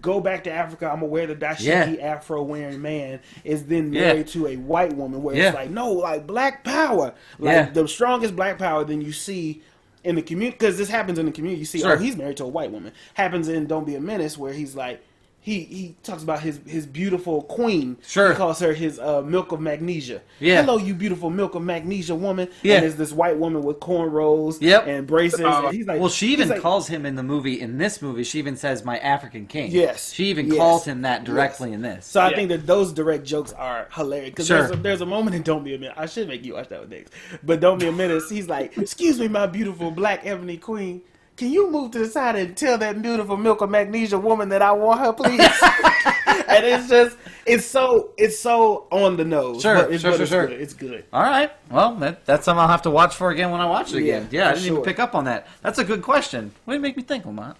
[0.00, 0.88] Go back to Africa.
[0.88, 4.12] I'm wear the dashiki afro wearing man is then Yeah.
[4.12, 5.20] married to a white woman.
[5.22, 5.48] Where Yeah.
[5.48, 7.70] it's like no, like black power, like Yeah.
[7.70, 8.84] the strongest black power.
[8.84, 9.62] Then you see
[10.04, 11.58] in the community because this happens in the community.
[11.58, 11.94] You see, Sure.
[11.94, 12.92] oh, he's married to a white woman.
[13.14, 15.02] Happens in Don't Be a Menace where he's like,
[15.44, 17.98] he he talks about his his beautiful queen.
[18.06, 18.30] Sure.
[18.30, 20.22] he calls her his uh, milk of magnesia.
[20.40, 20.62] Yeah.
[20.62, 22.48] hello, you beautiful milk of magnesia woman.
[22.62, 22.76] Yeah.
[22.76, 24.56] and there's this white woman with cornrows.
[24.62, 24.86] Yep.
[24.86, 25.40] and braces.
[25.42, 28.00] Uh, and he's like, Well, she even like- calls him in the movie in this
[28.00, 28.24] movie.
[28.24, 29.70] She even says my African king.
[29.70, 30.14] Yes.
[30.14, 30.56] She even Yes.
[30.56, 32.06] calls him that directly in this.
[32.06, 32.36] So I Yeah.
[32.36, 34.60] think that those direct jokes are hilarious because Sure.
[34.60, 35.94] there's, a, there's a moment in Don't Be a Menace.
[35.98, 37.10] I should make you watch that with Diggs,
[37.42, 38.30] but Don't Be a Menace.
[38.30, 41.02] He's like, "Excuse me, my beautiful black ebony queen,
[41.36, 44.62] can you move to the side and tell that beautiful milk of magnesia woman that
[44.62, 45.40] I want her, please?"
[46.48, 47.16] and it's just,
[47.46, 49.62] it's so, it's so on the nose.
[49.62, 50.46] Sure, but it's, sure, sure, it's sure.
[50.46, 50.60] Good.
[50.60, 51.04] It's good.
[51.12, 51.50] All right.
[51.70, 54.28] Well, that, that's something I'll have to watch for again when I watch it again.
[54.30, 55.46] Yeah, Yeah, I didn't even pick up on that.
[55.62, 56.52] That's a good question.
[56.64, 57.56] What did you make me think, Lamont?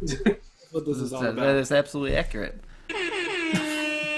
[0.72, 1.56] What this is all That, that about.
[1.56, 2.58] is absolutely accurate.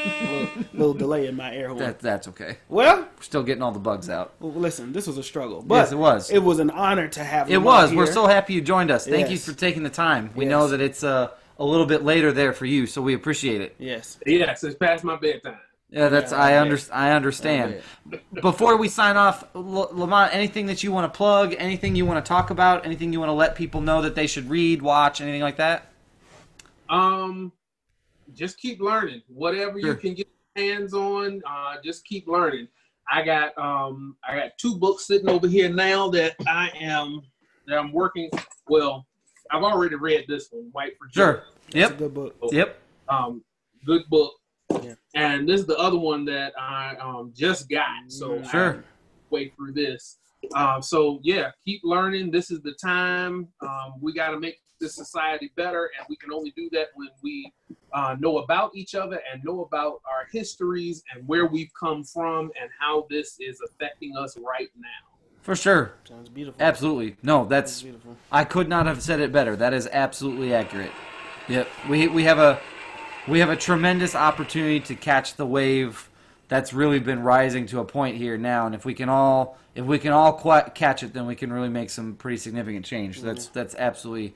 [0.07, 1.78] Little, little delay in my air horn.
[1.80, 2.57] That, that's okay.
[2.68, 4.34] well, We're still getting all the bugs out.
[4.40, 6.30] well, listen, this was a struggle, but Yes, it was.
[6.30, 7.50] It was an honor to have.
[7.50, 7.94] It Lamont was.
[7.94, 9.07] We're so happy you joined us.
[9.07, 10.30] Thank you for taking the time.
[10.34, 10.50] We Yes.
[10.50, 13.74] know that it's uh, a little bit later there for you, so we appreciate it.
[13.78, 14.18] yes.
[14.26, 15.58] Yes, it's past my bedtime.
[15.88, 17.80] Yeah, that's Yeah, I I under, I understand.
[18.42, 22.22] Before we sign off, L- Lamont, anything that you want to plug, anything you want
[22.24, 25.20] to talk about, anything you want to let people know that they should read, watch,
[25.20, 25.87] anything like that?
[26.88, 27.53] Um,
[28.34, 29.22] just keep learning.
[29.28, 29.90] Whatever Sure.
[29.92, 32.68] you can get hands on, uh, just keep learning.
[33.11, 37.22] I got um, I got two books sitting over here now that I am
[37.66, 38.30] that I'm working.
[38.68, 39.07] Well,
[39.50, 41.42] I've already read this one, White for Sure.
[41.68, 41.98] It's a Yep.
[41.98, 42.36] good book.
[42.50, 42.80] Yep.
[43.08, 43.44] Um,
[43.84, 44.32] good book.
[44.82, 44.94] Yeah.
[45.14, 47.88] And this is the other one that I um, just got.
[48.08, 48.84] So Sure.
[49.30, 50.18] way through this.
[50.54, 52.30] Um, so yeah, keep learning.
[52.30, 53.48] This is the time.
[53.61, 57.08] Um, we got to make this society better, and we can only do that when
[57.22, 57.53] we
[57.92, 62.50] uh, know about each other and know about our histories and where we've come from
[62.61, 65.16] and how this is affecting us right now.
[65.42, 65.92] For sure.
[66.08, 66.61] Sounds beautiful.
[66.61, 67.16] Absolutely.
[67.22, 68.16] No, that's beautiful.
[68.32, 69.54] I could not have said it better.
[69.54, 70.90] That is absolutely accurate.
[71.48, 71.68] Yep.
[71.88, 72.61] We we have a
[73.28, 76.11] we have a tremendous opportunity to catch the wave
[76.48, 79.84] that's really been rising to a point here now and if we can all if
[79.84, 83.22] we can all qu- catch it then we can really make some pretty significant change.
[83.22, 84.34] That's that's absolutely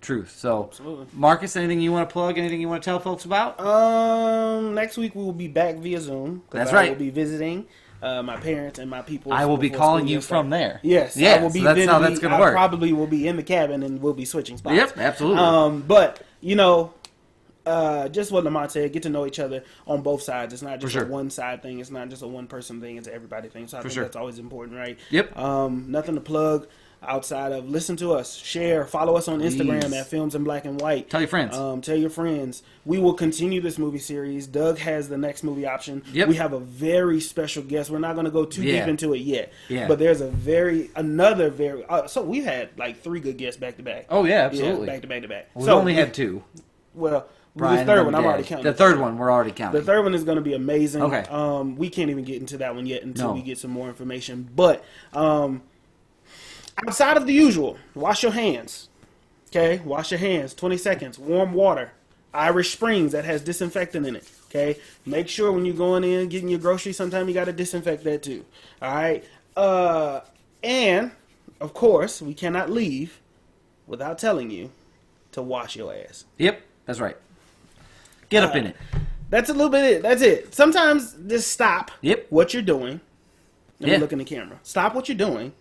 [0.00, 0.36] truth.
[0.36, 1.06] So Absolutely.
[1.12, 2.38] Marcus, anything you want to plug?
[2.38, 3.60] Anything you want to tell folks about?
[3.60, 6.42] Um, next week we will be back via Zoom.
[6.50, 6.90] That's I right.
[6.90, 7.66] will be visiting
[8.02, 9.32] uh, my parents and my people.
[9.32, 10.80] I will be calling you from there.
[10.82, 11.60] Yes, Yeah, I will so be.
[11.62, 12.52] that's how that's gonna I work.
[12.52, 14.76] Probably will be in the cabin and we'll be switching spots.
[14.76, 15.42] Yep, absolutely.
[15.42, 16.94] Um, but you know,
[17.66, 20.54] uh, just what Lamont said, get to know each other on both sides.
[20.54, 21.04] It's not just sure.
[21.04, 21.78] a one side thing.
[21.78, 22.96] It's not just a one person thing.
[22.96, 23.68] It's everybody thing.
[23.68, 24.04] So I think sure.
[24.04, 24.98] that's always important, right?
[25.10, 25.36] Yep.
[25.36, 26.68] Um, nothing to plug
[27.02, 29.92] outside of listen to us, share, follow us on Instagram Please.
[29.94, 31.08] at Films in Black and White.
[31.10, 31.56] Tell your friends.
[31.56, 32.62] Um, tell your friends.
[32.84, 34.46] We will continue this movie series.
[34.46, 36.02] Doug has the next movie option.
[36.12, 36.28] Yep.
[36.28, 37.90] We have a very special guest.
[37.90, 38.80] We're not going to go too Yeah.
[38.80, 39.52] deep into it yet.
[39.68, 39.88] Yeah.
[39.88, 41.84] But there's a very another very.
[41.86, 44.06] Uh, so we had like three good guests back to back.
[44.10, 44.86] oh yeah, Yeah, absolutely.
[44.86, 45.50] back to back to back.
[45.54, 46.42] we so only had two.
[46.94, 47.26] well.
[47.56, 48.64] Brian the third one, I'm already counting.
[48.64, 49.80] The third one, we're already counting.
[49.80, 51.02] The third one is going to be amazing.
[51.02, 51.24] Okay.
[51.28, 53.34] Um, we can't even get into that one yet until No.
[53.34, 54.48] we get some more information.
[54.54, 55.60] But um,
[56.86, 58.88] outside of the usual, wash your hands.
[59.48, 60.54] Okay, wash your hands.
[60.54, 61.18] Twenty seconds.
[61.18, 61.92] Warm water.
[62.32, 64.28] Irish Springs that has disinfectant in it.
[64.48, 68.04] Okay, make sure when you're going in getting your groceries, sometimes you got to disinfect
[68.04, 68.44] that too.
[68.80, 69.24] All right.
[69.56, 70.20] Uh,
[70.62, 71.10] and
[71.60, 73.20] of course, we cannot leave
[73.86, 74.70] without telling you
[75.32, 76.24] to wash your ass.
[76.38, 77.16] Yep, that's right.
[78.28, 78.76] Get up in it.
[79.28, 80.02] That's a little bit it.
[80.02, 80.54] That's it.
[80.54, 82.26] Sometimes just stop Yep.
[82.30, 83.00] what you're doing.
[83.80, 83.94] Let Yeah.
[83.96, 84.58] me look in the camera.
[84.62, 85.52] Stop what you're doing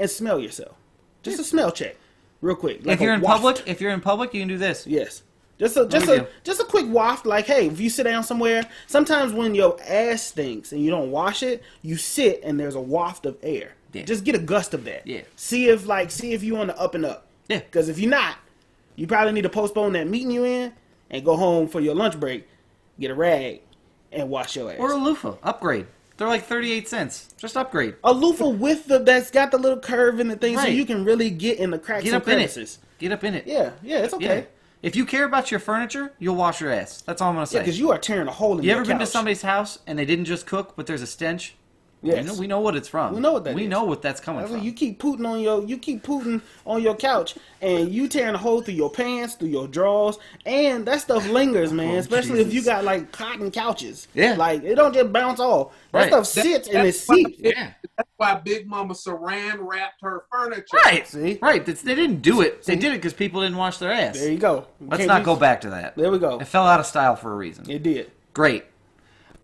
[0.00, 0.76] and smell yourself.
[1.22, 1.96] Just a smell check,
[2.40, 2.84] real quick.
[2.84, 3.42] like if you're in waft.
[3.42, 4.86] public, if you're in public, you can do this.
[4.86, 5.22] yes.
[5.58, 7.26] Just a just a just a quick waft.
[7.26, 11.10] Like, hey, if you sit down somewhere, sometimes when your ass stinks and you don't
[11.10, 13.74] wash it, you sit and there's a waft of air.
[13.92, 14.04] Yeah.
[14.04, 15.06] Just get a gust of that.
[15.06, 15.20] Yeah.
[15.36, 17.26] See if like see if you on the up and up.
[17.48, 17.58] Yeah.
[17.58, 18.38] Because if you're not,
[18.96, 20.72] you probably need to postpone that meeting you in
[21.10, 22.48] and go home for your lunch break,
[22.98, 23.60] get a rag,
[24.12, 24.78] and wash your ass.
[24.78, 25.86] Or a loofah, upgrade.
[26.20, 27.32] They're like 38 cents.
[27.38, 27.94] Just upgrade.
[28.04, 31.02] a loofah with the that's got the little curve in the thing, so you can
[31.02, 32.52] really get in the cracks Get and up in it.
[32.52, 32.78] crevices.
[32.98, 33.46] Get up in it.
[33.46, 34.28] Yeah, yeah, it's Yeah.
[34.32, 34.46] okay.
[34.82, 37.00] If you care about your furniture, you'll wash your ass.
[37.00, 37.58] That's all I'm gonna Yeah, say.
[37.60, 40.04] because you are tearing a hole in you ever been to somebody's house and they
[40.04, 41.54] didn't just cook, but there's a stench?
[42.02, 42.24] Yes.
[42.24, 43.14] We know, we know what it's from.
[43.14, 43.68] We know what that We is.
[43.68, 44.62] know what that's coming That's from.
[44.62, 48.38] you keep putting on your you keep putting on your couch and you tearing a
[48.38, 51.96] hole through your pants, through your drawers, and that stuff lingers, man.
[51.96, 54.08] Oh, Especially if you got like cotton couches.
[54.14, 54.34] Yeah.
[54.36, 55.72] like it don't just bounce off.
[55.92, 56.08] That Right.
[56.08, 57.38] stuff sits and it that's why- seeps.
[57.40, 57.72] yeah.
[57.98, 60.78] That's why Big Mama Saran wrapped her furniture.
[60.84, 61.06] Right.
[61.06, 61.38] See?
[61.42, 61.66] Right.
[61.66, 62.62] That's, they didn't do it.
[62.64, 64.18] They did it because people didn't wash their ass.
[64.18, 64.66] There you go.
[64.80, 65.96] Let's Can't not go back to that.
[65.96, 66.38] There we go.
[66.40, 67.68] It fell out of style for a reason.
[67.70, 68.10] It did.
[68.32, 68.64] Great.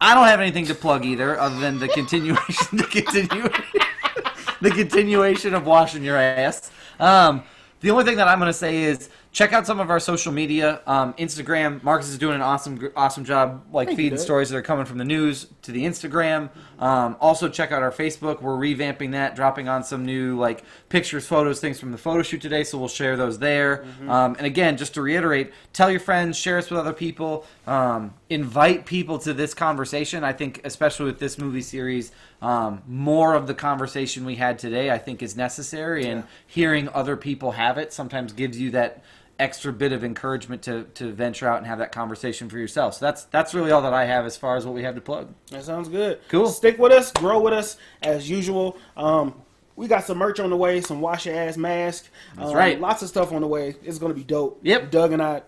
[0.00, 3.42] I don't have anything to plug either, other than the continuation, the continue,
[4.60, 6.70] the continuation of washing your ass.
[7.00, 7.44] Um,
[7.80, 10.32] the only thing that I'm going to say is check out some of our social
[10.32, 10.80] media.
[10.86, 14.62] Um, Instagram, Marcus is doing an awesome, awesome job, like Thank feeding stories that are
[14.62, 16.50] coming from the news to the Instagram.
[16.78, 18.42] Um, also, check out our Facebook.
[18.42, 22.40] We're revamping that, dropping on some new like pictures, photos, things from the photo shoot
[22.40, 22.64] today.
[22.64, 23.78] So we'll share those there.
[23.78, 24.10] Mm-hmm.
[24.10, 28.14] Um, and again, just to reiterate, tell your friends, share us with other people, um,
[28.28, 30.24] invite people to this conversation.
[30.24, 32.12] I think, especially with this movie series,
[32.42, 36.06] um, more of the conversation we had today, I think, is necessary.
[36.06, 39.02] And hearing other people have it sometimes gives you that
[39.38, 42.94] extra bit of encouragement to, to venture out and have that conversation for yourself.
[42.94, 45.00] So that's that's really all that I have as far as what we have to
[45.00, 45.32] plug.
[45.50, 46.20] That sounds good.
[46.28, 46.48] Cool.
[46.48, 48.78] Stick with us, grow with us as usual.
[48.96, 49.42] Um,
[49.76, 52.08] we got some merch on the way, some wash your ass mask.
[52.34, 52.80] That's um, right.
[52.80, 53.76] Lots of stuff on the way.
[53.82, 54.60] It's gonna be dope.
[54.62, 54.90] Yep.
[54.90, 55.42] Doug and I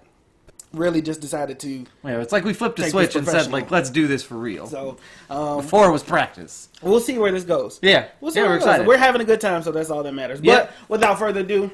[0.73, 1.87] really just decided to.
[2.05, 4.67] Yeah, it's like we flipped a switch and said, like, let's do this for real.
[4.67, 4.99] So
[5.31, 6.69] um, Before it was practice.
[6.83, 7.79] we'll see where this goes.
[7.83, 8.09] Yeah.
[8.21, 8.67] We'll see yeah, where we're goes.
[8.67, 8.87] excited.
[8.87, 10.41] We're having a good time, so that's all that matters.
[10.43, 10.67] Yep.
[10.67, 11.71] But without further ado.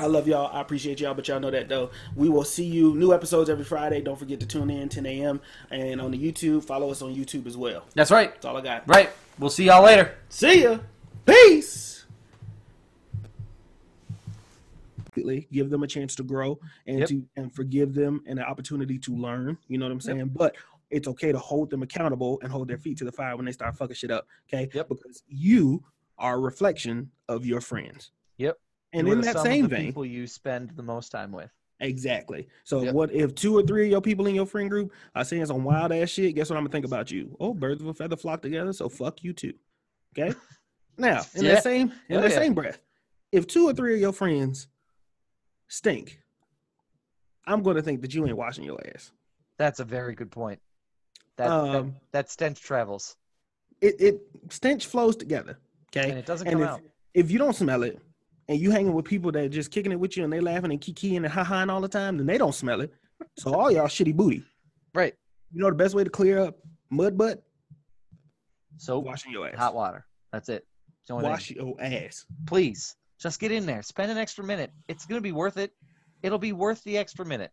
[0.00, 0.48] I love y'all.
[0.56, 1.90] I appreciate y'all, but y'all know that though.
[2.14, 4.00] We will see you new episodes every Friday.
[4.00, 5.40] Don't forget to tune in 10 a.m.
[5.70, 6.62] and on the YouTube.
[6.62, 7.84] Follow us on YouTube as well.
[7.94, 8.32] That's right.
[8.32, 8.86] That's all I got.
[8.86, 9.10] Right.
[9.40, 10.14] We'll see y'all later.
[10.28, 10.78] See ya.
[11.26, 12.04] Peace.
[15.50, 17.08] Give them a chance to grow and Yep.
[17.08, 19.58] to and forgive them and an opportunity to learn.
[19.66, 20.30] You know what I'm saying?
[20.32, 20.54] But
[20.90, 23.50] it's okay to hold them accountable and hold their feet to the fire when they
[23.50, 24.28] start fucking shit up.
[24.48, 24.70] Okay?
[24.72, 24.88] Yep.
[24.88, 25.82] Because you
[26.18, 28.12] are a reflection of your friends.
[28.36, 28.58] Yep.
[28.92, 31.50] And are in that same vein, people you spend the most time with.
[31.80, 32.48] Exactly.
[32.64, 32.94] So Yep.
[32.94, 35.62] what if two or three of your people in your friend group are saying some
[35.64, 36.34] wild ass shit?
[36.34, 37.36] Guess what I'm gonna think about you?
[37.38, 38.72] Oh, birds of a feather flock together.
[38.72, 39.54] So fuck you too.
[40.18, 40.34] Okay.
[41.00, 41.54] Now, in Yeah.
[41.54, 42.38] that same in Hell that yeah.
[42.38, 42.80] same breath,
[43.30, 44.66] if two or three of your friends
[45.68, 46.20] stink,
[47.46, 49.12] I'm gonna think that you ain't washing your ass.
[49.58, 50.60] That's a very good point.
[51.36, 53.16] That, Um, that that stench travels
[53.80, 54.20] It it
[54.50, 55.56] stench flows together.
[55.96, 56.10] Okay.
[56.10, 56.80] and it doesn't And come if, out.
[57.14, 58.00] if you don't smell it
[58.48, 60.70] and you hanging with people that are just kicking it with you and they laughing
[60.70, 62.92] and kikiing and ha-haing all the time, then they don't smell it.
[63.36, 64.42] So all y'all shitty booty.
[64.94, 65.14] Right.
[65.52, 66.58] You know the best way to clear up
[66.90, 67.42] mud butt?
[68.76, 69.56] So Washing your ass.
[69.56, 70.06] hot water.
[70.32, 70.66] That's it.
[71.00, 71.30] It's the thing.
[71.30, 72.24] Wash your ass.
[72.46, 73.82] Please, just get in there.
[73.82, 74.70] Spend an extra minute.
[74.88, 75.72] It's gonna be worth it.
[76.22, 77.50] It'll be worth the extra minute.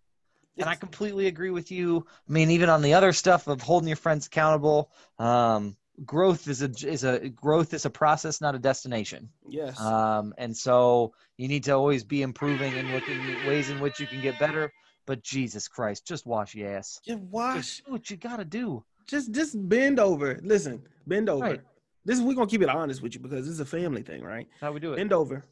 [0.57, 2.05] And I completely agree with you.
[2.29, 4.89] I mean, even on the other stuff of holding your friends accountable,
[5.19, 9.29] um, growth is a is a growth is a process, not a destination.
[9.47, 9.79] Yes.
[9.79, 13.99] Um, and so you need to always be improving and looking at ways in which
[13.99, 14.71] you can get better.
[15.05, 16.99] But Jesus Christ, just wash your ass.
[17.05, 17.81] just Just wash.
[17.85, 18.83] do what you gotta do.
[19.07, 20.39] Just just bend over.
[20.43, 21.45] Listen, bend over.
[21.45, 21.61] Right.
[22.05, 24.47] This we're gonna keep it honest with you because this is a family thing, right?
[24.51, 24.97] That's how we do it.
[24.97, 25.45] Bend over,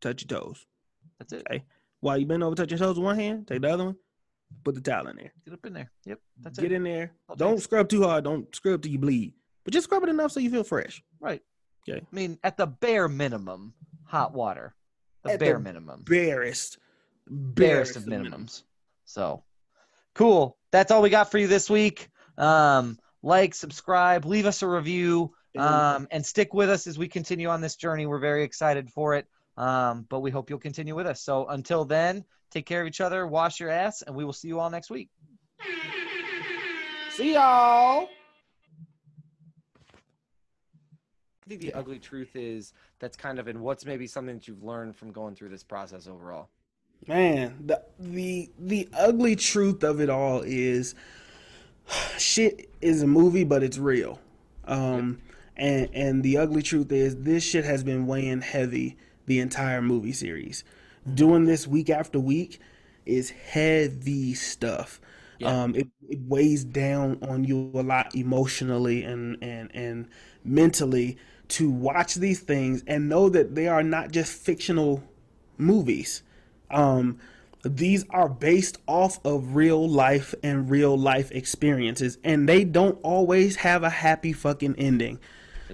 [0.00, 0.64] touch your toes.
[1.18, 1.62] That's it.
[2.00, 3.96] While you bend over, touch your toes with one hand, take the other one,
[4.64, 5.32] put the towel in there.
[5.44, 5.90] Get up in there.
[6.06, 6.18] Yep.
[6.40, 6.62] That's it.
[6.62, 6.76] Get it.
[6.76, 7.12] in there.
[7.28, 8.24] All Don't scrub too hard.
[8.24, 9.34] Don't scrub till you bleed.
[9.64, 11.02] But just scrub it enough so you feel fresh.
[11.20, 11.42] Right.
[11.88, 12.00] Okay.
[12.00, 13.74] I mean, at the bare minimum,
[14.04, 14.74] hot water.
[15.24, 16.02] The At the bare minimum.
[16.06, 16.78] Barest.
[17.26, 18.62] barest of minimums.
[19.04, 19.44] So
[20.14, 20.56] cool.
[20.70, 22.08] That's all we got for you this week.
[22.38, 27.48] Um, like, subscribe, leave us a review, um, and stick with us as we continue
[27.48, 28.06] on this journey.
[28.06, 29.26] We're very excited for it.
[29.56, 31.20] Um, but we hope you'll continue with us.
[31.22, 34.48] So until then, take care of each other, wash your ass, and we will see
[34.48, 35.10] you all next week.
[37.10, 38.08] See y'all.
[38.08, 38.08] I
[41.50, 44.96] think the ugly truth is that's kind of in what's maybe something that you've learned
[44.96, 46.48] from going through this process overall.
[47.08, 50.94] Man, the the the ugly truth of it all is
[52.18, 54.20] shit is a movie, but it's real.
[54.64, 55.20] Um
[55.56, 58.96] and and the ugly truth is this shit has been weighing heavy
[59.26, 60.62] the entire movie series.
[61.12, 62.60] Doing this week after week
[63.06, 65.00] is heavy stuff.
[65.38, 65.62] Yeah.
[65.62, 70.08] Um it, it weighs down on you a lot emotionally and and and
[70.44, 71.18] mentally
[71.50, 75.02] to watch these things and know that they are not just fictional
[75.58, 76.22] movies.
[76.70, 77.18] Um,
[77.62, 83.56] these are based off of real life and real life experiences, and they don't always
[83.56, 85.18] have a happy fucking ending.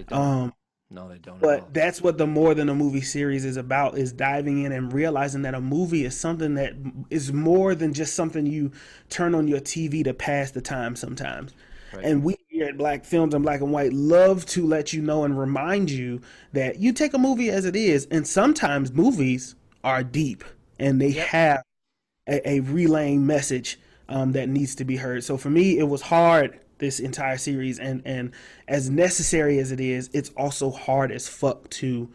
[0.09, 0.53] Um,
[0.89, 1.39] no, they don't.
[1.41, 4.91] but that's what the more than a movie series is about is diving in and
[4.93, 6.73] realizing that a movie is something that
[7.09, 8.71] is more than just something you
[9.09, 11.53] turn on your TV to pass the time sometimes.
[11.93, 12.05] Right.
[12.05, 15.23] And we here at Black Films and Black and White love to let you know
[15.23, 16.19] and remind you
[16.53, 19.53] that you take a movie as it is, and sometimes movies
[19.83, 20.43] are deep
[20.79, 21.27] and they Yep.
[21.27, 21.63] have
[22.27, 23.79] a, a relaying message
[24.09, 25.23] um, that needs to be heard.
[25.23, 28.31] So for me, it was hard this entire series, and and
[28.67, 32.09] as necessary as it is, it's also hard as fuck to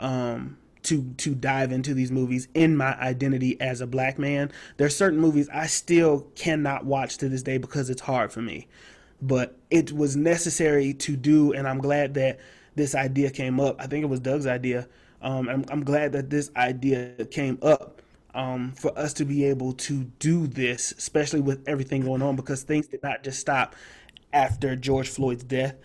[0.00, 4.50] um to to dive into these movies in my identity as a black man.
[4.78, 8.66] There's certain movies I still cannot watch to this day because it's hard for me.
[9.26, 12.40] But it was necessary to do and I'm glad that
[12.76, 13.80] this idea came up.
[13.80, 14.88] I think it was Doug's idea.
[15.22, 18.02] Um, I'm, I'm glad that this idea came up
[18.34, 22.62] um, for us to be able to do this, especially with everything going on, because
[22.62, 23.74] things did not just stop
[24.32, 25.76] after George Floyd's death.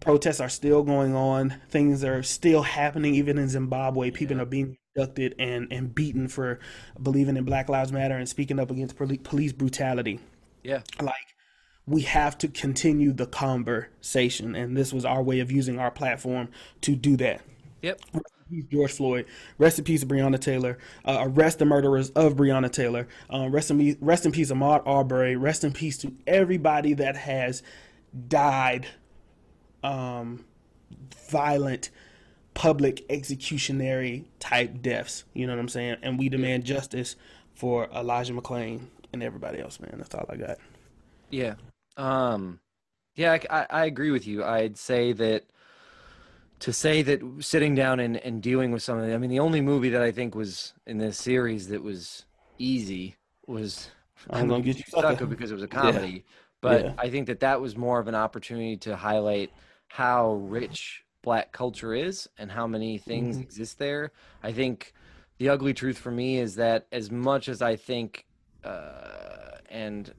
[0.00, 1.54] Protests are still going on.
[1.68, 4.10] Things are still happening, even in Zimbabwe.
[4.10, 6.58] People are being abducted and, and beaten for
[7.00, 10.18] believing in Black Lives Matter and speaking up against police brutality
[10.62, 10.80] yeah.
[11.00, 11.29] like
[11.90, 16.48] we have to continue the conversation and this was our way of using our platform
[16.80, 17.42] to do that
[17.82, 18.00] Yep.
[18.12, 19.26] Rest in peace, George Floyd.
[19.58, 20.78] Rest in peace, Breonna Taylor.
[21.04, 23.08] Uh, arrest the murderers of Breonna Taylor.
[23.32, 25.36] Uh, rest in peace, rest in peace, Ahmaud Arbery.
[25.36, 27.62] Rest in peace to everybody that has
[28.28, 28.86] died.
[29.82, 30.44] Um,
[31.30, 31.90] violent,
[32.52, 35.24] public executionary type deaths.
[35.32, 35.96] You know what I'm saying?
[36.02, 37.16] And we demand justice
[37.54, 39.80] for Elijah McClain and everybody else.
[39.80, 40.58] Man, that's all I got.
[41.30, 41.54] Yeah.
[42.00, 42.60] Um,
[43.14, 44.42] yeah, I, I, agree with you.
[44.42, 45.44] I'd say that
[46.60, 49.90] to say that sitting down and, and dealing with something, I mean, the only movie
[49.90, 52.24] that I think was in this series that was
[52.58, 53.16] easy
[53.46, 53.90] was
[54.30, 55.26] I'm gonna get you Sucker sucker.
[55.26, 56.24] because it was a comedy.
[56.62, 56.94] But Yeah.
[56.98, 59.50] I think that that was more of an opportunity to highlight
[59.88, 63.42] how rich black culture is and how many things Mhm.
[63.42, 64.12] exist there.
[64.42, 64.94] I think
[65.38, 68.26] the ugly truth for me is that as much as I think,
[68.64, 70.14] uh, and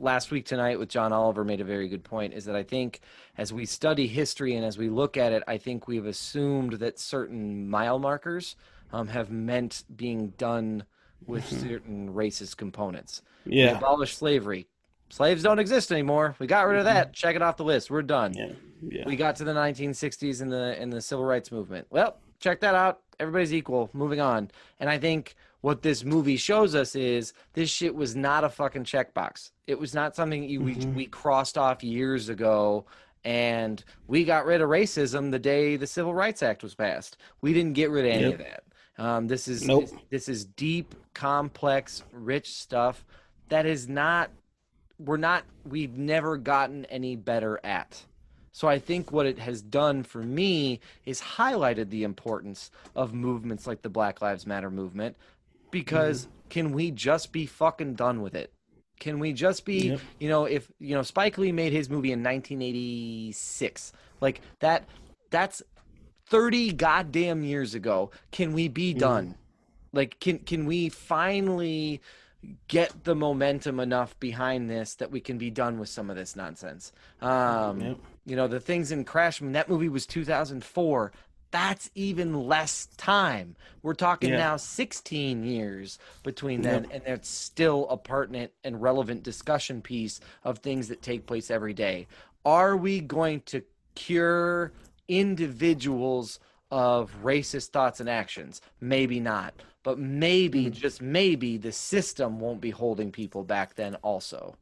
[0.00, 3.00] last week tonight with John Oliver made a very good point, is that I think
[3.36, 6.98] as we study history and as we look at it, I think we've assumed that
[6.98, 8.56] certain mile markers
[8.92, 10.82] um, have meant being done
[11.26, 11.68] with Mhm.
[11.68, 13.22] certain racist components.
[13.46, 13.76] We Yeah.
[13.76, 14.66] abolished slavery.
[15.10, 16.34] Slaves don't exist anymore.
[16.40, 17.12] We got rid of that.
[17.12, 17.90] Check it off the list.
[17.90, 18.32] We're done.
[18.34, 18.52] Yeah.
[18.82, 19.04] Yeah.
[19.06, 21.86] We got to the 1960s and the and the civil rights movement.
[21.90, 23.00] Well, check that out.
[23.20, 23.90] Everybody's equal.
[23.92, 24.50] Moving on.
[24.80, 28.84] And I think what this movie shows us is this shit was not a fucking
[28.84, 29.50] checkbox.
[29.66, 30.94] It was not something you, we Mhm.
[30.94, 32.86] we crossed off years ago.
[33.22, 37.18] And we got rid of racism the day the Civil Rights Act was passed.
[37.42, 38.32] We didn't get rid of any Yep.
[38.32, 38.64] of that.
[38.96, 39.82] Um, this is Nope.
[39.82, 43.04] this, this is deep, complex, rich stuff
[43.50, 44.30] that is not
[44.98, 48.04] we're not we've never gotten any better at.
[48.52, 53.66] So I think what it has done for me is highlighted the importance of movements
[53.66, 55.16] like the Black Lives Matter movement
[55.70, 58.52] because can we just be fucking done with it?
[58.98, 60.00] Can we just be, Yep.
[60.18, 63.92] you know, if you know Spike Lee made his movie in 1986.
[64.20, 64.84] Like that
[65.30, 65.62] that's
[66.26, 68.10] 30 goddamn years ago.
[68.30, 69.36] Can we be done?
[69.92, 72.00] Like can can we finally
[72.68, 76.36] get the momentum enough behind this that we can be done with some of this
[76.36, 76.92] nonsense?
[77.22, 77.98] Um Yep.
[78.26, 81.12] you know, the things in Crash, I mean, that movie was 2004.
[81.50, 83.56] That's even less time.
[83.82, 84.36] We're talking Yeah.
[84.36, 90.58] now 16 years between then, and that's still a pertinent and relevant discussion piece of
[90.58, 92.06] things that take place every day.
[92.44, 93.62] Are we going to
[93.96, 94.72] cure
[95.08, 96.38] individuals
[96.70, 98.60] of racist thoughts and actions?
[98.80, 99.54] Maybe not.
[99.82, 104.56] But maybe, just maybe, the system won't be holding people back then, also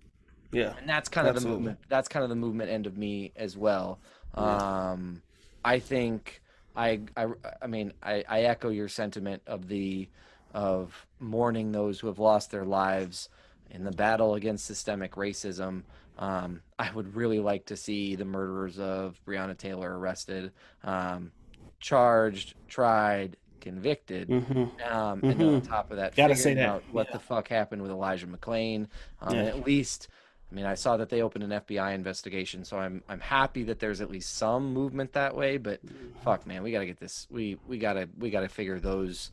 [0.52, 0.74] Yeah.
[0.78, 3.56] and that's kind of the movement that's kind of the movement end of me as
[3.56, 4.00] well
[4.34, 5.22] um
[5.64, 6.40] i think
[6.78, 7.26] i i
[7.62, 10.10] i mean i i echo your sentiment of the
[10.52, 13.30] of mourning those who have lost their lives
[13.70, 15.84] in the battle against systemic racism
[16.18, 20.52] um i would really like to see the murderers of breonna taylor arrested
[20.84, 21.32] um
[21.80, 26.70] charged tried convicted hmm um, and then on top of that, Gotta figuring say that,
[26.70, 27.12] out what yeah.
[27.12, 28.88] the fuck happened with Elijah McClain.
[29.20, 29.48] Um, and Yeah.
[29.48, 30.08] at least,
[30.50, 33.80] I mean, I saw that they opened an FBI investigation, so I'm I'm happy that
[33.80, 35.58] there's at least some movement that way.
[35.58, 35.80] But
[36.24, 37.26] fuck, man, we gotta get this.
[37.30, 39.30] We we gotta we gotta figure those.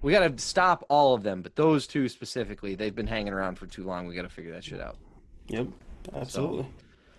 [0.00, 3.66] We gotta stop all of them, but those two specifically, they've been hanging around for
[3.66, 4.06] too long.
[4.06, 4.96] We gotta figure that shit out.
[5.48, 5.68] Yep.
[6.14, 6.66] Absolutely.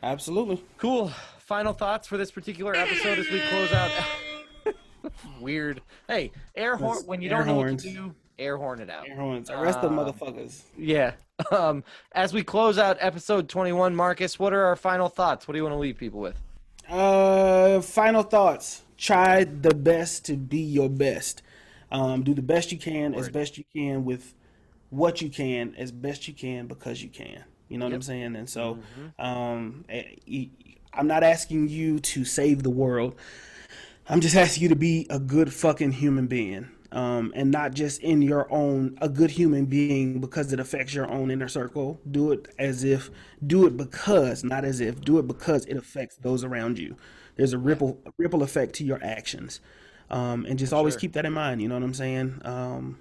[0.02, 0.64] Absolutely.
[0.78, 1.12] Cool.
[1.40, 3.92] Final thoughts for this particular episode as we close out.
[5.42, 5.82] Weird.
[6.08, 7.00] Hey, air horn.
[7.06, 7.84] When you don't know horns.
[7.84, 9.08] what to do, air horn it out.
[9.08, 9.50] Air horns.
[9.50, 10.62] Arrest the Um, motherfuckers.
[10.78, 11.14] Yeah.
[11.52, 11.84] Um,
[12.14, 15.46] as we close out episode 21, Marcus, what are our final thoughts?
[15.46, 16.40] What do you want to leave people with?
[16.90, 18.84] Uh, final thoughts.
[18.98, 21.42] Try the best to be your best.
[21.92, 24.34] Um, do the best you can, as best you can with
[24.92, 27.44] what you can, as best you can because you can.
[27.68, 28.38] You know what I'm saying?
[28.38, 29.26] And so, Mm-hmm.
[29.26, 30.46] um, eh,
[30.94, 33.16] I'm not asking you to save the world.
[34.08, 36.70] I'm just asking you to be a good fucking human being.
[36.96, 41.12] Um, and not just in your own, a good human being because it affects your
[41.12, 42.00] own inner circle.
[42.10, 43.12] Do it as if,
[43.46, 46.96] do it because, not as if, do it because it affects those around you.
[47.36, 49.60] There's a ripple, a ripple effect to your actions.
[50.10, 51.02] Um, and just always sure.
[51.02, 51.62] keep that in mind.
[51.62, 52.42] You know what I'm saying?
[52.46, 53.00] Um,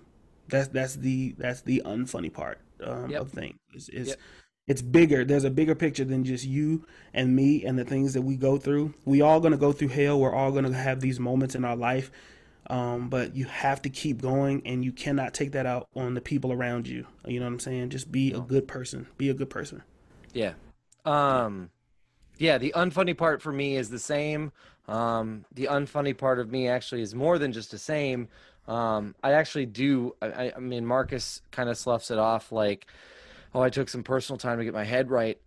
[0.48, 3.20] that's, that's the, that's the unfunny part, um, Yep.
[3.20, 4.18] of things is, is Yep.
[4.66, 5.24] it's bigger.
[5.24, 8.58] There's a bigger picture than just you and me and the things that we go
[8.58, 8.94] through.
[9.04, 10.18] We all gonna go through hell.
[10.18, 12.10] We're all gonna have these moments in our life.
[12.68, 16.20] Um, but you have to keep going, and you cannot take that out on the
[16.20, 17.06] people around you.
[17.26, 17.90] You know what I'm saying?
[17.90, 19.06] Just be a good person.
[19.18, 19.82] Be a good person.
[20.32, 20.54] Yeah.
[21.04, 21.70] Um,
[22.38, 24.50] yeah, the unfunny part for me is the same.
[24.88, 28.28] Um, the unfunny part of me actually is more than just the same.
[28.66, 30.16] Um, I actually do.
[30.22, 32.86] I, I- mean, Marcus kind of sloughs it off like,
[33.54, 35.38] oh, I took some personal time to get my head right.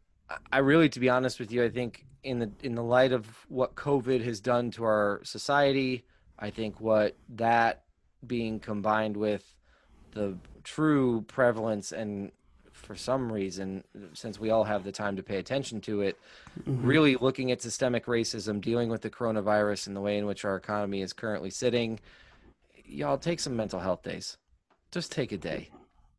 [0.52, 3.26] I really, to be honest with you, I think in the in the light of
[3.49, 6.06] what COVID has done to our society,
[6.39, 7.84] I think what that
[8.26, 9.55] being combined with
[10.11, 12.31] the true prevalence and
[12.72, 13.84] for some reason,
[14.14, 16.18] since we all have the time to pay attention to it,
[16.61, 16.85] mm-hmm.
[16.85, 20.55] really looking at systemic racism, dealing with the coronavirus and the way in which our
[20.55, 21.99] economy is currently sitting,
[22.85, 24.38] y'all take some mental health days.
[24.91, 25.69] Just take a day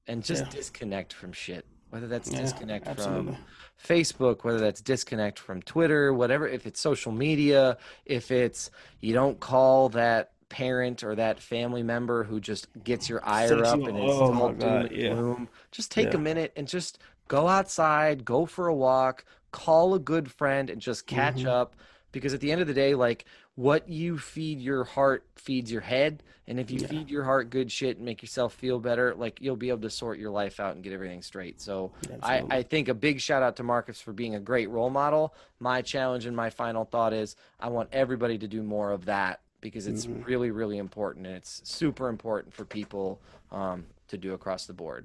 [0.06, 0.50] and just Yeah.
[0.50, 1.64] disconnect from shit.
[1.90, 3.34] Whether that's Yeah, disconnect absolutely.
[3.34, 3.44] from
[3.82, 8.70] Facebook, whether that's disconnect from Twitter, whatever, if it's social media, if it's
[9.00, 13.78] you don't call that parent or that family member who just gets your ire up
[13.78, 15.14] you- and it's oh all doom God, and yeah.
[15.14, 16.16] gloom, just take Yeah.
[16.18, 16.98] a minute and just
[17.28, 21.46] go outside, go for a walk, call a good friend and just catch Mhm.
[21.46, 21.76] up
[22.12, 23.24] because at the end of the day like
[23.58, 26.86] what you feed your heart feeds your head and if you Yeah.
[26.86, 29.90] feed your heart good shit and make yourself feel better like you'll be able to
[29.90, 31.90] sort your life out and get everything straight so
[32.22, 35.34] I, I think a big shout out to Marcus for being a great role model.
[35.58, 39.40] My challenge and my final thought is I want everybody to do more of that
[39.60, 40.24] because it's Mhm.
[40.24, 41.26] really, really important.
[41.26, 43.20] And it's super important for people
[43.50, 45.04] um, to do across the board.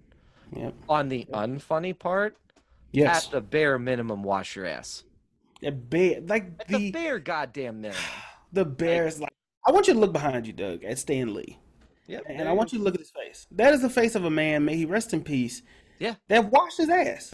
[0.56, 0.76] Yep.
[0.88, 2.38] On the unfunny part,
[2.92, 3.26] Yes.
[3.26, 5.06] at the bare minimum, wash your ass.
[5.62, 8.00] The bear, like At the the bare goddamn minimum.
[8.54, 9.20] The Bears.
[9.20, 9.34] Like
[9.68, 11.60] I want you to look behind you, Doug, at Stan Lee,
[12.08, 12.24] Yep.
[12.28, 13.48] and I want you to look at his face.
[13.52, 14.64] That is the face of a man.
[14.66, 15.62] May he rest in peace.
[16.00, 16.16] Yeah.
[16.30, 17.34] That washed his ass.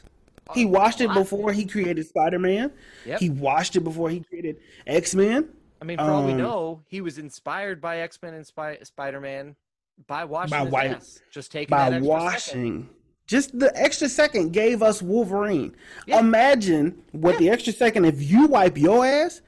[0.55, 2.71] He washed it before he created Spider Man.
[3.05, 3.19] Yep.
[3.19, 5.49] He washed it before he created X Men.
[5.81, 8.79] I mean, for all we Um, know, he was inspired by X Men and Spy-
[8.83, 9.55] Spider Man
[10.07, 11.19] by washing By his wipe- ass.
[11.31, 12.23] Just taking by that extra second.
[12.25, 12.89] washing.
[13.27, 15.75] Just the extra second gave us Wolverine.
[16.07, 16.19] Yeah.
[16.19, 19.41] Imagine what the extra second if you wipe your ass,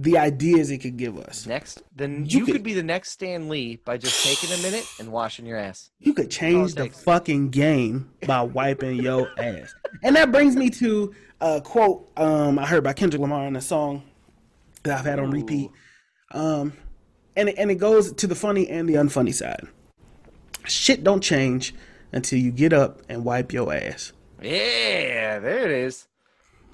[0.00, 1.44] the ideas it could give us.
[1.46, 4.62] Next, then You you, could- could be the next Stan Lee by just taking a
[4.62, 5.90] minute and washing your ass.
[5.98, 9.74] You could change the fucking game by wiping your ass.
[10.04, 13.60] And that brings me to a quote um, I heard by Kendrick Lamar in a
[13.60, 14.04] song
[14.84, 15.70] that I've had on repeat.
[16.30, 16.74] Um,
[17.34, 19.66] and, it, and it goes to the funny and the unfunny side.
[20.66, 21.74] Shit don't change
[22.12, 24.12] until you get up and wipe your ass.
[24.40, 26.06] Yeah, there it is.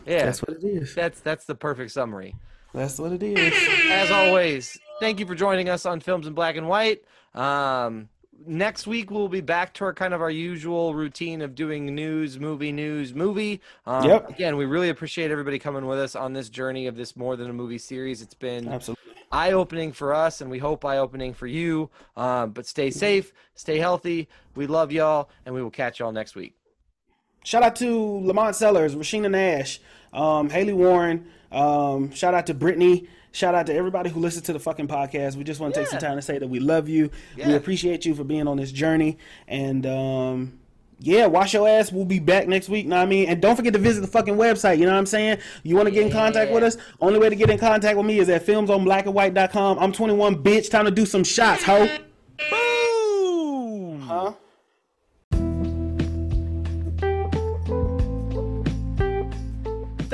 [0.07, 0.95] Yeah, That's what it is.
[0.95, 2.35] that's that's the perfect summary.
[2.75, 3.55] That's what it is.
[3.91, 7.05] As always, thank you for joining us on Films in Black and White.
[7.35, 8.09] Um,
[8.47, 12.39] next week we'll be back to our kind of our usual routine of doing news,
[12.41, 13.61] movie, news, movie.
[13.87, 14.31] Um, Yep.
[14.31, 17.49] Again, we really appreciate everybody coming with us on this journey of this more than
[17.49, 18.21] a movie series.
[18.23, 19.05] It's been Absolutely.
[19.31, 21.91] eye opening for us, and we hope eye opening for you.
[22.17, 24.29] Um, but stay safe, stay healthy.
[24.57, 26.57] We love y'all, and we will catch y'all next week.
[27.45, 29.81] Shout out to Lamont Sellers, Rashina Nash,
[30.13, 31.27] um, Haley Warren.
[31.55, 33.09] Um, shout out to Brittany.
[33.33, 35.37] Shout out to everybody who listens to the fucking podcast.
[35.37, 37.11] We just want to take some time to say that we love you.
[37.37, 39.19] We appreciate you for being on this journey.
[39.49, 40.59] And um,
[41.01, 41.91] yeah, wash your ass.
[41.91, 42.87] We'll be back next week.
[42.87, 43.29] Know what I mean?
[43.29, 44.79] And don't forget to visit the fucking website.
[44.79, 45.39] You know what I'm saying?
[45.65, 46.77] You want to get in contact with us?
[47.01, 49.79] Only way to get in contact with me is at filmsinblackandwhite.com.
[49.81, 50.71] I'm 21, bitch.
[50.71, 51.89] Time to do some shots, ho.
[52.51, 54.01] Boom!
[54.01, 54.33] Huh?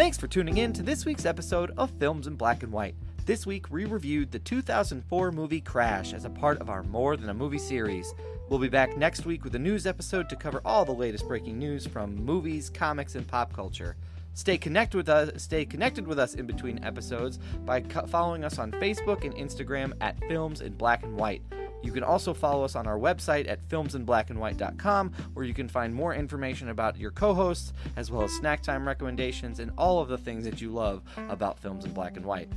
[0.01, 2.94] Thanks for tuning in to this week's episode of Films in Black and White.
[3.27, 7.28] This week, we reviewed the 2004 movie Crash as a part of our More Than
[7.28, 8.14] a Movie series.
[8.48, 11.59] We'll be back next week with a news episode to cover all the latest breaking
[11.59, 13.94] news from movies, comics, and pop culture.
[14.35, 15.43] Stay connected with us.
[15.43, 20.19] Stay connected with us in between episodes by following us on Facebook and Instagram at
[20.28, 21.43] Films in Black and White.
[21.82, 26.15] You can also follow us on our website at filmsinblackandwhite.com, where you can find more
[26.15, 30.19] information about your co hosts, as well as snack time recommendations and all of the
[30.19, 32.48] things that you love about films in black and white.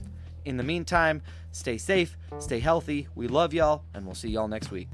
[0.46, 1.22] In the meantime,
[1.54, 3.08] stay safe, stay healthy.
[3.16, 4.90] We love y'all, and we'll see y'all next week.